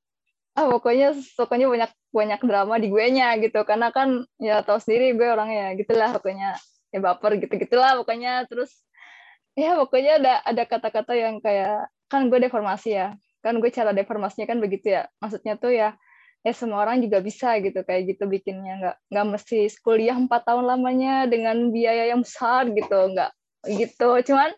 ah 0.59 0.67
pokoknya 0.67 1.15
pokoknya 1.39 1.67
banyak 1.71 1.93
banyak 2.11 2.41
drama 2.43 2.75
di 2.83 2.89
gue 2.91 3.07
nya 3.15 3.37
gitu. 3.39 3.63
Karena 3.63 3.95
kan 3.95 4.27
ya 4.43 4.61
tau 4.67 4.83
sendiri 4.83 5.15
gue 5.15 5.29
orangnya 5.29 5.75
gitulah 5.79 6.11
pokoknya. 6.19 6.59
Ya 6.91 6.99
baper 6.99 7.39
gitu 7.39 7.55
gitulah 7.55 7.95
pokoknya. 8.01 8.49
Terus 8.51 8.75
ya 9.55 9.79
pokoknya 9.79 10.19
ada 10.19 10.35
ada 10.43 10.63
kata-kata 10.67 11.13
yang 11.15 11.39
kayak 11.39 11.87
kan 12.11 12.27
gue 12.27 12.39
deformasi 12.43 12.99
ya. 12.99 13.15
Kan 13.45 13.63
gue 13.63 13.71
cara 13.71 13.95
deformasinya 13.95 14.51
kan 14.51 14.59
begitu 14.59 14.99
ya. 14.99 15.07
Maksudnya 15.23 15.55
tuh 15.57 15.73
ya 15.73 15.95
ya 16.47 16.53
semua 16.55 16.87
orang 16.87 17.03
juga 17.03 17.19
bisa 17.23 17.55
gitu 17.63 17.87
kayak 17.87 18.17
gitu 18.17 18.27
bikinnya. 18.27 18.75
Nggak 18.83 18.97
nggak 19.15 19.27
mesti 19.39 19.59
kuliah 19.85 20.17
empat 20.19 20.43
tahun 20.43 20.65
lamanya 20.67 21.31
dengan 21.31 21.71
biaya 21.71 22.11
yang 22.11 22.27
besar 22.27 22.67
gitu. 22.75 23.15
Nggak 23.15 23.31
gitu. 23.79 24.11
Cuman 24.33 24.51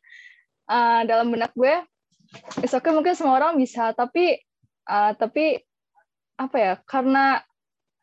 uh, 0.71 1.01
dalam 1.05 1.29
benak 1.29 1.53
gue 1.53 1.77
it's 2.65 2.73
okay 2.73 2.89
mungkin 2.89 3.13
semua 3.13 3.37
orang 3.37 3.61
bisa. 3.61 3.93
Tapi 3.93 4.39
uh, 4.91 5.13
tapi 5.15 5.63
apa 6.35 6.57
ya 6.59 6.75
karena 6.83 7.47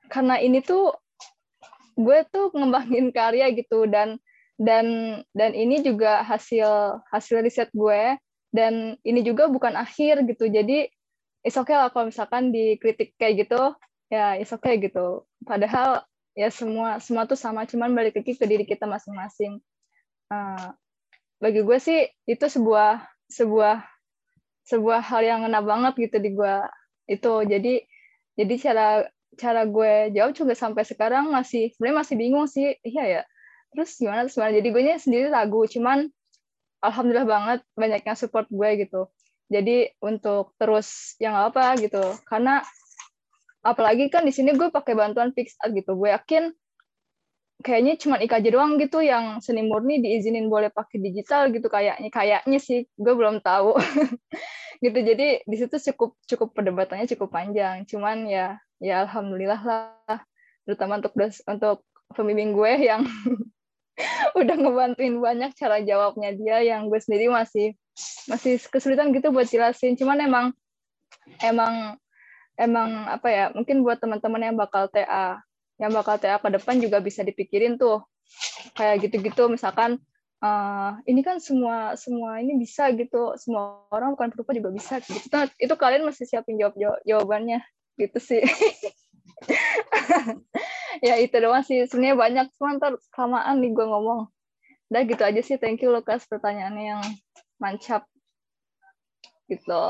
karena 0.07 0.39
ini 0.39 0.63
tuh 0.63 0.95
gue 1.99 2.19
tuh 2.31 2.53
ngembangin 2.55 3.11
karya 3.17 3.51
gitu 3.51 3.89
dan 3.89 4.15
dan 4.57 5.19
dan 5.37 5.51
ini 5.53 5.83
juga 5.85 6.25
hasil 6.25 7.01
hasil 7.13 7.45
riset 7.45 7.69
gue 7.75 8.17
dan 8.49 8.97
ini 9.05 9.21
juga 9.21 9.45
bukan 9.51 9.75
akhir 9.77 10.25
gitu. 10.25 10.49
Jadi 10.49 10.89
it's 11.45 11.59
okay 11.59 11.77
lah 11.77 11.93
kalau 11.93 12.09
misalkan 12.09 12.49
dikritik 12.49 13.13
kayak 13.19 13.45
gitu 13.45 13.75
ya 14.09 14.39
it's 14.39 14.55
okay 14.55 14.81
gitu. 14.81 15.27
Padahal 15.45 16.01
ya 16.33 16.49
semua 16.49 16.97
semua 16.97 17.29
tuh 17.29 17.37
sama 17.37 17.69
cuman 17.69 17.93
balik 17.93 18.17
lagi 18.17 18.33
ke 18.33 18.45
diri 18.49 18.65
kita 18.65 18.89
masing-masing. 18.89 19.61
Uh, 20.33 20.73
bagi 21.37 21.61
gue 21.61 21.77
sih 21.77 22.09
itu 22.25 22.45
sebuah 22.49 23.05
sebuah 23.29 23.85
sebuah 24.67 24.99
hal 24.99 25.21
yang 25.23 25.39
ngena 25.45 25.61
banget 25.61 25.93
gitu 26.09 26.17
di 26.17 26.33
gue 26.33 26.55
itu 27.07 27.33
jadi 27.47 27.83
jadi 28.37 28.55
cara 28.61 28.87
cara 29.37 29.61
gue 29.65 30.13
jawab 30.13 30.31
juga 30.33 30.53
sampai 30.57 30.83
sekarang 30.83 31.29
masih 31.29 31.73
sebenarnya 31.75 31.97
masih 32.03 32.15
bingung 32.15 32.47
sih. 32.49 32.77
Iya 32.85 33.03
ya. 33.05 33.21
Terus 33.73 33.95
gimana 33.99 34.25
terus 34.25 34.35
gimana? 34.35 34.53
Jadi 34.55 34.67
gue 34.73 34.81
sendiri 34.97 35.25
ragu 35.29 35.61
cuman 35.67 36.09
alhamdulillah 36.81 37.27
banget 37.27 37.59
banyak 37.77 38.01
yang 38.05 38.17
support 38.17 38.47
gue 38.49 38.69
gitu. 38.87 39.01
Jadi 39.47 39.91
untuk 40.03 40.53
terus 40.59 41.15
yang 41.21 41.37
apa 41.37 41.77
gitu. 41.79 42.01
Karena 42.27 42.61
apalagi 43.63 44.07
kan 44.11 44.23
di 44.23 44.33
sini 44.33 44.55
gue 44.55 44.69
pakai 44.73 44.97
bantuan 44.97 45.31
Pixar 45.31 45.71
gitu. 45.71 45.95
Gue 45.95 46.11
yakin 46.11 46.51
kayaknya 47.65 47.97
cuma 47.97 48.21
IKJ 48.21 48.53
doang 48.53 48.77
gitu 48.77 49.01
yang 49.01 49.41
seni 49.41 49.65
murni 49.65 49.97
diizinin 49.97 50.45
boleh 50.45 50.69
pakai 50.69 51.01
digital 51.01 51.49
gitu 51.49 51.65
kayaknya 51.67 52.09
kayaknya 52.13 52.59
sih. 52.61 52.85
Gue 52.97 53.13
belum 53.17 53.41
tahu. 53.41 53.77
Gitu 54.77 54.93
jadi 54.93 55.41
di 55.41 55.55
situ 55.57 55.73
cukup 55.89 56.13
cukup 56.29 56.53
perdebatannya 56.53 57.09
cukup 57.09 57.33
panjang. 57.33 57.81
Cuman 57.89 58.29
ya 58.29 58.61
ya 58.77 59.09
alhamdulillah 59.09 59.57
lah. 59.65 60.21
Terutama 60.69 61.01
untuk 61.01 61.17
untuk 61.49 61.77
pembimbing 62.13 62.53
gue 62.53 62.85
yang 62.85 63.01
udah 64.39 64.53
ngebantuin 64.53 65.17
banyak 65.17 65.49
cara 65.57 65.81
jawabnya 65.81 66.29
dia 66.37 66.61
yang 66.61 66.93
gue 66.93 67.01
sendiri 67.01 67.25
masih 67.33 67.73
masih 68.29 68.61
kesulitan 68.69 69.09
gitu 69.17 69.33
buat 69.33 69.49
jelasin. 69.49 69.97
Cuman 69.97 70.21
emang 70.21 70.45
emang 71.41 71.97
emang 72.53 73.09
apa 73.09 73.27
ya 73.33 73.45
mungkin 73.57 73.81
buat 73.81 73.97
teman-teman 73.97 74.53
yang 74.53 74.55
bakal 74.61 74.93
TA 74.93 75.41
yang 75.77 75.93
bakal 75.93 76.17
TA 76.17 76.41
ke 76.41 76.49
depan 76.49 76.81
juga 76.81 77.01
bisa 77.01 77.21
dipikirin 77.21 77.77
tuh. 77.77 78.01
Kayak 78.75 79.07
gitu-gitu 79.07 79.47
misalkan 79.47 80.01
uh, 80.43 80.99
ini 81.07 81.23
kan 81.23 81.39
semua 81.39 81.95
semua 81.95 82.41
ini 82.41 82.57
bisa 82.57 82.89
gitu. 82.93 83.33
Semua 83.37 83.85
orang 83.93 84.13
bukan 84.17 84.33
perupa 84.33 84.51
juga 84.53 84.73
bisa. 84.73 84.99
Gitu 85.01 85.29
nah, 85.31 85.47
itu 85.57 85.73
kalian 85.77 86.05
mesti 86.05 86.25
siapin 86.25 86.57
jawab 86.57 86.75
jawabannya. 87.05 87.61
Gitu 87.97 88.19
sih. 88.19 88.43
Ya 90.97 91.21
itu 91.21 91.35
doang 91.37 91.61
sih. 91.61 91.85
Sebenarnya 91.85 92.17
banyak. 92.17 92.45
Cuma 92.57 92.77
ntar 92.77 92.97
kelamaan 93.13 93.61
nih 93.61 93.71
gue 93.73 93.85
ngomong. 93.85 94.21
Udah 94.89 95.01
gitu 95.05 95.21
aja 95.21 95.41
sih. 95.45 95.57
Thank 95.61 95.85
you 95.85 95.93
Lukas 95.93 96.25
pertanyaannya 96.25 96.83
yang 96.97 97.01
mancap. 97.61 98.09
Gitu. 99.45 99.83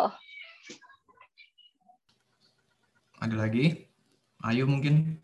Ada 3.17 3.35
lagi? 3.35 3.87
Ayo 4.45 4.69
mungkin 4.69 5.17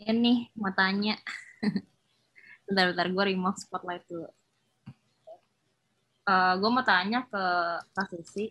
Iya 0.00 0.16
nih, 0.16 0.48
mau 0.56 0.72
tanya. 0.72 1.20
Bentar-bentar, 2.64 3.06
gue 3.12 3.24
remove 3.36 3.60
spotlight 3.60 4.04
dulu. 4.08 4.24
Uh, 6.24 6.32
eh, 6.32 6.52
gue 6.56 6.70
mau 6.72 6.80
tanya 6.80 7.28
ke 7.28 7.44
Kak 7.92 8.08
Susi. 8.08 8.48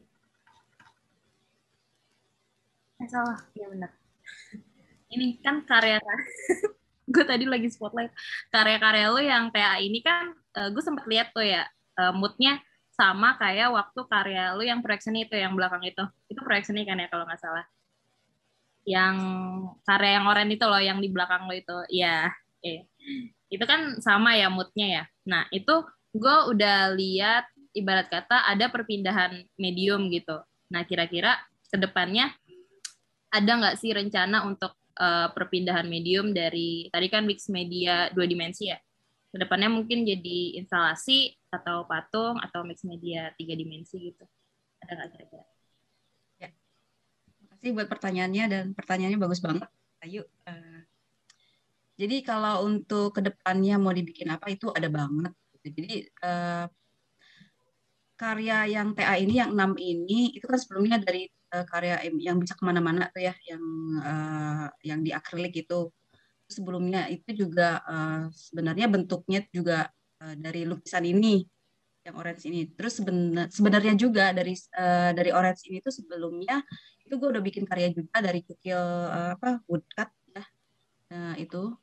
Eh, 3.02 3.10
salah. 3.10 3.42
Iya 3.58 3.66
benar. 3.74 3.92
Ini 5.14 5.42
kan 5.42 5.66
karya 5.66 5.98
gue 7.14 7.26
tadi 7.26 7.50
lagi 7.50 7.66
spotlight 7.74 8.14
karya-karya 8.54 9.10
lo 9.10 9.18
yang 9.18 9.50
TA 9.50 9.82
ini 9.82 9.98
kan 10.06 10.30
uh, 10.54 10.70
gue 10.70 10.78
sempat 10.78 11.10
lihat 11.10 11.34
tuh 11.34 11.42
ya 11.42 11.66
uh, 11.98 12.14
moodnya 12.14 12.62
sama 12.94 13.34
kayak 13.42 13.74
waktu 13.74 14.02
karya 14.06 14.54
lo 14.54 14.62
yang 14.62 14.86
proyek 14.86 15.02
seni 15.02 15.26
itu 15.26 15.34
yang 15.34 15.58
belakang 15.58 15.82
itu 15.82 16.06
itu 16.30 16.38
proyek 16.46 16.70
seni 16.70 16.86
kan 16.86 17.02
ya 17.02 17.10
kalau 17.10 17.26
nggak 17.26 17.42
salah 17.42 17.66
yang 18.88 19.16
karya 19.84 20.20
yang 20.20 20.26
oranye 20.28 20.56
itu 20.56 20.66
loh 20.66 20.82
yang 20.82 21.00
di 21.00 21.10
belakang 21.12 21.48
lo 21.48 21.56
itu. 21.56 21.78
Ya 21.92 22.32
eh. 22.64 22.88
itu 23.50 23.64
kan 23.66 23.98
sama 24.04 24.38
ya 24.38 24.48
moodnya 24.52 24.88
ya. 24.88 25.04
Nah 25.26 25.44
itu 25.50 25.86
gue 26.14 26.38
udah 26.54 26.94
lihat 26.94 27.46
ibarat 27.74 28.10
kata 28.10 28.46
ada 28.50 28.70
perpindahan 28.70 29.46
medium 29.58 30.10
gitu. 30.10 30.42
Nah 30.74 30.86
kira-kira 30.86 31.38
ke 31.70 31.78
depannya 31.78 32.34
ada 33.30 33.52
nggak 33.62 33.78
sih 33.78 33.94
rencana 33.94 34.46
untuk 34.46 34.74
uh, 34.98 35.30
perpindahan 35.34 35.86
medium 35.86 36.34
dari 36.34 36.90
tadi 36.90 37.08
kan 37.10 37.26
mix 37.26 37.50
media 37.50 38.10
dua 38.14 38.26
dimensi 38.26 38.70
ya? 38.70 38.78
Ke 39.30 39.46
depannya 39.46 39.70
mungkin 39.70 40.02
jadi 40.06 40.58
instalasi 40.58 41.38
atau 41.54 41.86
patung 41.86 42.42
atau 42.42 42.66
mix 42.66 42.82
media 42.82 43.30
tiga 43.38 43.54
dimensi 43.54 44.14
gitu. 44.14 44.26
Ada 44.82 44.92
nggak 44.98 45.10
kira-kira 45.14 45.46
kasih 47.60 47.76
buat 47.76 47.92
pertanyaannya 47.92 48.46
dan 48.48 48.66
pertanyaannya 48.72 49.20
bagus 49.20 49.44
banget. 49.44 49.68
Ayo 50.00 50.24
uh, 50.48 50.80
jadi 52.00 52.24
kalau 52.24 52.64
untuk 52.64 53.12
ke 53.12 53.20
depannya 53.20 53.76
mau 53.76 53.92
dibikin 53.92 54.32
apa 54.32 54.48
itu 54.48 54.72
ada 54.72 54.88
banget. 54.88 55.36
Jadi 55.60 56.08
uh, 56.24 56.72
karya 58.16 58.80
yang 58.80 58.96
TA 58.96 59.20
ini 59.20 59.44
yang 59.44 59.52
enam 59.52 59.76
ini 59.76 60.32
itu 60.32 60.48
kan 60.48 60.56
sebelumnya 60.56 61.04
dari 61.04 61.28
uh, 61.52 61.68
karya 61.68 62.00
yang 62.16 62.40
bisa 62.40 62.56
ke 62.56 62.64
mana-mana 62.64 63.12
tuh 63.12 63.28
ya 63.28 63.36
yang 63.44 63.64
yang 64.88 65.00
di 65.04 65.12
akrilik 65.12 65.52
itu. 65.52 65.92
Sebelumnya 66.50 67.12
itu 67.12 67.46
juga 67.46 67.78
sebenarnya 68.34 68.90
bentuknya 68.90 69.46
juga 69.54 69.86
dari 70.18 70.66
lukisan 70.66 71.06
ini 71.06 71.46
yang 72.02 72.18
orange 72.18 72.50
ini. 72.50 72.66
Terus 72.74 72.98
sebenar, 72.98 73.54
sebenarnya 73.54 73.94
juga 73.94 74.34
dari 74.34 74.58
dari 75.14 75.30
orange 75.30 75.70
ini 75.70 75.78
tuh 75.78 75.94
sebelumnya 75.94 76.58
itu 77.10 77.18
gue 77.18 77.30
udah 77.34 77.42
bikin 77.42 77.66
karya 77.66 77.90
juga 77.90 78.22
dari 78.22 78.46
kukil 78.46 78.78
uh, 79.10 79.34
apa 79.34 79.66
woodcut 79.66 80.10
ya. 80.30 80.44
Nah 81.10 81.34
itu. 81.42 81.74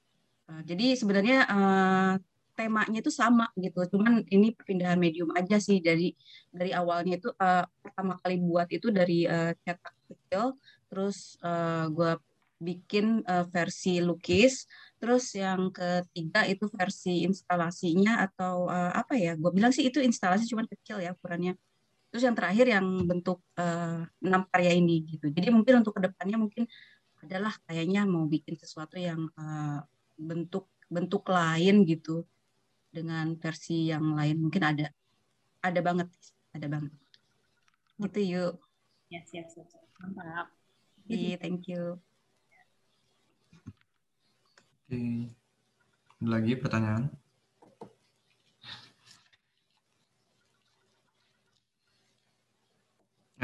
Uh, 0.46 0.62
jadi 0.62 0.94
sebenarnya 0.94 1.42
uh, 1.50 2.14
temanya 2.54 3.02
itu 3.02 3.10
sama 3.10 3.50
gitu. 3.58 3.82
Cuman 3.90 4.22
ini 4.30 4.54
perpindahan 4.54 4.94
medium 4.94 5.34
aja 5.34 5.58
sih. 5.58 5.82
Dari 5.82 6.14
dari 6.54 6.70
awalnya 6.70 7.18
itu 7.18 7.34
uh, 7.34 7.66
pertama 7.82 8.14
kali 8.22 8.38
buat 8.38 8.70
itu 8.70 8.94
dari 8.94 9.26
uh, 9.26 9.50
cetak 9.66 9.94
kecil. 10.06 10.54
Terus 10.86 11.34
uh, 11.42 11.90
gue 11.90 12.14
bikin 12.62 13.26
uh, 13.26 13.44
versi 13.50 13.98
lukis. 13.98 14.70
Terus 15.02 15.34
yang 15.34 15.74
ketiga 15.74 16.46
itu 16.46 16.70
versi 16.70 17.26
instalasinya 17.26 18.22
atau 18.24 18.70
uh, 18.70 18.94
apa 18.94 19.18
ya? 19.18 19.34
Gue 19.34 19.50
bilang 19.50 19.74
sih 19.74 19.84
itu 19.90 19.98
instalasi 19.98 20.46
cuman 20.46 20.70
kecil 20.70 21.02
ya 21.02 21.12
ukurannya 21.12 21.58
terus 22.16 22.32
yang 22.32 22.32
terakhir 22.32 22.64
yang 22.64 22.86
bentuk 23.04 23.44
enam 24.24 24.42
uh, 24.44 24.48
karya 24.48 24.72
ini 24.72 25.04
gitu 25.04 25.28
jadi 25.28 25.52
mungkin 25.52 25.84
untuk 25.84 26.00
ke 26.00 26.08
depannya 26.08 26.40
mungkin 26.40 26.64
adalah 27.20 27.52
kayaknya 27.68 28.08
mau 28.08 28.24
bikin 28.24 28.56
sesuatu 28.56 28.96
yang 28.96 29.28
uh, 29.36 29.84
bentuk 30.16 30.72
bentuk 30.88 31.28
lain 31.28 31.84
gitu 31.84 32.24
dengan 32.88 33.36
versi 33.36 33.92
yang 33.92 34.16
lain 34.16 34.48
mungkin 34.48 34.64
ada 34.64 34.88
ada 35.60 35.80
banget 35.84 36.08
ada 36.56 36.64
banget 36.72 36.96
gitu 38.00 38.20
yuk 38.24 38.52
ya 39.12 39.20
siap 39.28 39.52
siap, 39.52 39.68
siap. 39.68 39.84
mantap 40.00 40.48
Iya, 41.06 41.38
thank 41.38 41.70
you. 41.70 42.02
Oke, 44.90 45.30
ada 46.18 46.26
lagi 46.26 46.58
pertanyaan? 46.58 47.14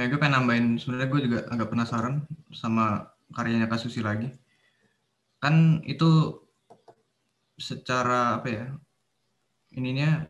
Eh, 0.02 0.10
gue 0.10 0.18
pengen 0.18 0.42
nambahin, 0.42 0.82
sebenarnya 0.82 1.08
gue 1.14 1.20
juga 1.30 1.38
agak 1.46 1.70
penasaran 1.70 2.26
sama 2.50 3.14
karyanya 3.30 3.70
Kasusi 3.70 4.02
lagi. 4.02 4.34
Kan 5.38 5.78
itu 5.86 6.42
secara 7.54 8.42
apa 8.42 8.48
ya, 8.50 8.66
ininya 9.78 10.26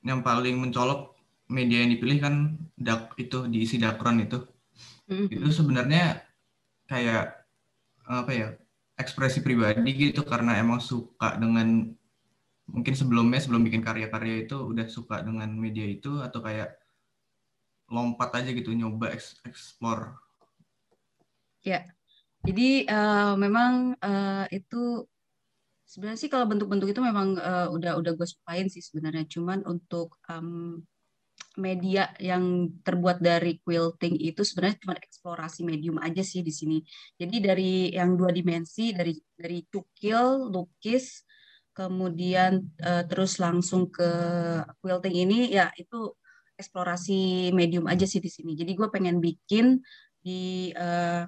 yang 0.00 0.24
paling 0.24 0.56
mencolok 0.56 1.12
media 1.52 1.84
yang 1.84 1.92
dipilih 1.92 2.16
kan 2.16 2.34
dak 2.80 3.12
itu 3.20 3.44
diisi 3.44 3.76
dakron 3.76 4.24
itu 4.24 4.40
mm-hmm. 5.08 5.32
itu 5.32 5.48
sebenarnya 5.52 6.22
kayak 6.88 7.44
apa 8.08 8.32
ya 8.32 8.48
ekspresi 8.96 9.44
pribadi 9.44 9.92
gitu 9.96 10.24
karena 10.24 10.56
emang 10.56 10.80
suka 10.80 11.36
dengan 11.36 11.92
mungkin 12.68 12.94
sebelumnya 12.96 13.40
sebelum 13.40 13.64
bikin 13.64 13.84
karya-karya 13.84 14.48
itu 14.48 14.56
udah 14.60 14.86
suka 14.88 15.24
dengan 15.24 15.48
media 15.56 15.84
itu 15.88 16.20
atau 16.20 16.40
kayak 16.40 16.87
lompat 17.88 18.30
aja 18.38 18.50
gitu 18.52 18.70
nyoba 18.76 19.16
explore 19.44 20.16
ya 21.64 21.84
jadi 22.44 22.86
uh, 22.86 23.34
memang 23.34 23.98
uh, 23.98 24.46
itu 24.54 25.08
Sebenarnya 25.88 26.20
sih 26.20 26.28
kalau 26.28 26.44
bentuk-bentuk 26.44 26.92
itu 26.92 27.00
memang 27.00 27.40
uh, 27.40 27.72
udah 27.72 27.96
udah 27.96 28.12
gue 28.12 28.28
sukain 28.28 28.68
sih 28.68 28.84
sebenarnya. 28.84 29.24
Cuman 29.24 29.64
untuk 29.64 30.20
um, 30.28 30.84
media 31.56 32.12
yang 32.20 32.68
terbuat 32.84 33.24
dari 33.24 33.56
quilting 33.64 34.20
itu 34.20 34.44
sebenarnya 34.44 34.84
cuma 34.84 34.94
eksplorasi 35.00 35.64
medium 35.64 35.96
aja 35.96 36.20
sih 36.20 36.44
di 36.44 36.52
sini. 36.52 36.84
Jadi 37.16 37.36
dari 37.40 37.72
yang 37.96 38.20
dua 38.20 38.28
dimensi 38.36 38.92
dari 38.92 39.16
dari 39.32 39.64
cukil, 39.64 40.52
lukis, 40.52 41.24
kemudian 41.72 42.68
uh, 42.84 43.08
terus 43.08 43.40
langsung 43.40 43.88
ke 43.88 44.10
quilting 44.84 45.24
ini 45.24 45.56
ya 45.56 45.72
itu 45.72 46.12
eksplorasi 46.58 47.54
medium 47.54 47.86
aja 47.86 48.04
sih 48.04 48.18
di 48.18 48.26
sini. 48.26 48.58
Jadi 48.58 48.74
gue 48.74 48.88
pengen 48.90 49.22
bikin 49.22 49.78
di 50.18 50.74
uh, 50.74 51.22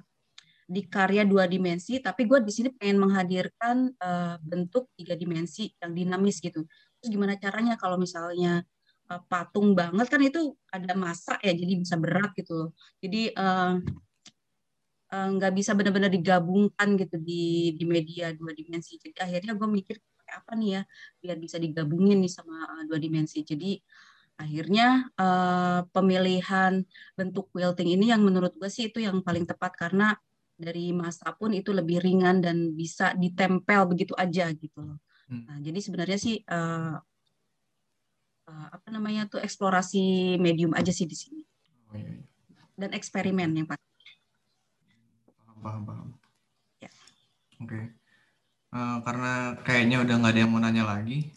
di 0.71 0.87
karya 0.87 1.27
dua 1.27 1.47
dimensi, 1.47 1.99
tapi 1.99 2.23
gue 2.27 2.39
di 2.43 2.51
sini 2.51 2.69
pengen 2.71 2.99
menghadirkan 3.03 3.91
uh, 3.99 4.35
bentuk 4.39 4.91
tiga 4.95 5.15
dimensi 5.15 5.71
yang 5.79 5.91
dinamis 5.95 6.39
gitu. 6.39 6.63
Terus 6.99 7.09
gimana 7.11 7.35
caranya 7.39 7.75
kalau 7.75 7.99
misalnya 7.99 8.63
uh, 9.11 9.19
patung 9.27 9.75
banget 9.75 10.07
kan 10.07 10.21
itu 10.23 10.55
ada 10.71 10.95
masa 10.95 11.35
ya, 11.43 11.51
jadi 11.51 11.73
bisa 11.75 11.95
berat 11.99 12.31
gitu. 12.35 12.71
Jadi 13.03 13.31
uh, 13.35 13.79
nggak 15.11 15.51
uh, 15.51 15.55
bisa 15.55 15.75
benar-benar 15.75 16.07
digabungkan 16.07 16.95
gitu 16.95 17.19
di 17.19 17.75
di 17.75 17.83
media 17.83 18.31
dua 18.31 18.55
dimensi. 18.55 18.95
Jadi 18.95 19.19
akhirnya 19.19 19.55
gue 19.59 19.67
mikir 19.67 19.95
apa 20.31 20.55
nih 20.55 20.79
ya 20.79 20.81
biar 21.19 21.35
bisa 21.43 21.59
digabungin 21.59 22.23
nih 22.23 22.31
sama 22.31 22.63
uh, 22.63 22.83
dua 22.87 22.95
dimensi. 22.95 23.43
Jadi 23.43 23.75
akhirnya 24.41 25.13
uh, 25.21 25.85
pemilihan 25.93 26.81
bentuk 27.13 27.53
quilting 27.53 27.93
ini 27.93 28.09
yang 28.09 28.25
menurut 28.25 28.57
gue 28.57 28.67
sih 28.67 28.89
itu 28.89 29.05
yang 29.05 29.21
paling 29.21 29.45
tepat 29.45 29.77
karena 29.77 30.17
dari 30.57 30.93
masa 30.93 31.33
pun 31.37 31.53
itu 31.53 31.69
lebih 31.73 32.01
ringan 32.01 32.41
dan 32.41 32.73
bisa 32.73 33.13
ditempel 33.17 33.85
begitu 33.89 34.13
aja 34.17 34.49
gitu 34.53 34.81
loh. 34.81 34.97
Hmm. 35.29 35.45
Nah, 35.49 35.57
jadi 35.61 35.79
sebenarnya 35.81 36.19
sih 36.21 36.41
uh, 36.45 36.97
uh, 38.51 38.67
apa 38.69 38.87
namanya 38.93 39.25
tuh 39.31 39.41
eksplorasi 39.41 40.35
medium 40.37 40.75
aja 40.77 40.93
sih 40.93 41.09
di 41.09 41.17
sini. 41.17 41.41
Oh, 41.89 41.97
iya, 41.97 42.19
iya. 42.19 42.61
Dan 42.77 42.91
eksperimen 42.93 43.49
yang 43.57 43.67
pasti. 43.69 43.87
Paham, 45.45 45.57
paham, 45.63 45.81
paham. 45.87 46.07
Ya. 46.83 46.91
Oke. 47.61 47.69
Okay. 47.69 47.83
Uh, 48.71 48.79
eh, 48.79 48.97
karena 49.03 49.33
kayaknya 49.67 49.97
udah 50.03 50.15
nggak 50.21 50.31
ada 50.31 50.39
yang 50.39 50.51
mau 50.51 50.61
nanya 50.63 50.83
lagi, 50.87 51.27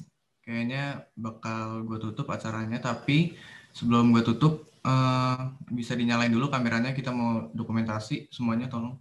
kayaknya 0.45 1.09
bakal 1.17 1.83
gue 1.89 1.99
tutup 1.99 2.29
acaranya. 2.31 2.79
Tapi 2.79 3.35
sebelum 3.73 4.13
gue 4.13 4.23
tutup, 4.23 4.69
uh, 4.85 5.51
bisa 5.73 5.97
dinyalain 5.97 6.31
dulu 6.31 6.53
kameranya. 6.53 6.93
Kita 6.93 7.11
mau 7.11 7.49
dokumentasi 7.51 8.29
semuanya, 8.31 8.69
tolong. 8.69 9.01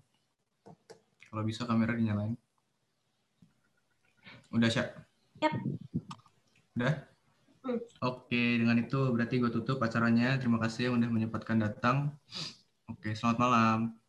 Kalau 1.28 1.44
bisa 1.44 1.68
kamera 1.68 1.94
dinyalain. 1.94 2.34
Udah, 4.56 4.70
Syak? 4.72 4.96
Yap. 5.44 5.54
Udah? 6.80 6.94
Hmm. 7.64 7.80
Oke, 8.04 8.60
dengan 8.60 8.76
itu 8.76 9.00
berarti 9.12 9.40
gue 9.40 9.52
tutup 9.52 9.80
acaranya. 9.80 10.36
Terima 10.40 10.60
kasih 10.60 10.92
yang 10.92 11.00
udah 11.00 11.10
menyempatkan 11.12 11.60
datang. 11.60 12.12
Oke, 12.92 13.16
selamat 13.16 13.38
malam. 13.40 14.03